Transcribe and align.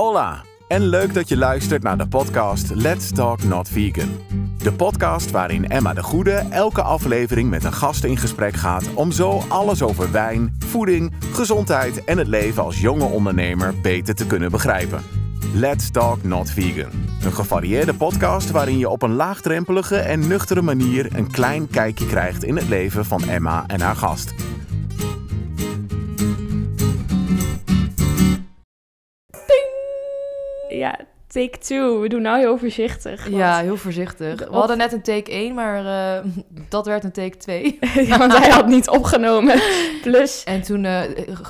Hola 0.00 0.42
en 0.68 0.82
leuk 0.82 1.14
dat 1.14 1.28
je 1.28 1.36
luistert 1.36 1.82
naar 1.82 1.98
de 1.98 2.08
podcast 2.08 2.74
Let's 2.74 3.12
Talk 3.12 3.42
Not 3.42 3.68
Vegan. 3.68 4.08
De 4.58 4.72
podcast 4.72 5.30
waarin 5.30 5.68
Emma 5.68 5.94
de 5.94 6.02
Goede 6.02 6.32
elke 6.50 6.82
aflevering 6.82 7.50
met 7.50 7.64
een 7.64 7.72
gast 7.72 8.04
in 8.04 8.16
gesprek 8.16 8.54
gaat 8.54 8.94
om 8.94 9.12
zo 9.12 9.42
alles 9.48 9.82
over 9.82 10.12
wijn, 10.12 10.56
voeding, 10.58 11.12
gezondheid 11.32 12.04
en 12.04 12.18
het 12.18 12.26
leven 12.26 12.62
als 12.62 12.80
jonge 12.80 13.04
ondernemer 13.04 13.74
beter 13.82 14.14
te 14.14 14.26
kunnen 14.26 14.50
begrijpen. 14.50 15.02
Let's 15.54 15.90
Talk 15.90 16.22
Not 16.22 16.50
Vegan. 16.50 16.90
Een 17.24 17.32
gevarieerde 17.32 17.94
podcast 17.94 18.50
waarin 18.50 18.78
je 18.78 18.88
op 18.88 19.02
een 19.02 19.14
laagdrempelige 19.14 19.96
en 19.96 20.28
nuchtere 20.28 20.62
manier 20.62 21.16
een 21.16 21.30
klein 21.30 21.68
kijkje 21.68 22.06
krijgt 22.06 22.44
in 22.44 22.56
het 22.56 22.68
leven 22.68 23.04
van 23.04 23.28
Emma 23.28 23.64
en 23.66 23.80
haar 23.80 23.96
gast. 23.96 24.34
Ja, 30.80 30.98
take 31.26 31.58
two. 31.58 32.00
We 32.00 32.08
doen 32.08 32.22
nou 32.22 32.38
heel 32.38 32.58
voorzichtig. 32.58 33.24
want- 33.24 33.36
Ja, 33.36 33.58
heel 33.60 33.76
voorzichtig. 33.76 34.38
We 34.48 34.54
hadden 34.56 34.78
net 34.78 34.92
een 34.92 35.02
take 35.02 35.30
1, 35.30 35.54
maar 35.54 35.86
eh, 36.16 36.24
dat 36.68 36.86
werd 36.86 37.04
een 37.04 37.12
take 37.12 37.36
2. 37.36 37.78
Ja, 38.06 38.18
want 38.18 38.38
hij 38.38 38.50
had 38.50 38.66
niet 38.66 38.88
opgenomen. 38.88 39.60
Plus, 40.02 40.44
En 40.44 40.62
toen 40.62 40.84
eh, 40.84 41.00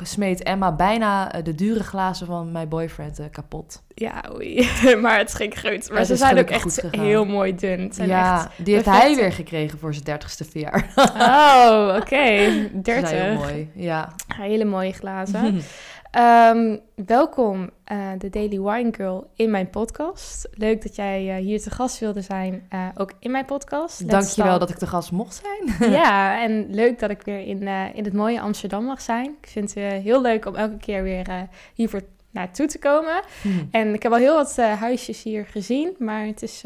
smeet 0.03 0.43
Emma 0.43 0.73
bijna 0.73 1.33
eh, 1.33 1.45
de 1.45 1.55
dure 1.55 1.83
glazen 1.85 2.27
van 2.27 2.53
mijn 2.53 2.69
boyfriend 2.69 3.21
kapot. 3.31 3.83
ja, 3.95 4.25
oei. 4.35 4.69
Maar 5.01 5.19
het 5.19 5.35
ging 5.35 5.61
goed. 5.61 5.91
Maar 5.93 6.05
ze 6.05 6.17
zijn 6.17 6.39
ook 6.39 6.51
echt 6.51 6.83
heel 6.91 7.25
mooi 7.25 7.55
dun. 7.55 7.93
Zijn 7.93 8.09
ja, 8.09 8.35
echt... 8.39 8.49
die 8.65 8.75
heeft 8.75 8.87
hij 8.87 9.15
weer 9.17 9.33
gekregen 9.33 9.79
voor 9.79 9.93
zijn 9.93 10.05
dertigste 10.05 10.45
verjaar. 10.45 10.93
Oh, 10.97 11.97
oké. 12.01 12.27
Ze 12.51 12.69
30. 12.83 13.09
zijn 13.09 13.23
heel 13.31 13.39
mooi, 13.39 13.71
ja. 13.75 14.13
Hele 14.35 14.65
mooie 14.65 14.93
glazen. 14.93 15.63
Ehm, 16.11 16.77
welkom, 17.07 17.71
eh, 17.85 18.09
de 18.19 18.31
Daily 18.31 18.61
Wine 18.61 18.95
Girl, 18.95 19.31
in 19.35 19.51
mijn 19.51 19.71
podcast. 19.71 20.49
Leuk 20.53 20.83
dat 20.83 20.97
jij 20.97 21.37
eh, 21.37 21.45
hier 21.45 21.61
te 21.61 21.71
gast 21.71 21.99
wilde 21.99 22.21
zijn, 22.21 22.67
eh, 22.69 22.89
ook 22.95 23.13
in 23.19 23.31
mijn 23.31 23.45
podcast. 23.45 24.01
Let's 24.01 24.13
Dankjewel 24.13 24.51
Talk. 24.51 24.61
dat 24.61 24.71
ik 24.71 24.79
de 24.79 24.87
gast 24.87 25.13
mocht 25.13 25.43
zijn. 25.43 25.93
Ja, 25.93 26.41
en 26.45 26.75
leuk 26.75 26.99
dat 26.99 27.11
ik 27.11 27.23
weer 27.23 27.41
in, 27.41 27.69
in 27.95 28.05
het 28.05 28.13
mooie 28.13 28.41
Amsterdam 28.41 28.85
mag 28.85 29.01
zijn. 29.01 29.37
Ik 29.41 29.49
vind 29.49 29.75
het 29.75 30.03
heel 30.03 30.21
leuk 30.21 30.47
om 30.47 30.55
elke 30.55 30.77
keer 30.77 31.03
weer 31.03 31.49
hiervoor 31.75 32.03
naartoe 32.31 32.67
te 32.67 32.79
komen. 32.79 33.23
En 33.71 33.95
ik 33.95 34.03
heb 34.03 34.13
al 34.13 34.19
heel 34.19 34.35
wat 34.35 34.57
huisjes 34.57 35.23
hier 35.23 35.47
gezien, 35.47 35.95
maar 35.99 36.27
het 36.27 36.43
is 36.43 36.63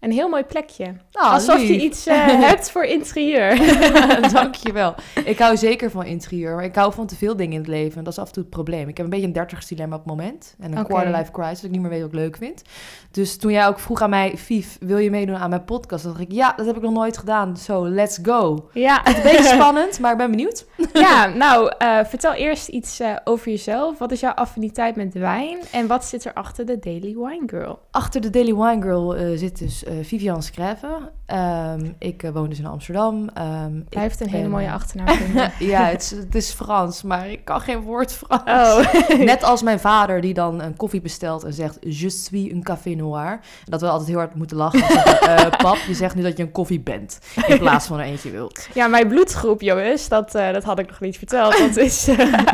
een 0.00 0.10
heel 0.12 0.28
mooi 0.28 0.42
plekje. 0.44 0.94
Ah, 1.12 1.32
Alsof 1.32 1.60
je 1.62 1.80
iets 1.80 2.06
eh, 2.06 2.26
hebt 2.48 2.70
voor 2.70 2.84
interieur. 2.84 3.56
Dankjewel. 4.32 4.94
Ik 5.24 5.38
hou 5.38 5.56
zeker 5.56 5.90
van 5.90 6.04
interieur, 6.04 6.54
maar 6.54 6.64
ik 6.64 6.74
hou 6.74 6.92
van 6.92 7.06
te 7.06 7.16
veel 7.16 7.36
dingen 7.36 7.52
in 7.52 7.58
het 7.58 7.68
leven. 7.68 7.98
En 7.98 8.04
dat 8.04 8.12
is 8.12 8.18
af 8.18 8.26
en 8.26 8.32
toe 8.32 8.42
het 8.42 8.52
probleem. 8.52 8.88
Ik 8.88 8.96
heb 8.96 9.06
een 9.06 9.10
beetje 9.12 9.26
een 9.26 9.32
dertigersdilemma 9.32 9.96
op 9.96 10.00
het 10.04 10.10
moment. 10.16 10.54
En 10.58 10.72
een 10.72 10.78
Oké. 10.78 10.88
quarter-life 10.88 11.30
crisis, 11.30 11.54
dat 11.56 11.64
ik 11.64 11.70
niet 11.70 11.80
meer 11.80 11.90
weet 11.90 12.00
wat 12.00 12.08
ik 12.12 12.14
leuk 12.18 12.36
vind. 12.36 12.62
Dus 13.10 13.36
toen 13.36 13.52
jij 13.52 13.66
ook 13.66 13.78
vroeg 13.78 14.00
aan 14.00 14.10
mij, 14.10 14.32
Vief, 14.36 14.76
wil 14.80 14.98
je 14.98 15.10
meedoen 15.10 15.36
aan 15.36 15.50
mijn 15.50 15.64
podcast? 15.64 16.02
Dan 16.04 16.12
dacht 16.12 16.24
ik, 16.24 16.32
ja, 16.32 16.52
dat 16.56 16.66
heb 16.66 16.76
ik 16.76 16.82
nog 16.82 16.92
nooit 16.92 17.18
gedaan. 17.18 17.56
Zo, 17.56 17.88
let's 17.88 18.18
go. 18.22 18.68
ja, 18.72 19.06
Een 19.06 19.22
beetje 19.22 19.42
spannend, 19.54 19.98
maar 20.00 20.12
ik 20.12 20.18
ben 20.18 20.30
benieuwd. 20.30 20.66
ja, 20.92 21.26
nou, 21.26 21.72
eh, 21.78 22.04
vertel 22.04 22.32
eerst 22.32 22.68
iets 22.68 23.00
eh, 23.00 23.16
over 23.24 23.50
jezelf. 23.50 23.98
Wat 23.98 24.12
is 24.12 24.20
jouw 24.20 24.32
affiniteit 24.32 24.96
met 24.96 25.14
wijn? 25.14 25.58
En 25.72 25.86
wat 25.86 26.04
zit 26.04 26.24
er 26.24 26.32
achter 26.32 26.66
de 26.66 26.78
Daily 26.78 27.14
Wine 27.16 27.42
Girl? 27.46 27.78
Achter 27.90 28.20
de 28.20 28.30
Daily 28.30 28.54
Wine 28.54 28.82
Girl 28.82 29.16
eh, 29.16 29.38
zit 29.38 29.58
dus 29.58 29.84
Vivian 30.02 30.42
Schrijven. 30.42 31.10
Ehm, 31.26 31.90
ik 31.98 32.30
woon 32.32 32.48
dus 32.48 32.58
in 32.58 32.66
Amsterdam. 32.66 33.28
Ehm, 33.34 33.80
Hij 33.88 34.02
heeft 34.02 34.20
een 34.20 34.28
hele 34.28 34.48
mooie 34.48 34.70
achternaam. 34.70 35.18
ja, 35.58 35.84
het 35.84 36.02
is, 36.02 36.10
het 36.10 36.34
is 36.34 36.50
Frans, 36.50 37.02
maar 37.02 37.30
ik 37.30 37.44
kan 37.44 37.60
geen 37.60 37.80
woord 37.80 38.12
Frans. 38.12 38.42
Oh, 38.44 39.18
Net 39.18 39.42
als 39.42 39.62
mijn 39.62 39.80
vader 39.80 40.20
die 40.20 40.34
dan 40.34 40.60
een 40.60 40.76
koffie 40.76 41.00
bestelt 41.00 41.44
en 41.44 41.52
zegt 41.52 41.76
je 41.80 42.10
suis 42.10 42.50
un 42.50 42.62
café 42.62 42.90
noir. 42.90 43.40
Dat 43.64 43.80
we 43.80 43.88
altijd 43.88 44.08
heel 44.08 44.18
hard 44.18 44.34
moeten 44.34 44.56
lachen. 44.56 44.82
en 44.82 44.88
zeggen, 44.88 45.56
pap, 45.56 45.76
je 45.76 45.94
zegt 45.94 46.14
nu 46.14 46.22
dat 46.22 46.36
je 46.36 46.42
een 46.42 46.52
koffie 46.52 46.80
bent 46.80 47.18
in 47.46 47.58
plaats 47.58 47.86
van 47.86 47.98
er 47.98 48.04
eentje 48.04 48.30
wilt. 48.30 48.68
ja, 48.74 48.86
mijn 48.86 49.08
bloedgroep, 49.08 49.60
jongens, 49.60 50.08
dat, 50.08 50.32
dat 50.32 50.64
had 50.66 50.78
ik 50.78 50.88
nog 50.88 51.00
niet 51.00 51.18
verteld. 51.18 51.58
Dat 51.58 51.76
is... 51.76 52.08
eh, 52.08 52.18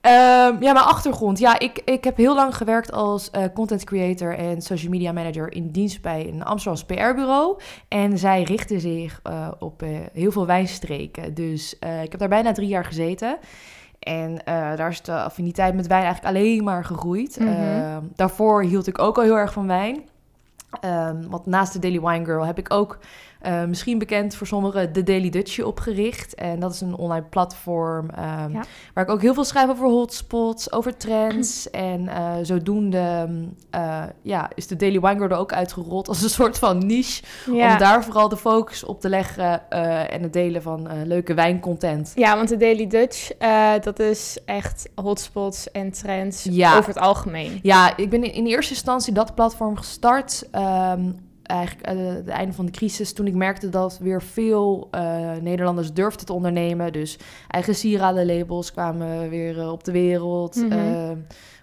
Ehm, 0.00 0.62
ja, 0.62 0.72
mijn 0.72 0.76
achtergrond. 0.76 1.38
Ja, 1.38 1.58
ik, 1.58 1.82
ik 1.84 2.04
heb 2.04 2.16
heel 2.16 2.34
lang 2.34 2.56
gewerkt 2.56 2.92
als 2.92 3.30
eh, 3.30 3.44
content 3.54 3.84
creator 3.84 4.36
en 4.36 4.62
social 4.62 4.90
media 4.90 5.12
manager 5.12 5.52
in 5.52 5.70
dienst 5.70 6.02
bij 6.02 6.28
een 6.28 6.44
Amsterdams 6.44 6.84
PR-bureau. 6.84 7.58
En 7.88 8.18
zij 8.18 8.42
richten 8.42 8.80
zich 8.80 9.20
eh, 9.22 9.48
op 9.58 9.82
heel 10.12 10.32
veel 10.32 10.46
wijnstreken. 10.46 11.34
Dus 11.34 11.74
ik 12.02 12.10
heb 12.10 12.18
daar 12.18 12.28
bijna 12.28 12.52
drie 12.52 12.68
jaar 12.68 12.84
gezeten. 12.84 13.38
En 13.98 14.40
daar 14.44 14.88
is 14.88 15.02
de 15.02 15.22
affiniteit 15.22 15.74
met 15.74 15.86
wijn 15.86 16.04
eigenlijk 16.04 16.36
alleen 16.36 16.64
maar 16.64 16.84
gegroeid. 16.84 17.38
Mhm. 17.40 17.48
Ehm, 17.48 18.02
daarvoor 18.14 18.62
hield 18.62 18.86
ik 18.86 18.98
ook 18.98 19.16
al 19.16 19.22
heel 19.22 19.38
erg 19.38 19.52
van 19.52 19.66
wijn. 19.66 20.02
Ehm, 20.80 21.28
want 21.28 21.46
naast 21.46 21.72
de 21.72 21.78
Daily 21.78 22.00
Wine 22.00 22.24
Girl 22.24 22.46
heb 22.46 22.58
ik 22.58 22.72
ook, 22.72 22.98
eh, 23.42 23.64
misschien 23.64 23.98
bekend 23.98 24.34
voor 24.34 24.46
sommigen, 24.46 24.92
de 24.92 25.02
Daily 25.02 25.30
Dutchie 25.30 25.66
opgericht. 25.66 26.34
En 26.34 26.60
dat 26.60 26.72
is 26.72 26.80
een 26.80 26.94
online 26.96 27.24
platform 27.30 28.10
ehm, 28.10 28.52
Ja. 28.52 28.64
waar 28.94 29.04
ik 29.04 29.10
ook 29.10 29.20
heel 29.22 29.34
veel 29.34 29.44
schrijf 29.44 29.68
over 29.70 29.88
hotspots, 29.88 30.72
over 30.72 30.96
trends. 30.96 31.70
en 31.70 32.08
eh, 32.08 32.32
zodoende 32.42 33.28
eh, 33.70 34.02
ja, 34.22 34.50
is 34.54 34.66
de 34.66 34.76
Daily 34.76 35.00
Wine 35.00 35.16
Girl 35.16 35.30
er 35.30 35.36
ook 35.36 35.52
uitgerold 35.52 36.08
als 36.08 36.22
een 36.22 36.30
soort 36.30 36.58
van 36.58 36.86
niche. 36.86 37.22
ja. 37.52 37.72
Om 37.72 37.78
daar 37.78 38.04
vooral 38.04 38.28
de 38.28 38.36
focus 38.36 38.84
op 38.84 39.00
te 39.00 39.08
leggen 39.08 39.70
en 40.10 40.22
het 40.22 40.32
delen 40.32 40.62
van 40.62 40.88
leuke 41.06 41.34
wijncontent. 41.34 42.12
Ja, 42.14 42.36
want 42.36 42.48
de 42.48 42.56
Daily 42.56 42.86
Dutch, 42.86 43.30
dat 43.80 43.98
is 43.98 44.38
echt 44.44 44.88
hotspots 44.94 45.70
en 45.70 45.92
trends 45.92 46.46
Ja. 46.50 46.76
over 46.76 46.88
het 46.88 46.98
algemeen. 47.02 47.58
Ja, 47.62 47.96
ik 47.96 48.10
ben 48.10 48.24
in, 48.24 48.32
in 48.32 48.46
eerste 48.46 48.72
instantie 48.72 49.12
dat 49.12 49.34
platform 49.34 49.76
gestart. 49.76 50.48
ehm, 50.50 51.10
eigenlijk 51.42 51.88
aan 51.88 51.96
het 51.96 52.28
einde 52.28 52.52
van 52.52 52.66
de 52.66 52.72
crisis, 52.72 53.12
toen 53.12 53.26
ik 53.26 53.34
merkte 53.34 53.68
dat 53.68 53.98
weer 53.98 54.22
veel 54.22 54.88
eh, 54.90 55.34
Nederlanders 55.40 55.92
durfden 55.92 56.26
te 56.26 56.32
ondernemen. 56.32 56.92
Dus 56.92 57.18
eigen 57.48 57.74
sieradenlabels 57.74 58.72
kwamen 58.72 59.28
weer 59.28 59.58
eh, 59.58 59.72
op 59.72 59.84
de 59.84 59.92
wereld. 59.92 60.56
Mhm. 60.56 60.72
ehm, 60.72 61.18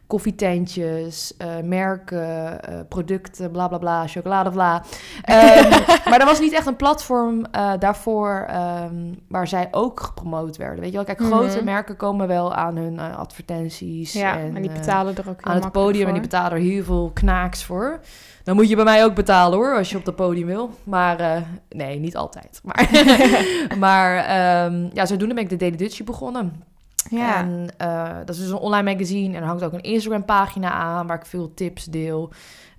koffietentjes, 0.09 1.37
eh, 1.37 1.47
merken, 1.63 2.61
eh, 2.63 2.79
producten, 2.87 3.51
bla 3.51 3.67
bla 3.67 3.77
bla, 3.77 4.07
chocolade 4.07 4.49
bla. 4.49 4.83
Ehm, 5.21 5.69
maar 6.09 6.19
er 6.19 6.25
was 6.25 6.39
niet 6.39 6.53
echt 6.53 6.65
een 6.65 6.75
platform 6.75 7.45
eh, 7.51 7.71
daarvoor 7.79 8.45
ehm, 8.47 9.13
waar 9.27 9.47
zij 9.47 9.67
ook 9.71 9.99
gepromoot 9.99 10.57
werden. 10.57 10.79
Weet 10.79 10.89
je 10.89 10.95
wel, 10.95 11.05
kijk, 11.05 11.21
grote 11.21 11.55
Mhm. 11.55 11.65
merken 11.65 11.95
komen 11.95 12.27
wel 12.27 12.53
aan 12.53 12.75
hun 12.75 12.99
advertenties. 12.99 14.13
Ja, 14.13 14.37
en, 14.37 14.51
maar 14.51 14.61
die 14.61 14.71
betalen 14.71 15.15
er 15.17 15.29
ook 15.29 15.43
heel 15.43 15.53
aan 15.53 15.61
het 15.61 15.71
podium 15.71 16.07
en 16.07 16.13
die 16.13 16.21
betalen 16.21 16.51
er 16.51 16.63
heel 16.63 16.83
veel 16.83 17.11
knaaks 17.13 17.63
voor. 17.63 17.99
Dan 18.43 18.55
moet 18.55 18.69
je 18.69 18.75
bij 18.75 18.83
mij 18.83 19.03
ook 19.03 19.15
betalen 19.15 19.57
hoor, 19.57 19.77
als 19.77 19.89
je 19.89 19.97
op 19.97 20.05
dat 20.05 20.15
podium 20.15 20.47
wil. 20.47 20.69
Maar 20.83 21.43
nee, 21.69 21.99
niet 21.99 22.15
altijd. 22.15 22.61
Maar, 22.63 22.89
maar 23.85 24.15
ehm, 24.17 24.87
ja, 24.93 25.05
zodoende 25.05 25.33
ben 25.33 25.43
ik 25.43 25.49
de 25.49 25.55
Daily 25.55 25.77
Dutchie 25.77 26.05
begonnen. 26.05 26.63
Ja. 27.09 27.37
En 27.37 27.67
eh, 27.77 28.15
dat 28.25 28.35
is 28.35 28.41
dus 28.41 28.49
een 28.51 28.57
online 28.57 28.91
magazine 28.91 29.35
en 29.35 29.41
er 29.41 29.47
hangt 29.47 29.63
ook 29.63 29.73
een 29.73 29.81
Instagram 29.81 30.25
pagina 30.25 30.71
aan 30.71 31.07
waar 31.07 31.17
ik 31.17 31.25
veel 31.25 31.53
tips 31.53 31.83
deel. 31.85 32.29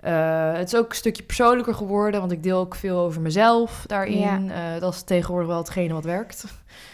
Eh, 0.01 0.53
het 0.53 0.73
is 0.73 0.79
ook 0.79 0.89
een 0.89 0.95
stukje 0.95 1.23
persoonlijker 1.23 1.73
geworden, 1.73 2.19
want 2.19 2.31
ik 2.31 2.43
deel 2.43 2.59
ook 2.59 2.75
veel 2.75 2.97
over 2.99 3.21
mezelf 3.21 3.83
daarin. 3.87 4.51
Eh, 4.51 4.79
dat 4.79 4.93
is 4.93 5.01
tegenwoordig 5.03 5.47
wel 5.49 5.57
hetgene 5.57 5.93
wat 5.93 6.03
werkt. 6.03 6.45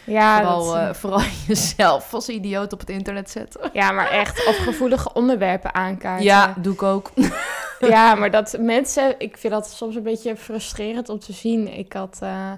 ja, 0.03 0.37
vooral, 0.41 0.73
dat- 0.73 0.97
vooral 0.97 1.21
jezelf 1.47 2.13
als 2.13 2.29
idioot 2.29 2.73
op 2.73 2.79
het 2.79 2.89
internet 2.89 3.29
zetten. 3.29 3.69
ja, 3.73 3.91
maar 3.91 4.09
echt 4.09 4.45
op 4.49 4.55
gevoelige 4.55 5.13
onderwerpen 5.13 5.73
aankaarten. 5.73 6.25
Ja, 6.25 6.53
doe 6.57 6.73
ik 6.73 6.83
ook. 6.83 7.11
Ja, 7.79 8.15
maar 8.15 8.31
dat 8.31 8.57
mensen, 8.59 9.15
ik 9.17 9.37
vind 9.37 9.53
dat 9.53 9.69
soms 9.69 9.95
een 9.95 10.03
beetje 10.03 10.35
frustrerend 10.37 11.09
om 11.09 11.19
te 11.19 11.33
zien. 11.33 11.77
Ik 11.77 11.93
had 11.93 12.17
eh, 12.21 12.51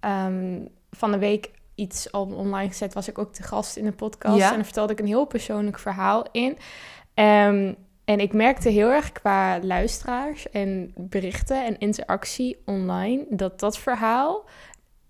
ehm, 0.00 0.58
van 0.90 1.10
de 1.12 1.18
week 1.18 1.50
iets 1.78 2.12
al 2.12 2.24
online 2.24 2.68
gezet, 2.68 2.94
was 2.94 3.08
ik 3.08 3.18
ook 3.18 3.32
te 3.32 3.42
gast 3.42 3.76
in 3.76 3.86
een 3.86 3.94
podcast. 3.94 4.36
Ja. 4.38 4.48
En 4.48 4.54
dan 4.54 4.64
vertelde 4.64 4.92
ik 4.92 4.98
een 4.98 5.06
heel 5.06 5.24
persoonlijk 5.24 5.78
verhaal 5.78 6.26
in. 6.32 6.58
Ehm, 7.14 7.72
en 8.04 8.20
ik 8.20 8.32
merkte 8.32 8.68
heel 8.68 8.90
erg 8.90 9.12
qua 9.12 9.58
luisteraars 9.62 10.50
en 10.50 10.92
berichten 10.96 11.64
en 11.64 11.78
interactie 11.78 12.62
online, 12.64 13.24
dat 13.28 13.60
dat 13.60 13.78
verhaal 13.78 14.44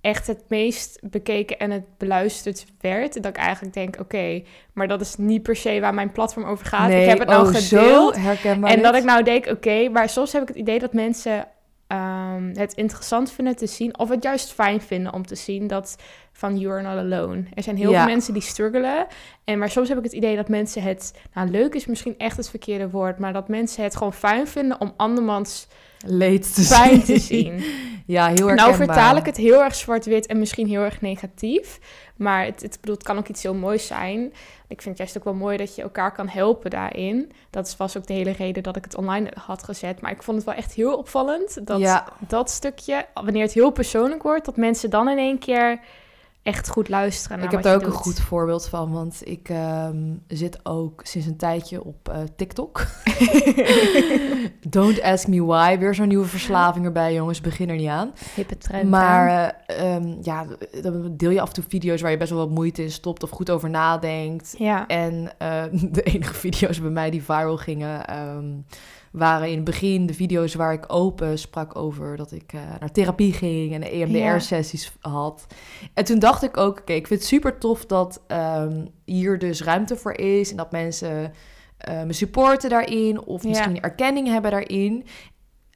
echt 0.01 0.27
het 0.27 0.45
meest 0.49 0.99
bekeken 1.03 1.59
en 1.59 1.71
het 1.71 1.99
beluisterd 1.99 2.67
werd. 2.81 3.15
Dat 3.15 3.27
ik 3.27 3.37
eigenlijk 3.37 3.75
denk, 3.75 4.01
oké, 4.01 4.43
maar 4.73 4.89
dat 4.89 5.01
is 5.01 5.17
niet 5.17 5.43
per 5.43 5.57
se 5.57 5.81
waar 5.81 5.95
mijn 5.95 6.13
platform 6.13 6.45
over 6.45 6.67
gaat. 6.67 6.91
ik 6.91 7.07
heb 7.07 7.19
het 7.19 7.29
nou 7.29 7.49
oh, 7.49 7.55
gedeeld. 7.55 8.17
En 8.63 8.83
dat 8.83 8.95
ik 8.95 9.05
nou 9.05 9.23
denk, 9.23 9.47
oké, 9.47 9.89
maar 9.89 10.09
soms 10.09 10.33
heb 10.33 10.43
ik 10.43 10.49
het 10.49 10.57
idee 10.57 10.79
dat 10.79 10.93
mensen 10.93 11.49
ehm, 11.87 12.55
het 12.55 12.73
interessant 12.75 13.33
vinden 13.33 13.57
te 13.57 13.67
zien, 13.67 13.99
of 13.99 14.09
het 14.09 14.23
juist 14.23 14.53
fijn 14.53 14.81
vinden 14.81 15.13
om 15.13 15.27
te 15.27 15.35
zien 15.35 15.67
dat 15.67 15.97
van 16.39 16.59
you're 16.59 16.83
not 16.83 16.97
alone. 16.99 17.43
Er 17.55 17.63
zijn 17.63 17.77
heel 17.77 17.91
Ja. 17.91 17.99
veel 17.99 18.13
mensen 18.13 18.33
die 18.33 18.43
struggelen. 18.43 19.07
En 19.45 19.59
maar 19.59 19.71
soms 19.71 19.89
heb 19.89 19.99
ik 19.99 20.05
het 20.05 20.13
idee 20.13 20.37
dat 20.37 20.49
mensen 20.49 20.83
het... 20.83 21.15
Nou, 21.35 21.49
leuk 21.51 21.75
is 21.75 21.87
misschien 21.87 22.15
echt 22.19 22.37
het 22.37 22.51
verkeerde 22.51 22.91
woord... 22.91 23.19
maar 23.19 23.33
dat 23.33 23.49
mensen 23.49 23.83
het 23.83 23.97
gewoon 23.97 24.13
fijn 24.13 24.47
vinden 24.49 24.81
om 24.81 24.93
andermans 24.97 25.67
Leed 26.07 26.55
te 26.55 26.67
pijn 26.69 26.91
zien. 26.91 27.05
te 27.05 27.19
zien. 27.19 27.65
Ja, 28.07 28.27
heel 28.27 28.47
herkenbaar. 28.47 28.57
Nou 28.57 28.75
vertaal 28.75 29.17
ik 29.17 29.27
het 29.27 29.37
heel 29.37 29.63
erg 29.65 29.75
zwart-wit 29.75 30.27
en 30.27 30.39
misschien 30.39 30.67
heel 30.69 30.83
erg 30.83 31.01
negatief. 31.01 31.79
Maar 32.17 32.45
het, 32.45 32.63
het, 32.63 32.79
bedoel, 32.81 32.95
het 32.95 33.05
kan 33.05 33.19
ook 33.19 33.29
iets 33.29 33.43
heel 33.43 33.55
moois 33.55 33.87
zijn. 33.87 34.21
Ik 34.69 34.83
vind 34.83 34.85
het 34.85 34.99
juist 34.99 35.17
ook 35.17 35.25
wel 35.25 35.35
mooi 35.35 35.57
dat 35.57 35.75
je 35.75 35.83
elkaar 35.83 36.13
kan 36.13 36.29
helpen 36.29 36.71
daarin. 36.71 37.33
Dat 37.51 37.75
was 37.79 37.97
ook 37.97 38.07
de 38.07 38.13
hele 38.13 38.31
reden 38.31 38.63
dat 38.63 38.77
ik 38.77 38.85
het 38.85 38.95
online 38.97 39.31
had 39.45 39.63
gezet. 39.63 40.01
Maar 40.01 40.11
ik 40.11 40.23
vond 40.23 40.37
het 40.37 40.47
wel 40.47 40.55
echt 40.55 40.73
heel 40.73 40.97
opvallend 40.97 41.67
dat 41.67 41.79
Ja, 41.81 42.05
dat 42.19 42.51
stukje, 42.51 43.07
wanneer 43.15 43.43
het 43.43 43.53
heel 43.53 43.71
persoonlijk 43.71 44.23
wordt, 44.23 44.45
dat 44.45 44.57
mensen 44.57 44.91
dan 44.91 45.09
in 45.09 45.19
één 45.19 45.39
keer 45.39 45.81
echt 46.49 46.69
goed 46.69 46.89
luisteren 46.89 47.37
naar 47.37 47.47
ik 47.47 47.53
heb 47.53 47.63
daar 47.63 47.75
ook 47.75 47.83
een 47.83 47.93
goed 47.93 48.21
voorbeeld 48.21 48.69
van, 48.69 48.93
want 48.93 49.21
ik 49.25 49.49
ehm, 49.49 50.15
zit 50.29 50.59
ook 50.63 51.01
sinds 51.05 51.27
een 51.27 51.37
tijdje 51.37 51.85
op 51.85 52.09
eh, 52.09 52.17
TikTok. 52.37 52.87
Don't 54.69 55.03
ask 55.03 55.27
me 55.27 55.45
why. 55.45 55.79
Weer 55.79 55.95
zo'n 55.95 56.09
nieuwe 56.09 56.27
verslaving 56.27 56.85
erbij, 56.85 57.15
jongens. 57.15 57.41
Begin 57.41 57.69
er 57.69 57.77
niet 57.77 57.89
aan. 57.89 58.13
Hippe 58.35 58.59
trend. 58.59 58.91
Maar 58.91 59.55
eh, 59.67 59.95
ehm, 59.95 60.15
ja, 60.23 60.47
dan 60.83 61.17
deel 61.17 61.31
je 61.31 61.41
af 61.41 61.49
en 61.49 61.55
toe 61.55 61.65
video's 61.69 62.01
waar 62.01 62.11
je 62.11 62.17
best 62.17 62.31
wel 62.31 62.39
wat 62.39 62.51
moeite 62.51 62.83
in 62.83 62.91
stopt 62.91 63.23
of 63.23 63.31
goed 63.31 63.51
over 63.51 63.71
nadenkt. 63.71 64.55
ja. 64.59 64.87
En 64.87 65.31
eh, 65.39 65.63
de 65.93 66.03
enige 66.03 66.35
video's 66.35 66.81
bij 66.81 66.91
mij 66.91 67.11
die 67.11 67.23
viral 67.23 67.57
gingen, 67.57 68.07
ehm, 68.07 68.47
waren 69.13 69.49
in 69.49 69.55
het 69.55 69.65
begin 69.65 70.07
de 70.07 70.15
video's 70.15 70.55
waar 70.55 70.73
ik 70.73 70.85
open 70.87 71.39
sprak 71.39 71.77
over 71.77 72.17
dat 72.17 72.33
ik 72.33 72.53
eh, 72.53 72.61
naar 72.81 72.93
therapie 72.93 73.33
ging 73.33 73.75
en 73.75 73.83
EMDR-sessies 73.83 74.93
had. 75.01 75.47
En 75.95 76.05
toen 76.05 76.19
dacht 76.19 76.43
ik 76.43 76.57
ook, 76.57 76.79
oké, 76.79 76.93
ik 76.93 77.07
vind 77.07 77.21
het 77.21 77.29
super 77.29 77.59
tof 77.59 77.87
dat 77.87 78.23
ehm, 78.27 78.87
hier 79.05 79.39
dus 79.39 79.63
ruimte 79.63 79.97
voor 79.97 80.13
is 80.13 80.51
en 80.51 80.57
dat 80.57 80.73
mensen 80.73 81.33
eh, 81.79 82.03
me 82.03 82.13
supporten 82.13 82.71
daarin 82.71 83.21
of 83.21 83.43
Ja. 83.43 83.49
misschien 83.49 83.81
erkenning 83.81 84.29
hebben 84.29 84.51
daarin. 84.51 85.05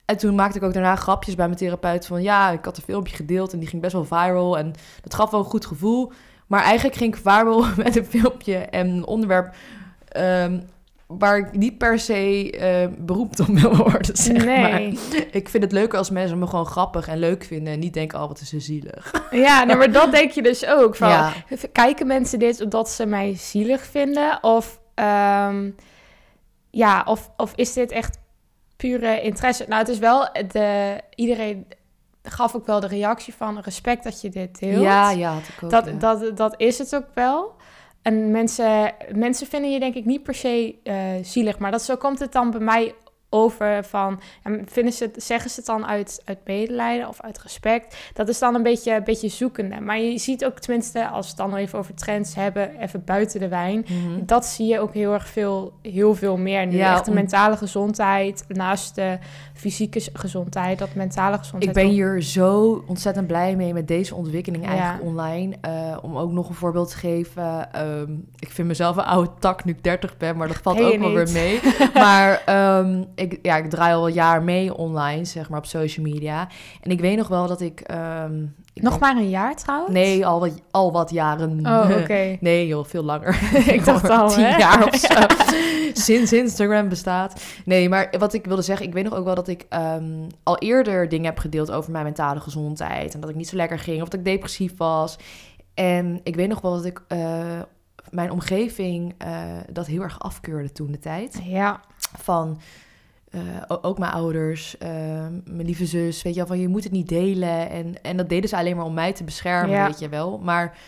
En 0.05 0.17
toen 0.17 0.35
maakte 0.35 0.59
ik 0.59 0.65
ook 0.65 0.73
daarna 0.73 0.97
grapjes 0.97 1.35
bij 1.35 1.47
mijn 1.47 1.59
therapeut 1.59 2.07
van 2.07 2.23
ja, 2.23 2.51
ik 2.51 2.65
had 2.65 2.77
een 2.77 2.83
filmpje 2.83 3.17
gedeeld 3.17 3.53
en 3.53 3.59
die 3.59 3.69
ging 3.69 3.83
best 3.83 3.93
wel 3.93 4.05
viral 4.05 4.59
en 4.59 4.73
dat 5.03 5.15
gaf 5.15 5.31
wel 5.31 5.41
een 5.41 5.47
goed 5.47 5.67
gevoel. 5.67 6.13
Maar 6.47 6.63
eigenlijk 6.63 6.97
ging 6.97 7.15
ik 7.15 7.21
viral 7.25 7.65
met 7.85 7.97
een 7.97 8.05
filmpje 8.05 8.57
en 8.57 8.89
een 8.89 9.07
onderwerp 9.07 9.55
ehm, 10.09 10.61
waar 11.19 11.39
ik 11.39 11.57
niet 11.57 11.79
per 11.79 11.99
se 11.99 12.51
eh, 12.51 12.89
beroemd 12.99 13.41
om 13.41 13.61
wil 13.61 13.77
worden, 13.77 14.17
zeg 14.17 14.45
maar. 14.45 14.71
nee. 14.71 14.99
Ik 15.31 15.49
vind 15.49 15.63
het 15.63 15.73
leuker 15.73 15.99
als 15.99 16.11
mensen 16.11 16.39
me 16.39 16.47
gewoon 16.47 16.67
grappig 16.67 17.09
en 17.09 17.19
leuk 17.19 17.45
vinden 17.45 17.73
en 17.73 17.79
niet 17.79 17.95
denken, 17.95 18.21
oh, 18.21 18.29
wat 18.29 18.41
is 18.41 18.49
ze 18.49 18.61
zielig. 18.61 19.11
Ja, 19.31 19.65
maar 19.65 19.93
dat 19.93 20.13
denk 20.13 20.31
je 20.31 20.43
dus 20.43 20.67
ook. 20.67 20.97
Van, 20.97 21.09
Ja. 21.09 21.33
Kijken 21.73 22.07
mensen 22.07 22.39
dit 22.39 22.61
omdat 22.61 22.91
ze 22.91 23.07
mij 23.07 23.35
zielig 23.37 23.85
vinden? 23.85 24.39
Of, 24.43 24.81
ehm, 24.95 25.71
ja, 26.71 27.03
of, 27.07 27.31
of 27.37 27.53
is 27.55 27.73
dit 27.73 27.91
echt 27.91 28.19
pure 28.77 29.21
interesse? 29.21 29.65
Nou, 29.69 29.81
het 29.81 29.89
is 29.89 29.99
wel, 29.99 30.29
de, 30.49 31.01
iedereen 31.15 31.67
gaf 32.23 32.55
ook 32.55 32.67
wel 32.67 32.81
de 32.81 32.87
reactie 32.87 33.35
van 33.35 33.61
respect 33.61 34.05
dat 34.05 34.21
je 34.21 34.29
dit 34.29 34.59
deelt. 34.59 34.83
Ja, 34.83 35.11
ja, 35.11 35.33
had 35.33 35.49
ik 35.49 35.63
ook. 35.63 35.71
dat, 35.71 35.87
ja. 35.87 35.93
dat, 35.93 36.37
dat 36.37 36.55
is 36.57 36.79
het 36.79 36.95
ook 36.95 37.09
wel. 37.15 37.55
En 38.03 38.31
mensen, 38.31 38.95
mensen 39.15 39.47
vinden 39.47 39.73
je 39.73 39.81
denk 39.81 39.95
ik 39.95 40.05
niet 40.05 40.23
per 40.23 40.35
se 40.35 40.75
eh, 40.83 40.97
zielig, 41.23 41.59
maar 41.59 41.71
dat, 41.71 41.83
zo 41.83 41.97
komt 41.97 42.19
het 42.19 42.33
dan 42.33 42.51
bij 42.51 42.61
mij 42.61 42.95
over 43.35 43.85
van, 43.85 44.21
en 44.43 44.65
vinden 44.71 44.93
ze, 44.93 45.05
het- 45.05 45.23
zeggen 45.23 45.51
ze 45.51 45.57
het 45.57 45.67
dan 45.67 45.87
uit, 45.87 46.23
uit 46.25 46.39
medelijden 46.45 47.09
of 47.09 47.21
uit 47.21 47.43
respect? 47.43 47.97
Dat 48.15 48.29
is 48.29 48.39
dan 48.39 48.55
een 48.55 48.63
beetje, 48.63 48.95
een 48.95 49.05
beetje 49.05 49.29
zoekende. 49.29 49.81
Maar 49.81 49.99
je 50.01 50.19
ziet 50.19 50.45
ook 50.45 50.59
tenminste, 50.59 51.09
als 51.09 51.23
we 51.25 51.29
het 51.29 51.37
dan 51.41 51.51
nog 51.51 51.59
even 51.59 51.79
over 51.79 51.95
trends 51.95 52.35
hebben, 52.35 52.81
even 52.81 53.05
buiten 53.05 53.41
de 53.41 53.49
wijn, 53.49 53.85
Mhm. 53.89 54.25
dat 54.27 54.47
zie 54.47 54.67
je 54.67 54.81
ook 54.81 54.95
heel 54.95 55.13
erg 55.13 55.29
veel, 55.29 55.73
heel 55.83 56.15
veel 56.15 56.37
meer 56.37 56.67
nu. 56.67 56.77
Ja, 56.77 56.93
Echt 56.95 57.05
de 57.05 57.11
mentale 57.13 57.57
gezondheid 57.57 58.45
naast 58.49 58.95
de 58.95 59.19
fysieke 59.55 60.01
gezondheid, 60.13 60.79
dat 60.79 60.95
mentale 60.95 61.39
gezondheid. 61.39 61.77
Ik 61.77 61.83
ben 61.83 61.85
ook- 61.85 61.91
hier 61.91 62.23
zo 62.23 62.85
ontzettend 62.87 63.27
blij 63.27 63.57
mee 63.57 63.73
met 63.73 63.89
deze 63.89 64.15
ontwikkeling 64.15 64.65
Ja. 64.65 64.71
eigenlijk 64.71 65.03
online. 65.05 65.57
Eh, 65.61 65.97
om 66.03 66.17
ook 66.19 66.33
nog 66.33 66.49
een 66.49 66.55
voorbeeld 66.55 66.91
te 66.91 66.97
geven. 66.97 67.73
ehm, 67.73 68.13
ik 68.39 68.51
vind 68.51 68.69
mezelf 68.69 68.97
een 68.97 69.05
oude 69.05 69.31
tak 69.39 69.65
nu 69.65 69.73
ik 69.73 69.85
30 69.85 70.17
ben, 70.17 70.37
maar 70.37 70.49
dat 70.49 70.57
valt 70.63 70.81
ook 70.81 70.99
wel 70.99 71.13
weer 71.13 71.31
mee. 71.33 71.61
maar 71.95 72.43
ehm, 72.47 73.03
ik, 73.23 73.39
ja, 73.43 73.57
ik 73.57 73.71
draai 73.71 73.95
al 73.95 74.07
een 74.07 74.13
jaar 74.15 74.43
mee 74.43 74.75
online, 74.75 75.25
zeg 75.25 75.49
maar, 75.49 75.59
op 75.59 75.67
social 75.67 76.07
media. 76.07 76.49
En 76.81 76.91
ik 76.91 77.01
weet 77.01 77.17
nog 77.17 77.29
wel 77.29 77.47
dat 77.47 77.61
ik... 77.61 77.81
ehm, 77.81 78.43
ik 78.75 78.83
Nog 78.83 78.99
maar 78.99 79.17
een 79.17 79.31
jaar 79.31 79.57
trouwens? 79.57 79.93
Nee, 79.93 80.27
al 80.27 80.41
wat, 80.41 80.53
al 80.71 80.93
wat 80.93 81.11
jaren. 81.11 81.67
Oh, 81.67 81.91
oké. 82.01 82.37
Nee 82.41 82.67
joh, 82.67 82.85
veel 82.85 83.03
langer. 83.03 83.39
Ik 83.75 83.85
dacht 83.85 84.09
al, 84.19 84.29
Tien 84.29 84.45
hè? 84.45 84.57
jaar 84.57 84.87
of 84.87 84.95
zo. 84.95 85.15
Sinds 85.93 86.33
Instagram 86.33 86.89
bestaat. 86.89 87.43
Nee, 87.65 87.89
maar 87.89 88.15
wat 88.19 88.35
ik 88.35 88.45
wilde 88.45 88.63
zeggen, 88.63 88.87
ik 88.87 88.93
weet 88.93 89.05
nog 89.05 89.15
ook 89.15 89.25
wel 89.25 89.35
dat 89.35 89.49
ik 89.49 89.67
ehm, 89.69 90.29
al 90.43 90.59
eerder 90.59 91.09
dingen 91.09 91.27
heb 91.27 91.39
gedeeld 91.39 91.71
over 91.71 91.93
mijn 91.93 92.05
mentale 92.05 92.41
gezondheid. 92.41 93.15
En 93.15 93.21
dat 93.21 93.31
ik 93.31 93.37
niet 93.37 93.49
zo 93.49 93.57
lekker 93.57 93.79
ging 93.79 94.03
of 94.03 94.09
dat 94.09 94.21
ik 94.21 94.27
depressief 94.27 94.73
was. 94.77 95.19
En 95.75 96.21
ik 96.23 96.35
weet 96.37 96.49
nog 96.49 96.61
wel 96.61 96.73
dat 96.75 96.85
ik 96.85 97.03
eh, 97.09 97.19
mijn 98.11 98.31
omgeving 98.31 99.15
eh, 99.19 99.31
dat 99.71 99.87
heel 99.87 100.03
erg 100.03 100.21
afkeurde 100.21 100.73
toen 100.73 100.91
de 100.91 100.99
tijd. 100.99 101.41
Ja, 101.45 101.81
Van 102.19 102.61
eh, 103.33 103.77
ook 103.83 103.99
mijn 103.99 104.13
ouders, 104.13 104.79
eh, 104.79 104.89
mijn 105.45 105.65
lieve 105.65 105.87
zus, 105.87 106.23
weet 106.23 106.33
je 106.33 106.39
wel, 106.39 106.49
van 106.49 106.59
je 106.61 106.69
moet 106.69 106.85
het 106.85 106.93
niet 106.93 107.09
delen. 107.09 107.71
En, 107.71 108.03
en 108.03 108.17
dat 108.17 108.29
deden 108.29 108.49
ze 108.49 108.57
alleen 108.57 108.77
maar 108.77 108.85
om 108.85 108.95
mij 108.95 109.13
te 109.13 109.25
beschermen, 109.25 109.71
Ja. 109.77 109.87
weet 109.87 109.99
je 109.99 110.09
wel. 110.09 110.39
Maar 110.39 110.79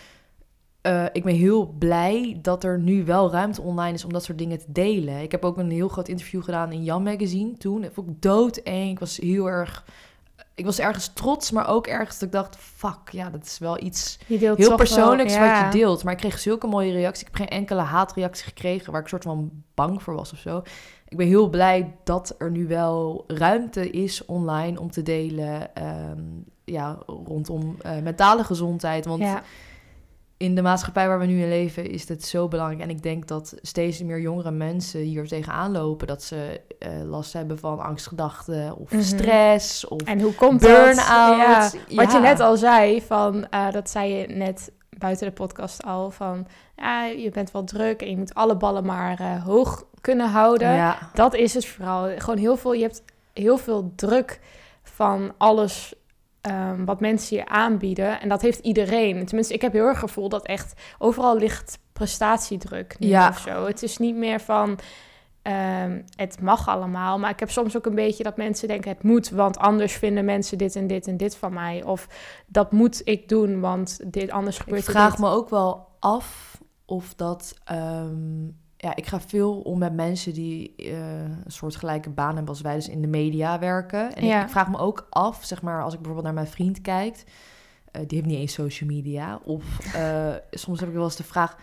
eh, 0.81 1.05
ik 1.13 1.25
ben 1.25 1.35
heel 1.35 1.67
blij 1.79 2.39
dat 2.43 2.65
er 2.65 2.79
nu 2.79 3.05
wel 3.05 3.31
ruimte 3.31 3.63
online 3.63 3.95
is 3.95 4.05
om 4.05 4.13
dat 4.13 4.25
soort 4.25 4.39
dingen 4.39 4.59
te 4.59 4.73
delen. 4.73 5.23
Ik 5.23 5.31
heb 5.31 5.45
ook 5.45 5.59
een 5.59 5.71
heel 5.71 5.89
groot 5.89 6.09
interview 6.09 6.43
gedaan 6.43 6.73
in 6.73 6.85
Jan 6.85 7.03
Magazine 7.03 7.57
toen. 7.57 7.81
Dat 7.81 7.93
vond 7.93 8.09
ik 8.09 8.23
doodeng. 8.23 8.91
Ik 8.91 8.99
was 8.99 9.17
heel 9.17 9.47
erg... 9.47 9.85
Ik 10.55 10.65
was 10.65 10.79
ergens 10.79 11.11
trots, 11.15 11.51
maar 11.51 11.69
ook 11.69 11.87
ergens 11.87 12.19
dat 12.19 12.29
ik 12.29 12.35
dacht... 12.35 12.57
Fuck, 12.57 13.11
ja, 13.11 13.31
dat 13.31 13.45
is 13.45 13.59
wel 13.59 13.83
iets 13.83 14.19
heel 14.27 14.57
wel- 14.57 14.77
persoonlijks 14.77 15.35
ja. 15.35 15.63
wat 15.63 15.73
je 15.73 15.79
deelt. 15.79 16.05
Maar 16.05 16.13
ik 16.13 16.19
kreeg 16.19 16.39
zulke 16.39 16.67
mooie 16.67 16.93
reacties. 16.93 17.21
Ik 17.21 17.27
heb 17.27 17.49
geen 17.49 17.59
enkele 17.59 17.81
haatreactie 17.81 18.45
gekregen 18.45 18.93
waar 18.93 19.01
ik 19.01 19.09
soort 19.09 19.23
van 19.23 19.51
bang 19.75 20.03
voor 20.03 20.15
was 20.15 20.33
of 20.33 20.39
zo. 20.39 20.63
Ik 21.15 21.21
ben 21.21 21.29
heel 21.29 21.49
blij 21.49 21.95
dat 22.05 22.35
er 22.39 22.51
nu 22.51 22.67
wel 22.67 23.25
ruimte 23.27 23.91
is 23.91 24.25
online 24.25 24.81
om 24.81 24.91
te 24.91 25.03
delen 25.03 25.75
ehm, 25.75 26.21
ja, 26.65 26.99
rondom 27.07 27.77
eh, 27.81 27.99
mentale 28.03 28.45
gezondheid. 28.45 29.05
Want 29.07 29.21
Ja, 29.21 29.43
in 30.37 30.55
de 30.55 30.63
maatschappij 30.63 31.09
waar 31.09 31.19
we 31.19 31.27
nu 31.27 31.43
in 31.43 31.49
leven 31.49 31.91
is 31.91 32.07
dit 32.07 32.25
zo 32.25 32.49
belangrijk. 32.49 32.83
En 32.83 32.91
ik 32.91 33.03
denk 33.03 33.27
dat 33.27 33.55
steeds 33.63 34.03
meer 34.03 34.21
jongere 34.21 34.51
mensen 34.51 35.01
hier 35.01 35.27
tegenaan 35.29 35.73
lopen. 35.73 36.07
Dat 36.07 36.23
ze 36.23 36.61
eh, 36.79 36.91
last 37.05 37.33
hebben 37.33 37.59
van 37.59 37.81
angstgedachten 37.81 38.77
of 38.77 38.91
Mhm. 38.93 39.03
stress 39.03 39.89
of 39.89 40.01
en 40.03 40.21
hoe 40.21 40.35
komt 40.35 40.61
burn-out. 40.61 41.37
Ja, 41.37 41.71
Wat 41.97 42.13
je 42.13 42.19
net 42.19 42.41
al 42.41 42.57
zei, 42.57 43.03
van, 43.03 43.49
eh, 43.49 43.71
dat 43.71 43.91
zei 43.91 44.13
je 44.15 44.27
net 44.27 44.73
buiten 44.99 45.27
de 45.27 45.33
podcast 45.33 45.83
al, 45.85 46.11
van 46.11 46.47
ja, 46.77 47.05
je 47.05 47.31
bent 47.31 47.51
wel 47.51 47.65
druk 47.65 48.03
en 48.03 48.11
je 48.11 48.17
moet 48.17 48.35
alle 48.35 48.57
ballen 48.57 48.85
maar 48.85 49.21
eh, 49.21 49.45
hoog 49.45 49.85
kunnen 50.01 50.29
houden. 50.29 50.75
Ja. 50.75 51.11
Dat 51.15 51.35
is 51.35 51.55
het 51.55 51.67
vooral. 51.67 52.09
Gewoon 52.19 52.39
heel 52.39 52.57
veel, 52.57 52.73
je 52.73 52.83
hebt 52.83 53.03
heel 53.33 53.59
veel 53.59 53.93
druk 53.97 54.41
van 54.83 55.33
alles 55.39 55.95
ehm, 56.41 56.85
wat 56.85 57.01
mensen 57.01 57.37
je 57.37 57.47
aanbieden. 57.49 58.21
En 58.21 58.29
dat 58.29 58.43
heeft 58.43 58.59
iedereen. 58.59 59.27
Tenminste, 59.27 59.55
ik 59.55 59.63
heb 59.63 59.73
heel 59.73 59.87
erg 59.87 60.01
het 60.01 60.09
gevoel 60.09 60.29
dat 60.29 60.47
echt 60.47 60.73
overal 60.99 61.37
ligt 61.37 61.79
prestatiedruk 61.93 62.99
nu 62.99 63.07
Ja. 63.09 63.29
of 63.29 63.39
zo. 63.39 63.67
Het 63.67 63.83
is 63.83 63.99
niet 63.99 64.17
meer 64.17 64.41
van 64.41 64.79
ehm, 65.45 66.01
het 66.17 66.41
mag 66.41 66.69
allemaal. 66.69 67.19
Maar 67.19 67.31
ik 67.31 67.41
heb 67.41 67.51
soms 67.51 67.77
ook 67.77 67.87
een 67.87 67.95
beetje 67.95 68.23
dat 68.23 68.37
mensen 68.37 68.69
denken 68.69 68.91
het 68.91 69.03
moet, 69.03 69.31
want 69.31 69.59
anders 69.59 69.93
vinden 69.93 70.25
mensen 70.25 70.59
dit 70.59 70.77
en 70.77 70.87
dit 70.87 71.07
en 71.07 71.17
dit 71.17 71.37
van 71.37 71.53
mij. 71.53 71.83
Of 71.85 72.09
dat 72.47 72.73
moet 72.73 73.01
ik 73.05 73.29
doen, 73.29 73.61
want 73.61 74.01
dit 74.13 74.31
anders 74.31 74.59
gebeurt 74.59 74.81
Ik 74.81 74.91
vraag 74.91 75.11
dit. 75.11 75.21
me 75.21 75.29
ook 75.29 75.49
wel 75.49 75.87
af 76.01 76.59
of 76.85 77.15
dat. 77.15 77.55
ehm, 77.65 78.45
ja, 78.77 78.97
ik 78.97 79.07
ga 79.07 79.21
veel 79.21 79.61
om 79.61 79.79
met 79.79 79.93
mensen 79.95 80.33
die 80.33 80.75
eh, 80.77 81.21
een 81.21 81.45
soort 81.47 81.77
gelijke 81.77 82.11
baan 82.11 82.33
hebben 82.35 82.49
als 82.49 82.61
wij, 82.61 82.75
dus 82.75 82.89
in 82.89 83.01
de 83.01 83.07
media 83.09 83.59
werken. 83.59 84.15
En 84.15 84.27
Ja. 84.27 84.39
ik, 84.39 84.45
ik 84.45 84.51
vraag 84.51 84.69
me 84.71 84.79
ook 84.79 85.07
af, 85.11 85.45
zeg 85.45 85.63
maar, 85.63 85.83
als 85.83 85.93
ik 85.93 85.99
bijvoorbeeld 85.99 86.25
naar 86.27 86.35
mijn 86.45 86.55
vriend 86.55 86.81
kijk, 86.81 87.25
eh, 87.91 88.03
die 88.07 88.19
heeft 88.19 88.31
niet 88.31 88.39
eens 88.39 88.53
social 88.53 88.91
media. 88.91 89.41
Of 89.45 89.95
eh, 89.95 90.35
soms 90.51 90.81
heb 90.81 90.89
ik 90.89 90.95
wel 90.95 91.05
eens 91.05 91.17
de 91.17 91.25
vraag. 91.25 91.57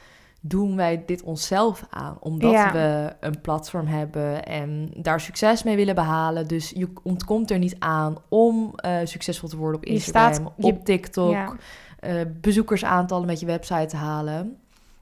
Doen 0.44 0.76
wij 0.76 1.04
dit 1.06 1.24
onszelf 1.24 1.86
aan? 1.90 2.18
Omdat 2.20 2.52
Ja. 2.52 2.72
we 2.72 3.14
een 3.20 3.42
platform 3.42 3.86
hebben 3.88 4.46
en 4.46 4.92
daar 4.98 5.20
succes 5.20 5.64
mee 5.64 5.76
willen 5.76 5.96
behalen. 5.96 6.48
Dus 6.48 6.70
je 6.76 6.88
ontkomt 7.04 7.52
er 7.52 7.58
niet 7.60 7.76
aan 7.80 8.16
om 8.30 8.72
eh, 8.76 8.98
succesvol 9.04 9.50
te 9.50 9.58
worden 9.58 9.78
op 9.80 9.86
Je 9.86 9.92
Instagram, 9.94 10.34
staat- 10.34 10.52
je- 10.58 10.64
op 10.64 10.86
TikTok 10.86 11.32
Ja. 11.32 11.54
eh, 12.00 12.16
bezoekersaantallen 12.42 13.28
met 13.28 13.40
je 13.40 13.46
website 13.46 13.86
te 13.86 13.96
halen. 13.96 14.58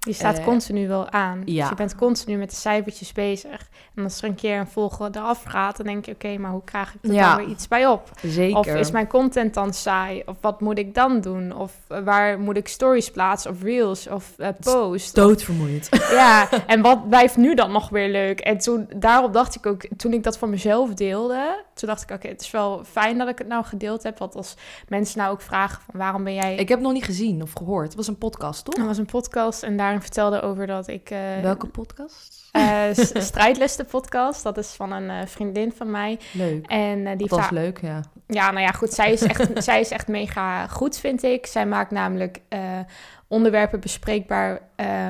Je 0.09 0.15
staat 0.15 0.37
Eh, 0.37 0.43
continu 0.45 0.87
wel 0.87 1.09
aan. 1.09 1.41
Dus 1.45 1.53
ja. 1.53 1.69
je 1.69 1.75
bent 1.75 1.95
continu 1.95 2.37
met 2.37 2.49
de 2.49 2.55
cijfertjes 2.55 3.11
bezig. 3.11 3.67
En 3.95 4.03
als 4.03 4.17
er 4.21 4.23
een 4.29 4.35
keer 4.35 4.59
een 4.59 4.67
volgende 4.67 5.19
eraf 5.19 5.43
gaat, 5.43 5.77
dan 5.77 5.85
denk 5.85 6.05
je... 6.05 6.11
oké, 6.11 6.37
maar 6.37 6.51
hoe 6.51 6.63
krijg 6.63 6.93
ik 6.93 7.03
er 7.09 7.13
Ja. 7.13 7.35
dan 7.35 7.45
weer 7.45 7.53
iets 7.55 7.67
bij 7.67 7.87
op? 7.87 8.09
Zeker. 8.23 8.57
Of 8.57 8.65
is 8.67 8.91
mijn 8.91 9.07
content 9.07 9.53
dan 9.53 9.73
saai? 9.73 10.23
Of 10.25 10.35
wat 10.41 10.61
moet 10.61 10.77
ik 10.77 10.93
dan 10.95 11.21
doen? 11.21 11.55
Of 11.55 11.73
eh, 11.87 11.99
waar 11.99 12.39
moet 12.39 12.57
ik 12.57 12.67
stories 12.67 13.11
plaatsen? 13.11 13.51
Of 13.51 13.61
reels? 13.63 14.07
Of 14.07 14.33
eh, 14.37 14.47
post? 14.59 15.15
doodvermoeiend. 15.15 15.89
Ja, 16.11 16.49
en 16.67 16.81
wat 16.81 17.09
blijft 17.09 17.37
nu 17.37 17.55
dan 17.55 17.71
nog 17.71 17.89
weer 17.89 18.09
leuk? 18.09 18.39
En 18.39 18.57
toen, 18.57 18.89
daarop 18.95 19.33
dacht 19.33 19.55
ik 19.55 19.65
ook, 19.65 19.81
toen 19.97 20.13
ik 20.13 20.23
dat 20.23 20.37
voor 20.37 20.49
mezelf 20.49 20.93
deelde, 20.93 21.63
toen 21.79 21.89
dacht 21.89 22.01
ik, 22.03 22.12
oké, 22.12 22.27
het 22.27 22.41
is 22.41 22.51
wel 22.51 22.83
fijn 22.83 23.17
dat 23.17 23.27
ik 23.27 23.38
het 23.38 23.48
nou 23.48 23.65
gedeeld 23.65 24.03
heb. 24.03 24.17
Want 24.17 24.36
als 24.36 24.55
mensen 24.88 25.17
nou 25.19 25.31
ook 25.31 25.41
vragen 25.41 25.81
van 25.81 26.00
waarom 26.00 26.24
ben 26.24 26.33
jij... 26.33 26.51
Ik 26.53 26.67
heb 26.69 26.77
het 26.77 26.88
nog 26.88 26.93
niet 26.93 27.03
gezien 27.05 27.41
of 27.41 27.53
gehoord. 27.53 27.86
Het 27.88 27.95
was 27.95 28.07
een 28.07 28.17
podcast, 28.17 28.65
toch? 28.65 28.75
Er 28.75 28.86
was 28.86 28.98
een 28.98 29.05
podcast 29.05 29.63
en 29.63 29.77
daarin 29.77 30.01
vertelde 30.01 30.41
over 30.41 30.67
dat 30.67 30.88
ik... 30.88 31.09
eh, 31.09 31.41
Welke 31.41 31.67
podcast? 31.67 32.38
Eh, 32.51 32.89
Strijdlusten 33.21 33.85
podcast, 33.85 34.43
dat 34.43 34.57
is 34.57 34.67
van 34.67 34.91
een 34.91 35.09
eh, 35.09 35.25
vriendin 35.25 35.71
van 35.71 35.91
mij. 35.91 36.19
Leuk. 36.31 36.67
En 36.67 37.07
eh, 37.07 37.17
die 37.17 37.27
Dat 37.27 37.39
was 37.39 37.49
leuk, 37.49 37.81
ja. 37.81 38.01
Ja, 38.27 38.51
nou 38.51 38.65
ja, 38.65 38.71
goed. 38.71 38.93
Zij 38.93 39.11
is 39.11 39.21
echt, 39.21 39.49
zij 39.63 39.79
is 39.79 39.91
echt 39.91 40.07
mega 40.07 40.67
goed, 40.67 40.97
vind 40.97 41.23
ik. 41.23 41.45
Zij 41.45 41.65
maakt 41.65 41.91
namelijk 41.91 42.41
onderwerpen 43.27 43.79
bespreekbaar. 43.79 44.61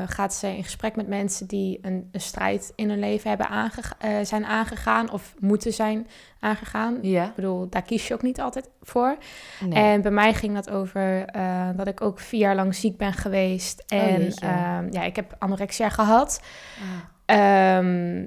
gaat 0.05 0.33
ze 0.33 0.47
in 0.55 0.63
gesprek 0.63 0.95
met 0.95 1.07
mensen 1.07 1.47
die 1.47 1.79
een, 1.81 2.09
een 2.11 2.21
strijd 2.21 2.71
in 2.75 2.89
hun 2.89 2.99
leven 2.99 3.29
hebben 3.29 3.47
aangega- 3.49 4.23
zijn 4.23 4.45
aangegaan 4.45 5.11
of 5.11 5.33
moeten 5.39 5.73
zijn 5.73 6.07
aangegaan. 6.39 6.97
Ja. 7.01 7.25
Ik 7.25 7.35
bedoel, 7.35 7.69
daar 7.69 7.81
kies 7.81 8.07
je 8.07 8.13
ook 8.13 8.21
niet 8.21 8.41
altijd 8.41 8.69
voor. 8.81 9.17
Nee. 9.59 9.83
En 9.83 10.01
bij 10.01 10.11
mij 10.11 10.33
ging 10.33 10.53
dat 10.53 10.69
over 10.69 11.25
dat 11.75 11.87
ik 11.87 12.01
ook 12.01 12.19
vier 12.19 12.39
jaar 12.39 12.55
lang 12.55 12.75
ziek 12.75 12.97
ben 12.97 13.13
geweest. 13.13 13.83
Oh, 13.87 13.99
En 13.99 14.31
ehm, 14.31 14.87
ja, 14.91 15.03
ik 15.03 15.15
heb 15.15 15.35
anorexia 15.39 15.89
gehad. 15.89 16.41
Ah. 16.81 17.17
Ehm, 17.29 18.25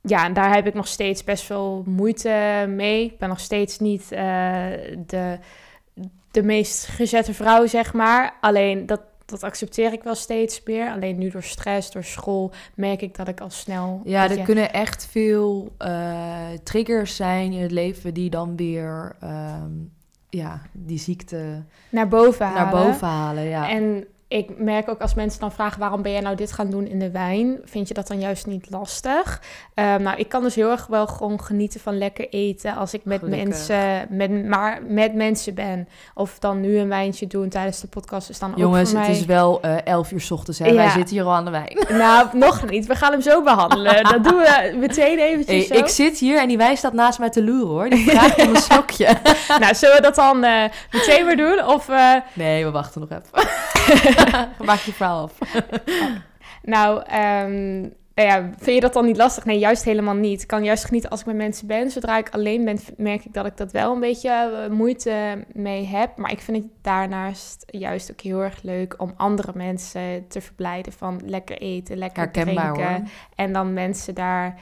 ja, 0.00 0.24
en 0.24 0.32
daar 0.32 0.54
heb 0.54 0.66
ik 0.66 0.74
nog 0.74 0.86
steeds 0.86 1.24
best 1.24 1.44
veel 1.44 1.82
moeite 1.86 2.64
mee. 2.68 3.04
Ik 3.04 3.18
ben 3.18 3.28
nog 3.28 3.40
steeds 3.40 3.78
niet 3.78 4.12
eh, 4.12 4.64
de, 5.06 5.38
de 6.30 6.42
meest 6.42 6.86
gezette 6.86 7.34
vrouw, 7.34 7.66
zeg 7.66 7.92
maar. 7.92 8.34
Alleen 8.40 8.86
dat, 8.86 9.00
dat 9.24 9.42
accepteer 9.42 9.92
ik 9.92 10.02
wel 10.02 10.14
steeds 10.14 10.62
meer. 10.64 10.90
Alleen 10.90 11.18
nu 11.18 11.30
door 11.30 11.42
stress, 11.42 11.90
door 11.90 12.04
school, 12.04 12.52
merk 12.74 13.02
ik 13.02 13.16
dat 13.16 13.28
ik 13.28 13.40
al 13.40 13.50
snel... 13.50 14.00
Ja, 14.04 14.30
er 14.30 14.36
je, 14.36 14.42
kunnen 14.42 14.72
echt 14.72 15.06
veel 15.10 15.74
eh, 15.78 16.48
triggers 16.62 17.16
zijn 17.16 17.52
in 17.52 17.62
het 17.62 17.72
leven 17.72 18.14
die 18.14 18.30
dan 18.30 18.56
weer 18.56 19.16
ehm, 19.20 19.72
ja, 20.28 20.62
die 20.72 20.98
ziekte 20.98 21.64
naar 21.88 22.08
boven 22.08 22.46
naar 22.46 22.56
halen. 22.56 22.86
boven 22.86 23.06
halen. 23.06 23.44
Ja. 23.44 23.68
En 23.70 24.06
ik 24.28 24.58
merk 24.58 24.88
ook 24.88 25.00
als 25.00 25.14
mensen 25.14 25.40
dan 25.40 25.52
vragen... 25.52 25.80
waarom 25.80 26.02
ben 26.02 26.12
jij 26.12 26.20
nou 26.20 26.36
dit 26.36 26.52
gaan 26.52 26.70
doen 26.70 26.86
in 26.86 26.98
de 26.98 27.10
wijn? 27.10 27.58
Vind 27.64 27.88
je 27.88 27.94
dat 27.94 28.06
dan 28.06 28.20
juist 28.20 28.46
niet 28.46 28.70
lastig? 28.70 29.42
Ehm, 29.74 30.02
nou, 30.02 30.16
ik 30.18 30.28
kan 30.28 30.42
dus 30.42 30.54
heel 30.54 30.70
erg 30.70 30.86
wel 30.86 31.06
gewoon 31.06 31.40
genieten 31.42 31.80
van 31.80 31.98
lekker 31.98 32.28
eten... 32.28 32.74
als 32.76 32.94
ik 32.94 33.00
met, 33.04 33.18
Gelukkig. 33.18 33.44
mensen, 33.44 34.06
met, 34.10 34.46
maar 34.46 34.80
met 34.88 35.14
mensen 35.14 35.54
ben. 35.54 35.88
Of 36.14 36.38
dan 36.38 36.60
nu 36.60 36.78
een 36.78 36.88
wijntje 36.88 37.26
doen 37.26 37.48
tijdens 37.48 37.80
de 37.80 37.86
podcast... 37.86 38.30
is 38.30 38.38
dan 38.38 38.50
ook 38.50 38.58
Jongens, 38.58 38.90
voor 38.90 38.98
het 38.98 39.08
mij... 39.08 39.16
is 39.18 39.24
wel 39.24 39.60
eh 39.62 39.76
11 39.84 40.10
uur 40.12 40.20
's 40.20 40.30
ochtends. 40.30 40.58
Hè? 40.58 40.74
Wij 40.74 40.90
zitten 40.90 41.16
hier 41.16 41.24
al 41.24 41.32
aan 41.34 41.44
de 41.44 41.50
wijn. 41.50 41.78
Nou, 42.06 42.26
nog 42.32 42.70
niet. 42.70 42.86
We 42.86 42.94
gaan 42.94 43.12
hem 43.12 43.20
zo 43.20 43.42
behandelen. 43.42 44.04
Dat 44.04 44.24
doen 44.24 44.36
we 44.36 44.74
meteen 44.78 45.18
eventjes 45.18 45.66
zo. 45.66 45.74
ik 45.74 45.88
zit 45.88 46.18
hier 46.18 46.38
en 46.40 46.48
die 46.48 46.56
wijn 46.56 46.76
staat 46.76 46.92
naast 46.92 47.18
mij 47.18 47.30
te 47.30 47.44
loeren 47.44 47.68
hoor. 47.68 47.88
Die 47.90 48.10
vraagt 48.10 48.42
om 48.46 48.54
een 48.54 48.60
slokje. 48.60 49.08
Nou, 49.60 49.74
zullen 49.74 49.96
we 49.96 50.02
dat 50.02 50.14
dan 50.14 50.44
eh, 50.44 50.62
meteen 50.90 51.24
weer 51.26 51.36
doen? 51.36 51.64
Of... 51.64 51.88
eh, 51.88 52.12
Nee, 52.32 52.64
we 52.64 52.70
wachten 52.70 53.00
nog 53.00 53.10
even. 53.10 54.14
Maak 54.64 54.78
je 54.78 54.92
verhaal 54.92 55.22
af. 55.22 55.38
Nou, 56.62 57.02
ehm, 57.06 57.80
nou 58.16 58.28
ja, 58.28 58.50
vind 58.58 58.74
je 58.74 58.80
dat 58.80 58.92
dan 58.92 59.04
niet 59.04 59.16
lastig? 59.16 59.44
Nee, 59.44 59.58
juist 59.58 59.84
helemaal 59.84 60.14
niet. 60.14 60.42
Ik 60.42 60.46
kan 60.46 60.64
juist 60.64 60.84
genieten 60.84 61.10
als 61.10 61.20
ik 61.20 61.26
met 61.26 61.36
mensen 61.36 61.66
ben. 61.66 61.90
Zodra 61.90 62.18
ik 62.18 62.30
alleen 62.30 62.64
ben, 62.64 62.78
merk 62.96 63.24
ik 63.24 63.32
dat 63.32 63.46
ik 63.46 63.56
dat 63.56 63.72
wel 63.72 63.94
een 63.94 64.00
beetje 64.00 64.30
eh, 64.30 64.70
moeite 64.70 65.44
mee 65.52 65.84
heb. 65.86 66.16
Maar 66.16 66.30
ik 66.30 66.40
vind 66.40 66.56
het 66.56 66.72
daarnaast 66.82 67.64
juist 67.66 68.10
ook 68.10 68.20
heel 68.20 68.42
erg 68.42 68.62
leuk 68.62 68.94
om 68.98 69.14
andere 69.16 69.52
mensen 69.54 70.28
te 70.28 70.40
verblijden 70.40 70.92
van 70.92 71.20
lekker 71.24 71.58
eten, 71.58 71.96
lekker 71.96 72.22
Herkenbaar 72.22 72.72
drinken. 72.72 72.94
hoor. 72.94 73.08
En 73.34 73.52
dan 73.52 73.72
mensen 73.72 74.14
daar 74.14 74.60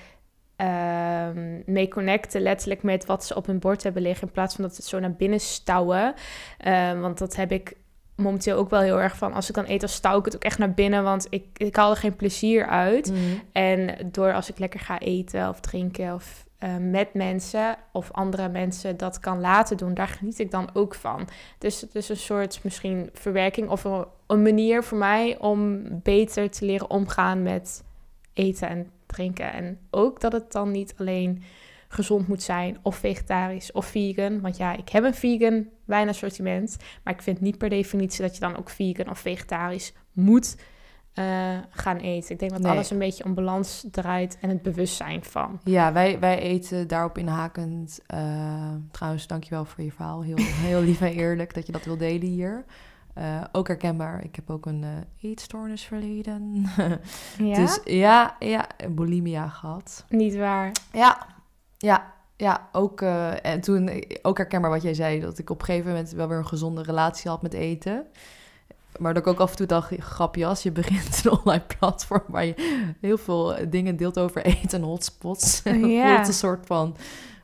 ehm, 0.56 1.60
mee 1.66 1.88
connecten, 1.88 2.40
letterlijk 2.40 2.82
met 2.82 3.06
wat 3.06 3.24
ze 3.24 3.36
op 3.36 3.46
hun 3.46 3.58
bord 3.58 3.82
hebben 3.82 4.02
liggen, 4.02 4.26
in 4.26 4.32
plaats 4.32 4.54
van 4.54 4.64
dat 4.64 4.74
ze 4.74 4.80
het 4.80 4.90
zo 4.90 4.98
naar 4.98 5.14
binnen 5.14 5.40
stouwen. 5.40 6.14
Ehm, 6.58 7.00
want 7.00 7.18
dat 7.18 7.36
heb 7.36 7.52
ik 7.52 7.76
momenteel 8.16 8.56
ook 8.56 8.70
wel 8.70 8.80
heel 8.80 9.00
erg 9.00 9.16
van. 9.16 9.32
Als 9.32 9.48
ik 9.48 9.54
dan 9.54 9.68
eet, 9.68 9.80
dan 9.80 9.88
stouw 9.88 10.18
ik 10.18 10.24
het 10.24 10.34
ook 10.34 10.44
echt 10.44 10.58
naar 10.58 10.74
binnen, 10.74 11.02
want 11.02 11.26
ik, 11.30 11.44
ik 11.56 11.76
haal 11.76 11.90
er 11.90 11.96
geen 11.96 12.16
plezier 12.16 12.66
uit. 12.66 13.10
Mhm. 13.10 13.20
En 13.52 14.10
door 14.12 14.32
als 14.32 14.50
ik 14.50 14.58
lekker 14.58 14.80
ga 14.80 14.98
eten 14.98 15.48
of 15.48 15.60
drinken 15.60 16.14
of 16.14 16.44
eh, 16.58 16.76
met 16.76 17.14
mensen 17.14 17.76
of 17.92 18.12
andere 18.12 18.48
mensen 18.48 18.96
dat 18.96 19.20
kan 19.20 19.40
laten 19.40 19.76
doen, 19.76 19.94
daar 19.94 20.08
geniet 20.08 20.38
ik 20.38 20.50
dan 20.50 20.70
ook 20.72 20.94
van. 20.94 21.28
Dus 21.58 21.80
het 21.80 21.94
is 21.94 22.08
een 22.08 22.16
soort 22.16 22.60
misschien 22.62 23.10
verwerking 23.12 23.68
of 23.68 23.84
een, 23.84 24.04
een 24.26 24.42
manier 24.42 24.82
voor 24.82 24.98
mij 24.98 25.38
om 25.38 25.82
beter 26.02 26.50
te 26.50 26.64
leren 26.64 26.90
omgaan 26.90 27.42
met 27.42 27.84
eten 28.32 28.68
en 28.68 28.90
drinken. 29.06 29.52
En 29.52 29.78
ook 29.90 30.20
dat 30.20 30.32
het 30.32 30.52
dan 30.52 30.70
niet 30.70 30.94
alleen 30.98 31.42
gezond 31.94 32.28
moet 32.28 32.42
zijn 32.42 32.78
of 32.82 32.96
vegetarisch 32.96 33.72
of 33.72 33.86
vegan. 33.86 34.40
Want 34.40 34.56
ja, 34.56 34.76
ik 34.76 34.88
heb 34.88 35.04
een 35.04 35.14
vegan 35.14 35.66
wijnassortiment, 35.84 36.76
maar 37.04 37.14
ik 37.14 37.22
vind 37.22 37.40
niet 37.40 37.58
per 37.58 37.68
definitie 37.68 38.22
dat 38.22 38.34
je 38.34 38.40
dan 38.40 38.56
ook 38.56 38.70
vegan 38.70 39.10
of 39.10 39.18
vegetarisch 39.18 39.92
moet 40.12 40.56
eh, 41.14 41.24
gaan 41.70 41.96
eten. 41.96 42.30
Ik 42.32 42.38
denk 42.38 42.50
dat 42.52 42.60
Nee. 42.60 42.70
alles 42.72 42.90
een 42.90 42.98
beetje 42.98 43.24
om 43.24 43.34
balans 43.34 43.84
draait 43.90 44.38
en 44.40 44.48
het 44.48 44.62
bewustzijn 44.62 45.24
van. 45.24 45.60
Ja, 45.64 45.92
wij, 45.92 46.18
wij 46.18 46.38
eten 46.38 46.88
daarop 46.88 47.18
inhakend. 47.18 48.00
eh 48.06 48.72
trouwens, 48.90 49.26
dankjewel 49.26 49.64
voor 49.64 49.84
je 49.84 49.92
verhaal. 49.92 50.22
Heel, 50.22 50.36
heel 50.68 50.80
lief 50.82 51.00
en 51.00 51.12
eerlijk 51.12 51.54
dat 51.54 51.66
je 51.66 51.72
dat 51.72 51.84
wil 51.84 51.96
delen 51.96 52.28
hier. 52.28 52.64
Eh, 53.14 53.44
ook 53.52 53.66
herkenbaar. 53.68 54.24
Ik 54.24 54.36
heb 54.36 54.50
ook 54.50 54.66
een 54.66 54.84
eh 54.84 55.30
eetstoornisverleden. 55.30 56.64
Ja, 57.38 57.54
Dus 57.54 57.80
ja, 57.84 58.36
ja, 58.38 58.66
bulimia 58.90 59.48
gehad. 59.48 60.04
niet 60.08 60.36
waar. 60.36 60.72
Ja, 60.92 61.26
ja, 61.84 62.12
ja. 62.36 62.68
Ook, 62.72 63.00
eh, 63.00 63.44
en 63.44 63.60
toen 63.60 63.88
eh, 63.88 64.18
ook 64.22 64.36
herkenbaar 64.36 64.70
wat 64.70 64.82
jij 64.82 64.94
zei, 64.94 65.20
dat 65.20 65.38
ik 65.38 65.50
op 65.50 65.60
een 65.60 65.64
gegeven 65.64 65.88
moment 65.88 66.10
wel 66.10 66.28
weer 66.28 66.38
een 66.38 66.46
gezonde 66.46 66.82
relatie 66.82 67.30
had 67.30 67.42
met 67.42 67.52
eten. 67.52 68.06
Maar 68.98 69.14
dat 69.14 69.22
ik 69.22 69.28
ook 69.28 69.40
af 69.40 69.50
en 69.50 69.56
toe 69.56 69.66
dacht, 69.66 69.92
grapje, 69.98 70.46
als 70.46 70.62
je 70.62 70.72
begint 70.72 71.20
een 71.24 71.30
online 71.30 71.64
platform 71.78 72.22
waar 72.28 72.44
je 72.44 72.94
heel 73.00 73.18
veel 73.18 73.56
dingen 73.68 73.96
deelt 73.96 74.18
over 74.18 74.44
eten 74.44 74.80
en 74.80 74.86
hotspots. 74.86 75.62
En 75.64 75.80
dan 75.80 75.90
voelt 75.90 76.26
een 76.26 76.34
soort 76.34 76.66
van 76.66 76.96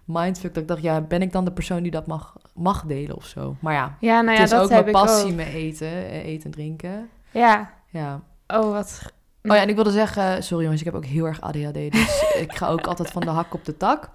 mindfuck 0.05 0.55
dat 0.55 0.63
ik 0.63 0.69
dacht, 0.69 0.83
ja, 0.83 1.01
ben 1.01 1.23
ik 1.23 1.33
dan 1.33 1.45
de 1.45 1.53
persoon 1.53 1.83
die 1.83 1.91
dat 1.91 2.07
mag, 2.07 2.37
mag 2.55 2.85
delen 2.85 3.17
of 3.17 3.25
zo? 3.25 3.57
Maar 3.61 3.75
ja, 3.75 3.97
Ja, 4.01 4.21
nou 4.21 4.37
ja, 4.37 4.43
het 4.43 4.53
is 4.53 4.59
dat 4.59 4.63
ook 4.63 4.71
mijn 4.71 4.93
passie 4.93 5.33
met 5.33 5.47
eten, 5.47 5.89
eh, 5.89 6.25
eten 6.25 6.45
en 6.45 6.51
drinken. 6.51 7.09
Ja, 7.31 7.73
Ja. 7.91 8.23
oh 8.47 8.73
wat... 8.73 9.13
Oh 9.43 9.55
ja, 9.57 9.63
en 9.63 9.69
ik 9.69 9.75
wilde 9.75 9.91
zeggen, 9.91 10.43
sorry 10.43 10.63
jongens, 10.63 10.81
ik 10.81 10.87
heb 10.87 10.97
ook 10.97 11.05
heel 11.07 11.25
erg 11.27 11.41
ADHD, 11.41 11.93
dus 11.93 12.23
ik 12.45 12.53
ga 12.57 12.69
ook 12.69 12.87
altijd 12.87 13.11
van 13.11 13.23
de 13.23 13.31
hak 13.31 13.55
op 13.55 13.65
de 13.65 13.77
tak. 13.77 14.11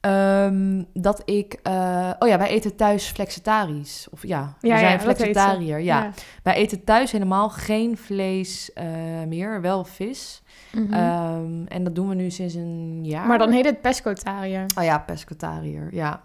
Ehm, 0.00 0.82
dat 0.92 1.22
ik, 1.24 1.58
eh, 1.62 2.10
oh 2.18 2.28
ja, 2.28 2.38
wij 2.38 2.48
eten 2.48 2.76
thuis 2.76 3.06
flexitarisch. 3.06 4.06
Of 4.10 4.26
ja, 4.26 4.54
we 4.60 4.66
Ja, 4.68 4.78
zijn 4.78 4.92
ja, 4.92 4.98
flexitariër. 5.00 5.80
Ja. 5.80 6.10
wij 6.42 6.54
eten 6.54 6.84
thuis 6.84 7.12
helemaal 7.12 7.48
geen 7.50 7.96
vlees 7.96 8.72
eh, 8.72 8.86
meer, 9.28 9.60
wel 9.60 9.84
vis. 9.84 10.42
Mhm. 10.72 10.92
Ehm, 10.92 11.64
en 11.66 11.84
dat 11.84 11.94
doen 11.94 12.08
we 12.08 12.14
nu 12.14 12.30
sinds 12.30 12.54
een 12.54 13.00
jaar. 13.04 13.26
Maar 13.26 13.38
dan 13.38 13.50
heet 13.50 13.64
het 13.64 13.80
pescotariër. 13.80 14.64
Oh 14.78 14.84
ja, 14.84 14.98
pescatariër, 14.98 15.88
ja, 15.94 16.20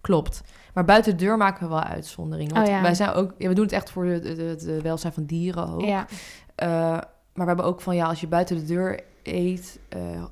klopt. 0.00 0.42
Maar 0.74 0.84
buiten 0.84 1.16
de 1.16 1.24
deur 1.24 1.36
maken 1.36 1.62
we 1.62 1.68
wel 1.74 1.82
uitzonderingen. 1.82 2.54
Want 2.54 2.66
Oh 2.68 2.72
ja. 2.74 2.82
wij 2.82 2.94
zijn 2.94 3.10
ook, 3.12 3.34
ja, 3.38 3.48
we 3.48 3.54
doen 3.54 3.64
het 3.64 3.72
echt 3.72 3.90
voor 3.90 4.04
het 4.04 4.24
het- 4.24 4.38
het 4.38 4.82
welzijn 4.82 5.12
van 5.12 5.24
dieren 5.24 5.68
ook. 5.68 5.80
Ja. 5.84 6.06
Eh, 6.54 6.98
maar 7.34 7.46
we 7.46 7.52
hebben 7.52 7.64
ook 7.64 7.80
van 7.80 7.96
ja, 7.96 8.06
als 8.06 8.20
je 8.20 8.26
buiten 8.26 8.56
de 8.56 8.64
deur 8.64 9.00
eet, 9.22 9.78
eh, 9.88 10.22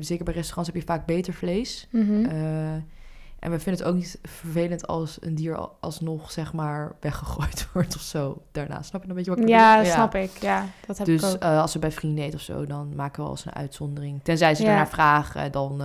zeker 0.00 0.24
bij 0.24 0.34
restaurants 0.34 0.70
heb 0.72 0.80
je 0.80 0.86
vaak 0.86 1.06
beter 1.06 1.32
vlees. 1.34 1.88
Mhm. 1.90 2.24
Eh, 2.24 2.72
en 3.38 3.50
we 3.50 3.58
vinden 3.58 3.82
het 3.82 3.92
ook 3.92 3.94
niet 3.98 4.18
vervelend 4.22 4.86
als 4.86 5.18
een 5.20 5.34
dier 5.34 5.56
al- 5.56 5.76
alsnog 5.80 6.30
zeg 6.30 6.52
maar 6.52 6.92
weggegooid 7.00 7.68
wordt 7.72 7.94
of 7.94 8.00
zo. 8.00 8.42
Daarna 8.52 8.82
snap 8.82 9.02
je 9.02 9.08
een 9.08 9.14
beetje 9.14 9.30
wat 9.30 9.40
ik 9.40 9.48
ja, 9.48 9.76
bedoel? 9.78 9.92
snap 9.92 10.14
ik. 10.14 10.30
Ja, 10.40 10.66
dat 10.86 10.98
heb 10.98 11.08
ik 11.08 11.20
Dus 11.20 11.34
ook. 11.34 11.42
eh, 11.42 11.60
als 11.60 11.72
we 11.72 11.78
bij 11.78 11.92
vrienden 11.92 12.24
eten 12.24 12.38
of 12.38 12.44
zo, 12.44 12.66
dan 12.66 12.94
maken 12.94 13.16
we 13.16 13.22
wel 13.22 13.30
eens 13.30 13.44
een 13.44 13.54
uitzondering. 13.54 14.20
Tenzij 14.22 14.54
ze 14.54 14.62
Ja. 14.62 14.68
ernaar 14.68 14.88
vragen, 14.88 15.52
dan 15.52 15.82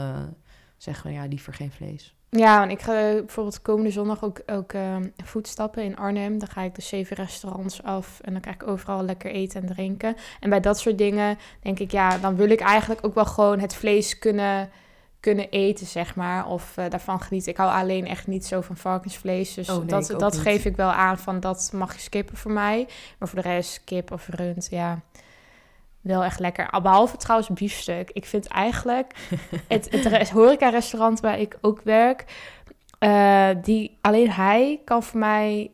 zeggen 0.78 1.12
ja, 1.12 1.26
liever 1.26 1.54
geen 1.54 1.72
vlees. 1.72 2.16
Ja, 2.30 2.60
want 2.60 2.72
ik 2.72 2.82
ga 2.82 3.10
eh, 3.10 3.16
bijvoorbeeld 3.16 3.62
komende 3.62 3.92
zondag 3.92 4.24
ook, 4.24 4.42
ook 4.46 4.74
eh, 4.74 4.96
voetstappen 5.24 5.84
in 5.84 5.98
Arnhem. 5.98 6.40
Dan 6.40 6.48
ga 6.48 6.62
ik 6.62 6.76
de 6.76 6.82
zeven 6.82 7.16
restaurants 7.16 7.84
af 7.84 8.20
en 8.22 8.32
dan 8.32 8.42
krijg 8.42 8.56
ik 8.56 8.68
overal 8.68 9.04
lekker 9.04 9.32
eten 9.32 9.62
en 9.62 9.68
drinken. 9.68 10.16
En 10.40 10.50
bij 10.50 10.60
dat 10.60 10.80
soort 10.80 10.98
dingen 10.98 11.38
denk 11.62 11.80
ik, 11.80 11.92
ja, 11.92 12.18
dan 12.18 12.36
wil 12.36 12.50
ik 12.50 12.60
eigenlijk 12.60 13.06
ook 13.06 13.14
wel 13.14 13.26
gewoon 13.26 13.60
het 13.60 13.76
vlees 13.76 14.20
kunnen, 14.20 14.70
kunnen 15.20 15.50
eten, 15.50 15.86
zeg 15.88 16.16
maar. 16.16 16.48
Of 16.48 16.78
eh, 16.78 16.90
daarvan 16.90 17.22
genieten. 17.22 17.52
Ik 17.52 17.58
hou 17.58 17.72
alleen 17.72 18.08
echt 18.08 18.28
niet 18.28 18.46
zo 18.46 18.62
van 18.62 18.78
varkensvlees. 18.78 19.54
Dus 19.54 19.70
Oh, 19.70 19.78
nee, 19.78 19.86
dat, 19.86 20.08
dat 20.08 20.34
niet. 20.34 20.42
geef 20.42 20.66
ik 20.66 20.76
wel 20.76 20.92
aan 20.92 21.18
van 21.18 21.40
dat 21.40 21.72
mag 21.74 21.94
je 21.94 22.00
skippen 22.00 22.38
voor 22.38 22.52
mij. 22.52 22.88
Maar 23.20 23.28
voor 23.28 23.42
de 23.42 23.50
rest, 23.50 23.84
kip 23.84 24.12
of 24.12 24.28
rund, 24.28 24.68
ja. 24.70 25.02
Wel 26.06 26.24
echt 26.24 26.40
lekker. 26.40 26.70
Al 26.70 26.82
Behalve 26.82 27.18
trouwens 27.18 27.50
biefstuk. 27.50 28.10
Ik 28.12 28.26
vind 28.26 28.48
eigenlijk 28.48 29.16
het, 29.68 29.92
het 29.92 30.06
res- 30.06 30.30
horeca-restaurant 30.30 31.20
waar 31.20 31.40
ik 31.40 31.58
ook 31.62 31.82
werk, 31.84 32.26
eh, 33.00 33.50
die 33.62 33.98
alleen 34.02 34.32
hij 34.32 34.82
kan 34.86 35.04
voor 35.04 35.20
mij 35.20 35.72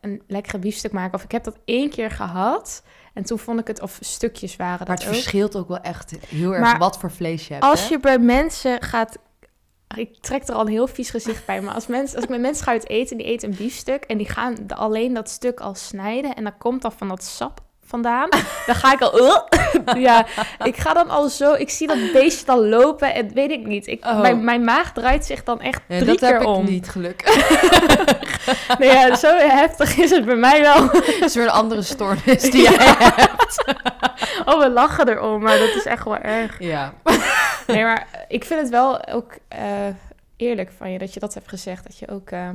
een 0.00 0.22
lekkere 0.26 0.58
biefstuk 0.58 0.92
maken. 0.92 1.14
Of 1.14 1.24
ik 1.24 1.32
heb 1.32 1.44
dat 1.44 1.58
één 1.64 1.90
keer 1.90 2.10
gehad 2.10 2.82
en 3.14 3.24
toen 3.24 3.38
vond 3.38 3.60
ik 3.60 3.66
het, 3.66 3.80
of 3.80 3.98
stukjes 4.00 4.56
waren 4.56 4.86
Maar 4.86 4.86
dat 4.86 4.98
het 4.98 5.08
ook. 5.08 5.14
verschilt 5.14 5.56
ook 5.56 5.68
wel 5.68 5.80
echt 5.80 6.14
heel 6.28 6.52
erg 6.52 6.60
Maar 6.60 6.78
wat 6.78 6.98
voor 6.98 7.10
vlees 7.10 7.46
je 7.46 7.52
hebt. 7.52 7.64
Als 7.64 7.82
hè? 7.88 7.94
je 7.94 8.00
bij 8.00 8.18
mensen 8.18 8.82
gaat. 8.82 9.18
Ik 9.96 10.16
trek 10.20 10.48
er 10.48 10.54
al 10.54 10.60
een 10.60 10.68
heel 10.68 10.86
vies 10.86 11.10
gezicht 11.10 11.46
bij. 11.46 11.60
Maar 11.60 11.74
als, 11.74 11.86
mensen, 11.86 12.14
als 12.16 12.24
ik 12.24 12.30
met 12.30 12.40
mensen 12.40 12.64
ga 12.64 12.70
uit 12.70 12.88
eten, 12.88 13.16
die 13.16 13.26
eten 13.26 13.50
een 13.50 13.56
biefstuk. 13.56 14.04
En 14.04 14.18
die 14.18 14.28
gaan 14.28 14.56
alleen 14.68 15.14
dat 15.14 15.28
stuk 15.30 15.60
al 15.60 15.74
snijden. 15.74 16.34
En 16.34 16.42
dan 16.44 16.58
komt 16.58 16.82
dan 16.82 16.92
van 16.92 17.08
dat 17.08 17.24
sap 17.24 17.60
vandaan. 17.92 18.28
Dan 18.66 18.74
ga 18.74 18.92
ik 18.92 19.00
al. 19.00 19.20
Ja, 19.98 20.26
ik 20.64 20.76
ga 20.76 20.92
dan 20.92 21.10
al 21.10 21.28
zo. 21.28 21.52
Ik 21.52 21.70
zie 21.70 21.86
dat 21.86 22.12
beestje 22.12 22.44
dan 22.44 22.68
lopen. 22.68 23.14
En 23.14 23.32
weet 23.34 23.50
ik 23.50 23.66
niet. 23.66 23.86
Ik, 23.86 24.04
Oh. 24.04 24.20
mijn, 24.20 24.44
mijn 24.44 24.64
maag 24.64 24.92
draait 24.92 25.24
zich 25.24 25.44
dan 25.44 25.60
echt 25.60 25.80
drie 25.88 26.04
dat 26.04 26.18
keer 26.18 26.28
heb 26.38 26.44
om. 26.46 26.62
ik 26.64 26.70
niet, 26.70 26.88
gelukkig. 26.88 27.30
Nee, 28.78 28.90
ja, 28.92 29.14
zo 29.14 29.36
heftig 29.36 29.96
is 29.98 30.10
het 30.10 30.24
bij 30.24 30.34
mij 30.36 30.60
wel. 30.60 30.86
Dat 30.92 31.20
is 31.20 31.34
weer 31.34 31.44
een 31.44 31.50
andere 31.50 31.82
stoornis 31.82 32.42
die 32.42 32.62
jij 32.70 32.76
hebt. 32.78 33.64
Oh, 34.44 34.58
we 34.58 34.70
lachen 34.70 35.08
erom. 35.08 35.42
Maar 35.42 35.58
dat 35.58 35.74
is 35.74 35.84
echt 35.84 36.04
wel 36.04 36.16
erg. 36.16 36.56
Ja. 36.58 36.92
Nee, 37.66 37.82
maar 37.84 38.06
ik 38.28 38.44
vind 38.44 38.60
het 38.60 38.68
wel 38.70 39.06
ook 39.08 39.32
eh, 39.48 39.60
eerlijk 40.36 40.70
van 40.76 40.90
je 40.90 40.98
dat 40.98 41.14
je 41.14 41.20
dat 41.20 41.34
hebt 41.34 41.48
gezegd. 41.48 41.84
Dat 41.84 41.98
je 41.98 42.08
ook 42.08 42.30
eh 42.30 42.48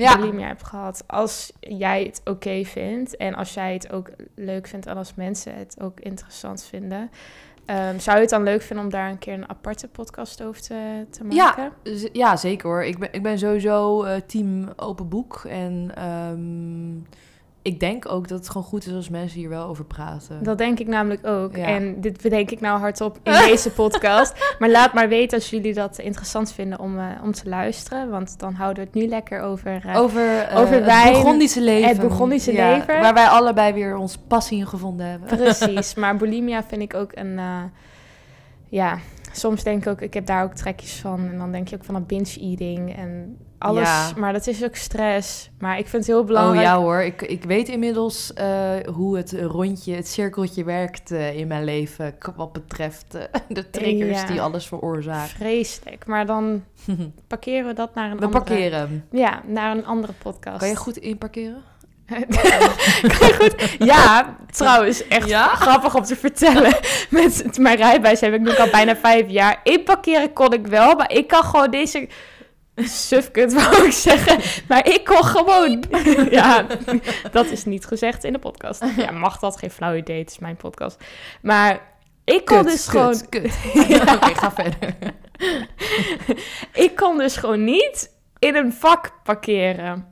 Ja. 0.00 0.16
bulimia 0.18 0.46
hebt 0.46 0.62
gehad. 0.66 1.04
Als 1.06 1.52
jij 1.60 2.02
het 2.04 2.20
oké 2.24 2.64
vindt 2.64 3.16
en 3.16 3.34
als 3.34 3.54
jij 3.54 3.72
het 3.72 3.92
ook 3.92 4.10
leuk 4.34 4.66
vindt 4.66 4.86
en 4.86 4.96
als 4.96 5.14
mensen 5.14 5.54
het 5.54 5.76
ook 5.80 6.00
interessant 6.00 6.64
vinden. 6.64 7.10
ehm, 7.66 7.98
zou 7.98 8.16
je 8.16 8.22
het 8.22 8.30
dan 8.30 8.42
leuk 8.42 8.62
vinden 8.62 8.84
om 8.84 8.90
daar 8.90 9.10
een 9.10 9.18
keer 9.18 9.34
een 9.34 9.48
aparte 9.48 9.88
podcast 9.88 10.42
over 10.42 10.62
te, 10.62 11.06
te 11.10 11.24
Ja. 11.28 11.44
maken? 11.44 11.72
Z- 11.82 12.08
Ja, 12.12 12.36
zeker 12.36 12.68
hoor. 12.68 12.84
Ik 12.84 12.98
ben, 12.98 13.08
ik 13.12 13.22
ben 13.22 13.38
sowieso 13.38 14.02
eh, 14.02 14.20
team 14.26 14.68
open 14.76 15.08
boek. 15.08 15.44
En 15.48 15.92
ehm, 15.94 16.96
ik 17.62 17.80
denk 17.80 18.12
ook 18.12 18.28
dat 18.28 18.38
het 18.38 18.48
gewoon 18.48 18.66
goed 18.66 18.86
is 18.86 18.92
als 18.92 19.08
mensen 19.08 19.38
hier 19.38 19.48
wel 19.48 19.66
over 19.66 19.84
praten. 19.84 20.42
Dat 20.42 20.58
denk 20.58 20.78
ik 20.78 20.86
namelijk 20.86 21.26
ook. 21.26 21.56
Ja. 21.56 21.64
En 21.66 22.00
dit 22.00 22.22
bedenk 22.22 22.50
ik 22.50 22.60
nou 22.60 22.78
hardop 22.80 23.18
in 23.22 23.32
deze 23.48 23.70
podcast. 23.70 24.54
Maar 24.58 24.70
laat 24.70 24.92
maar 24.92 25.08
weten 25.08 25.38
als 25.38 25.50
jullie 25.50 25.74
dat 25.74 25.98
interessant 25.98 26.52
vinden 26.52 26.78
om, 26.78 26.98
eh, 26.98 27.04
om 27.22 27.32
te 27.32 27.48
luisteren. 27.48 28.10
Want 28.10 28.38
dan 28.38 28.54
houden 28.54 28.82
we 28.84 28.90
het 28.92 29.02
nu 29.02 29.08
lekker 29.08 29.40
over... 29.40 29.82
eh, 29.86 29.96
over 29.96 30.40
eh, 30.48 30.58
over 30.58 30.74
het 30.74 30.84
wijn, 30.84 31.12
Burgondische 31.12 31.60
leven. 31.60 31.88
het 31.88 32.00
Burgondische 32.00 32.52
leven. 32.52 33.00
Waar 33.00 33.14
wij 33.14 33.26
allebei 33.26 33.72
weer 33.72 33.96
ons 33.96 34.16
passie 34.16 34.58
in 34.58 34.66
gevonden 34.66 35.06
hebben. 35.06 35.28
Precies, 35.28 35.94
maar 35.94 36.16
bulimia 36.16 36.62
vind 36.62 36.82
ik 36.82 36.94
ook 36.94 37.10
een... 37.14 37.40
ja, 38.68 38.98
soms 39.32 39.62
denk 39.62 39.82
ik 39.82 39.88
ook... 39.88 40.00
Ik 40.00 40.14
heb 40.14 40.26
daar 40.26 40.44
ook 40.44 40.54
trekjes 40.54 40.94
van. 41.00 41.28
En 41.28 41.38
dan 41.38 41.52
denk 41.52 41.68
je 41.68 41.76
ook 41.76 41.84
van 41.84 41.94
een 41.94 42.06
binge-eating 42.06 42.96
en 42.96 43.36
alles. 43.58 43.88
Ja. 43.88 44.12
Maar 44.16 44.32
dat 44.32 44.46
is 44.46 44.64
ook 44.64 44.74
stress. 44.74 45.50
Maar 45.58 45.78
ik 45.78 45.86
vind 45.86 46.06
het 46.06 46.14
heel 46.14 46.24
belangrijk... 46.24 46.58
Oh 46.58 46.62
ja 46.64 46.78
hoor, 46.78 47.02
ik, 47.02 47.22
ik 47.22 47.44
weet 47.44 47.68
inmiddels 47.68 48.32
eh, 48.32 48.72
hoe 48.94 49.16
het 49.16 49.32
rondje, 49.32 49.94
het 49.94 50.08
cirkeltje 50.08 50.64
werkt 50.64 51.10
eh, 51.10 51.38
in 51.38 51.46
mijn 51.46 51.64
leven. 51.64 52.14
Wat 52.36 52.52
betreft 52.52 53.14
eh, 53.14 53.22
de 53.48 53.70
triggers 53.70 54.20
Ja. 54.20 54.26
die 54.26 54.40
alles 54.40 54.66
veroorzaken. 54.66 55.36
Vreselijk. 55.36 56.06
Maar 56.06 56.26
dan 56.26 56.64
parkeren 57.26 57.66
we 57.66 57.72
dat 57.72 57.94
naar 57.94 58.10
een 58.10 58.18
We 58.18 58.24
andere... 58.24 58.44
parkeren. 58.44 59.04
Ja, 59.10 59.42
naar 59.46 59.76
een 59.76 59.86
andere 59.86 60.12
podcast. 60.12 60.58
Kan 60.58 60.68
je 60.68 60.76
goed 60.76 60.96
inparkeren? 60.96 61.62
Goed? 63.18 63.54
Ja, 63.78 64.36
trouwens, 64.50 65.08
echt 65.08 65.28
Ja? 65.28 65.46
grappig 65.46 65.94
om 65.94 66.02
te 66.02 66.16
vertellen. 66.16 66.74
Met 67.08 67.58
mijn 67.58 67.76
rijbewijs 67.76 68.20
heb 68.20 68.34
ik 68.34 68.40
nu 68.40 68.56
al 68.56 68.70
bijna 68.70 68.96
vijf 68.96 69.28
jaar. 69.28 69.60
Inparkeren 69.62 70.32
kon 70.32 70.52
ik 70.52 70.66
wel, 70.66 70.94
maar 70.94 71.12
ik 71.12 71.26
kan 71.28 71.42
gewoon 71.44 71.70
deze... 71.70 72.08
Sufkut, 72.76 73.52
wou 73.52 73.84
ik 73.84 73.92
zeggen. 73.92 74.38
Maar 74.68 74.88
ik 74.88 75.04
kon 75.04 75.24
gewoon... 75.24 75.84
Ja, 76.30 76.66
dat 77.30 77.46
is 77.46 77.64
niet 77.64 77.86
gezegd 77.86 78.24
in 78.24 78.32
de 78.32 78.38
podcast. 78.38 78.84
Ja, 78.96 79.10
mag 79.10 79.38
dat? 79.38 79.58
Geen 79.58 79.70
flauw 79.70 79.94
idee, 79.94 80.18
het 80.18 80.30
is 80.30 80.38
mijn 80.38 80.56
podcast. 80.56 81.04
Maar 81.42 81.80
ik 82.24 82.44
kon 82.44 82.62
dus 82.62 82.88
gewoon... 82.88 83.28
kut. 83.28 83.58
Ja. 83.88 84.14
Oké, 84.14 84.34
ga 84.34 84.52
verder. 84.52 84.94
Ik 86.72 86.96
kon 86.96 87.18
dus 87.18 87.36
gewoon 87.36 87.64
niet 87.64 88.10
in 88.38 88.56
een 88.56 88.72
vak 88.72 89.10
parkeren. 89.22 90.06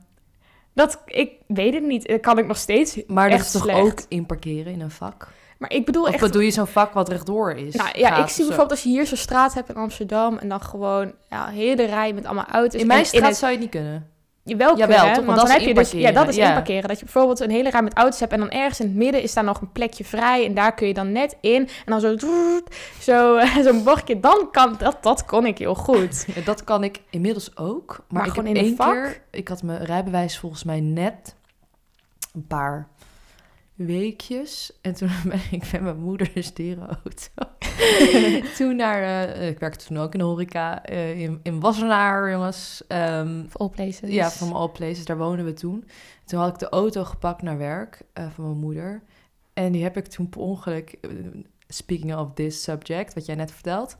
Dat, 0.73 1.01
ik 1.05 1.31
weet 1.47 1.73
het 1.73 1.83
niet. 1.83 2.07
Dat 2.07 2.19
kan 2.19 2.37
ik 2.37 2.47
nog 2.47 2.57
steeds 2.57 2.99
Maar 3.07 3.29
dat 3.29 3.37
echt 3.37 3.45
is 3.47 3.51
toch 3.51 3.61
slecht. 3.63 3.79
ook 3.79 3.99
inparkeren 4.07 4.73
in 4.73 4.81
een 4.81 4.91
vak? 4.91 5.27
Maar 5.57 5.71
ik 5.73 5.85
bedoel 5.85 6.03
Of 6.03 6.09
echt... 6.09 6.19
bedoel 6.19 6.41
je 6.41 6.51
zo'n 6.51 6.67
vak 6.67 6.93
wat 6.93 7.09
rechtdoor 7.09 7.51
is? 7.51 7.75
Nou 7.75 7.89
ja, 7.99 8.17
ik 8.17 8.23
of 8.23 8.29
zie 8.29 8.37
bijvoorbeeld 8.45 8.71
als 8.71 8.83
je 8.83 8.89
hier 8.89 9.05
zo'n 9.07 9.17
straat 9.17 9.53
hebt 9.53 9.69
in 9.69 9.75
Amsterdam... 9.75 10.37
en 10.37 10.49
dan 10.49 10.61
gewoon 10.61 11.13
ja, 11.29 11.47
hele 11.47 11.85
rij 11.85 12.13
met 12.13 12.25
allemaal 12.25 12.45
auto's. 12.45 12.81
In 12.81 12.87
mijn 12.87 12.99
en 12.99 13.05
straat 13.05 13.23
het- 13.29 13.37
zou 13.37 13.51
je 13.51 13.57
het 13.57 13.65
niet 13.73 13.81
kunnen. 13.83 14.09
Jawel, 14.43 14.77
Jawel, 14.77 14.97
kunnen, 14.97 15.13
toch? 15.15 15.25
Want 15.25 15.37
dan 15.37 15.47
is 15.47 15.53
heb 15.53 15.61
je 15.61 15.73
dus, 15.73 15.91
ja, 15.91 16.11
dat 16.11 16.27
is 16.27 16.35
ja. 16.35 16.47
inparkeren. 16.47 16.87
Dat 16.87 16.99
je 16.99 17.03
bijvoorbeeld 17.03 17.39
een 17.39 17.49
hele 17.49 17.69
rij 17.69 17.81
met 17.81 17.93
auto's 17.93 18.19
hebt... 18.19 18.31
en 18.31 18.39
dan 18.39 18.49
ergens 18.49 18.79
in 18.79 18.85
het 18.85 18.95
midden 18.95 19.21
is 19.21 19.33
daar 19.33 19.43
nog 19.43 19.61
een 19.61 19.71
plekje 19.71 20.03
vrij... 20.03 20.45
en 20.45 20.53
daar 20.53 20.73
kun 20.73 20.87
je 20.87 20.93
dan 20.93 21.11
net 21.11 21.37
in. 21.41 21.61
En 21.61 21.69
dan 21.85 21.99
zo... 21.99 22.15
zo 23.11 23.35
eh, 23.35 23.57
zo'n 23.57 23.83
bochtje. 23.83 24.19
Dan 24.19 24.47
kan... 24.51 24.75
Dat, 24.77 25.03
dat 25.03 25.25
kon 25.25 25.45
ik 25.45 25.57
heel 25.57 25.75
goed. 25.75 26.25
Ja, 26.35 26.41
dat 26.41 26.63
kan 26.63 26.83
ik 26.83 27.01
inmiddels 27.09 27.57
ook. 27.57 27.87
Maar, 27.87 28.05
Maar 28.07 28.25
ik 28.25 28.29
gewoon 28.29 28.45
heb 28.45 28.55
in 28.55 28.61
een 28.61 28.67
één 28.67 28.75
vak? 28.75 28.93
keer... 28.93 29.21
Ik 29.31 29.47
had 29.47 29.63
mijn 29.63 29.83
rijbewijs 29.83 30.37
volgens 30.37 30.63
mij 30.63 30.79
net 30.79 31.35
een 32.33 32.47
paar 32.47 32.87
weekjes. 33.85 34.71
En 34.81 34.93
toen 34.93 35.09
ben 35.29 35.39
ik 35.51 35.71
met 35.71 35.81
mijn 35.81 35.99
moeder 35.99 36.31
de 36.33 36.41
sterenauto. 36.41 37.27
toen 38.57 38.75
naar... 38.75 39.29
eh, 39.29 39.47
ik 39.49 39.59
werkte 39.59 39.85
toen 39.85 39.97
ook 39.97 40.13
in 40.13 40.19
de 40.19 40.25
horeca 40.25 40.83
eh, 40.85 41.19
in, 41.19 41.39
in 41.43 41.59
Wassenaar, 41.59 42.31
jongens. 42.31 42.83
Ehm, 42.87 43.43
Of 43.45 43.57
all 43.57 43.69
places. 43.69 44.09
ja, 44.09 44.31
van 44.31 44.53
all 44.53 44.69
places. 44.69 45.05
Daar 45.05 45.17
woonden 45.17 45.45
we 45.45 45.53
toen. 45.53 45.87
Toen 46.25 46.39
had 46.39 46.49
ik 46.53 46.59
de 46.59 46.69
auto 46.69 47.03
gepakt 47.03 47.41
naar 47.41 47.57
werk 47.57 48.01
eh, 48.13 48.29
van 48.29 48.43
mijn 48.45 48.57
moeder. 48.57 49.03
En 49.53 49.71
die 49.71 49.83
heb 49.83 49.97
ik 49.97 50.07
toen 50.07 50.29
per 50.29 50.39
ongeluk... 50.41 50.97
eh, 51.01 51.09
speaking 51.67 52.15
of 52.15 52.33
this 52.33 52.63
subject, 52.63 53.13
wat 53.13 53.25
jij 53.25 53.35
net 53.35 53.51
vertelt... 53.51 53.95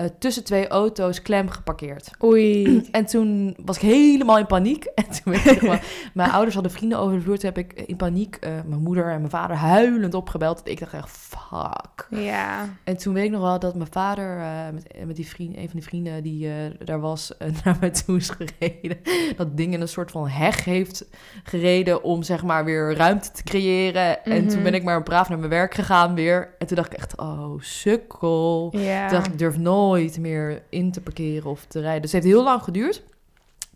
eh, 0.00 0.06
tussen 0.18 0.44
twee 0.44 0.68
auto's 0.68 1.22
klem 1.22 1.48
geparkeerd. 1.48 2.10
Oei. 2.24 2.78
En 2.90 3.06
toen 3.06 3.56
was 3.64 3.76
ik 3.76 3.82
helemaal 3.82 4.38
in 4.38 4.46
paniek. 4.46 4.84
En 4.94 5.04
toen 5.22 5.32
ik 5.32 5.62
mijn 6.14 6.30
ouders 6.30 6.54
hadden 6.54 6.72
vrienden 6.72 6.98
over 6.98 7.16
de 7.16 7.22
vloer. 7.22 7.38
Toen 7.38 7.52
heb 7.54 7.58
ik 7.58 7.72
in 7.86 7.96
paniek 7.96 8.36
eh, 8.36 8.50
mijn 8.66 8.80
moeder 8.80 9.04
en 9.10 9.18
mijn 9.18 9.30
vader 9.30 9.56
huilend 9.56 10.14
opgebeld. 10.14 10.60
Ik 10.64 10.80
dacht 10.80 10.92
echt, 10.92 11.08
fuck. 11.10 12.06
Ja. 12.10 12.68
En 12.84 12.96
toen 12.96 13.14
weet 13.14 13.24
ik 13.24 13.30
nog 13.30 13.40
wel 13.40 13.58
dat 13.58 13.74
mijn 13.74 13.92
vader 13.92 14.38
eh, 14.38 14.46
met, 14.74 15.06
met 15.06 15.16
die 15.16 15.28
vriend, 15.28 15.56
een 15.56 15.68
van 15.68 15.78
die 15.78 15.88
vrienden 15.88 16.22
die 16.22 16.50
daar 16.84 17.00
was, 17.00 17.32
naar 17.64 17.76
mij 17.80 17.90
toe 17.90 18.16
is 18.16 18.30
gereden. 18.30 18.98
Dat 19.36 19.56
ding 19.56 19.72
in 19.72 19.80
een 19.80 19.88
soort 19.88 20.10
van 20.10 20.28
heg 20.28 20.64
heeft 20.64 21.04
gereden 21.44 22.02
om 22.02 22.22
zeg 22.22 22.42
maar 22.42 22.64
weer 22.64 22.96
ruimte 22.96 23.30
te 23.30 23.42
creëren. 23.42 24.24
En 24.24 24.46
toen 24.46 24.54
Mhm. 24.54 24.62
ben 24.62 24.74
ik 24.74 24.82
maar 24.82 25.02
braaf 25.02 25.28
naar 25.28 25.38
mijn 25.38 25.50
werk 25.50 25.74
gegaan 25.74 26.14
weer. 26.14 26.54
En 26.58 26.66
toen 26.66 26.76
dacht 26.76 26.92
ik 26.92 26.98
echt, 26.98 27.16
oh, 27.18 27.60
sukkel. 27.60 28.68
Ja. 28.76 29.04
Ik 29.04 29.10
dacht, 29.10 29.26
ik 29.26 29.38
durf 29.38 29.58
nooit 29.58 29.89
meer 30.20 30.62
in 30.68 30.92
te 30.92 31.00
parkeren 31.00 31.50
of 31.50 31.64
te 31.64 31.80
rijden. 31.80 32.02
Dus 32.02 32.12
het 32.12 32.22
heeft 32.22 32.34
heel 32.34 32.44
lang 32.44 32.62
geduurd. 32.62 33.02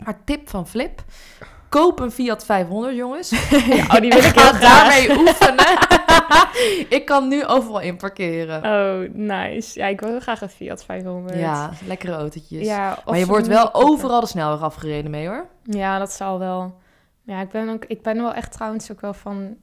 Maar 0.05 0.24
tip 0.24 0.48
van 0.48 0.66
Flip. 0.66 1.03
Koop 1.68 2.00
een 2.00 2.11
Fiat 2.11 2.44
500, 2.44 2.96
jongens. 2.96 3.31
Ja, 3.77 3.85
oh, 3.85 4.00
die 4.00 4.11
wil 4.11 4.24
ik 4.31 4.40
heel 4.40 4.61
daarmee 4.61 5.11
oefenen. 5.18 5.79
ik 6.98 7.03
kan 7.05 7.29
nu 7.29 7.44
overal 7.44 7.81
in 7.81 7.96
parkeren. 7.96 8.64
Oh, 8.64 9.14
nice. 9.14 9.79
Ja, 9.79 9.87
ik 9.87 10.00
wil 10.00 10.09
heel 10.09 10.20
graag 10.20 10.40
een 10.40 10.48
Fiat 10.48 10.85
500. 10.85 11.38
Ja, 11.38 11.70
lekkere 11.87 12.12
autootjes. 12.12 12.66
Ja, 12.66 12.98
maar 13.07 13.18
je 13.18 13.27
wordt 13.27 13.46
wel 13.46 13.74
overal 13.74 14.20
de 14.20 14.27
snelweg 14.27 14.62
afgereden 14.62 15.11
mee, 15.11 15.27
hoor. 15.27 15.46
Ja, 15.62 15.98
dat 15.98 16.12
zal 16.12 16.38
wel. 16.38 16.74
Ja, 17.22 17.40
ik 17.40 17.48
ben, 17.48 17.68
ook, 17.68 17.85
ik 17.85 18.03
ben 18.03 18.16
wel 18.16 18.35
echt 18.35 18.53
trouwens 18.53 18.92
ook 18.92 19.00
wel 19.00 19.14
van... 19.14 19.57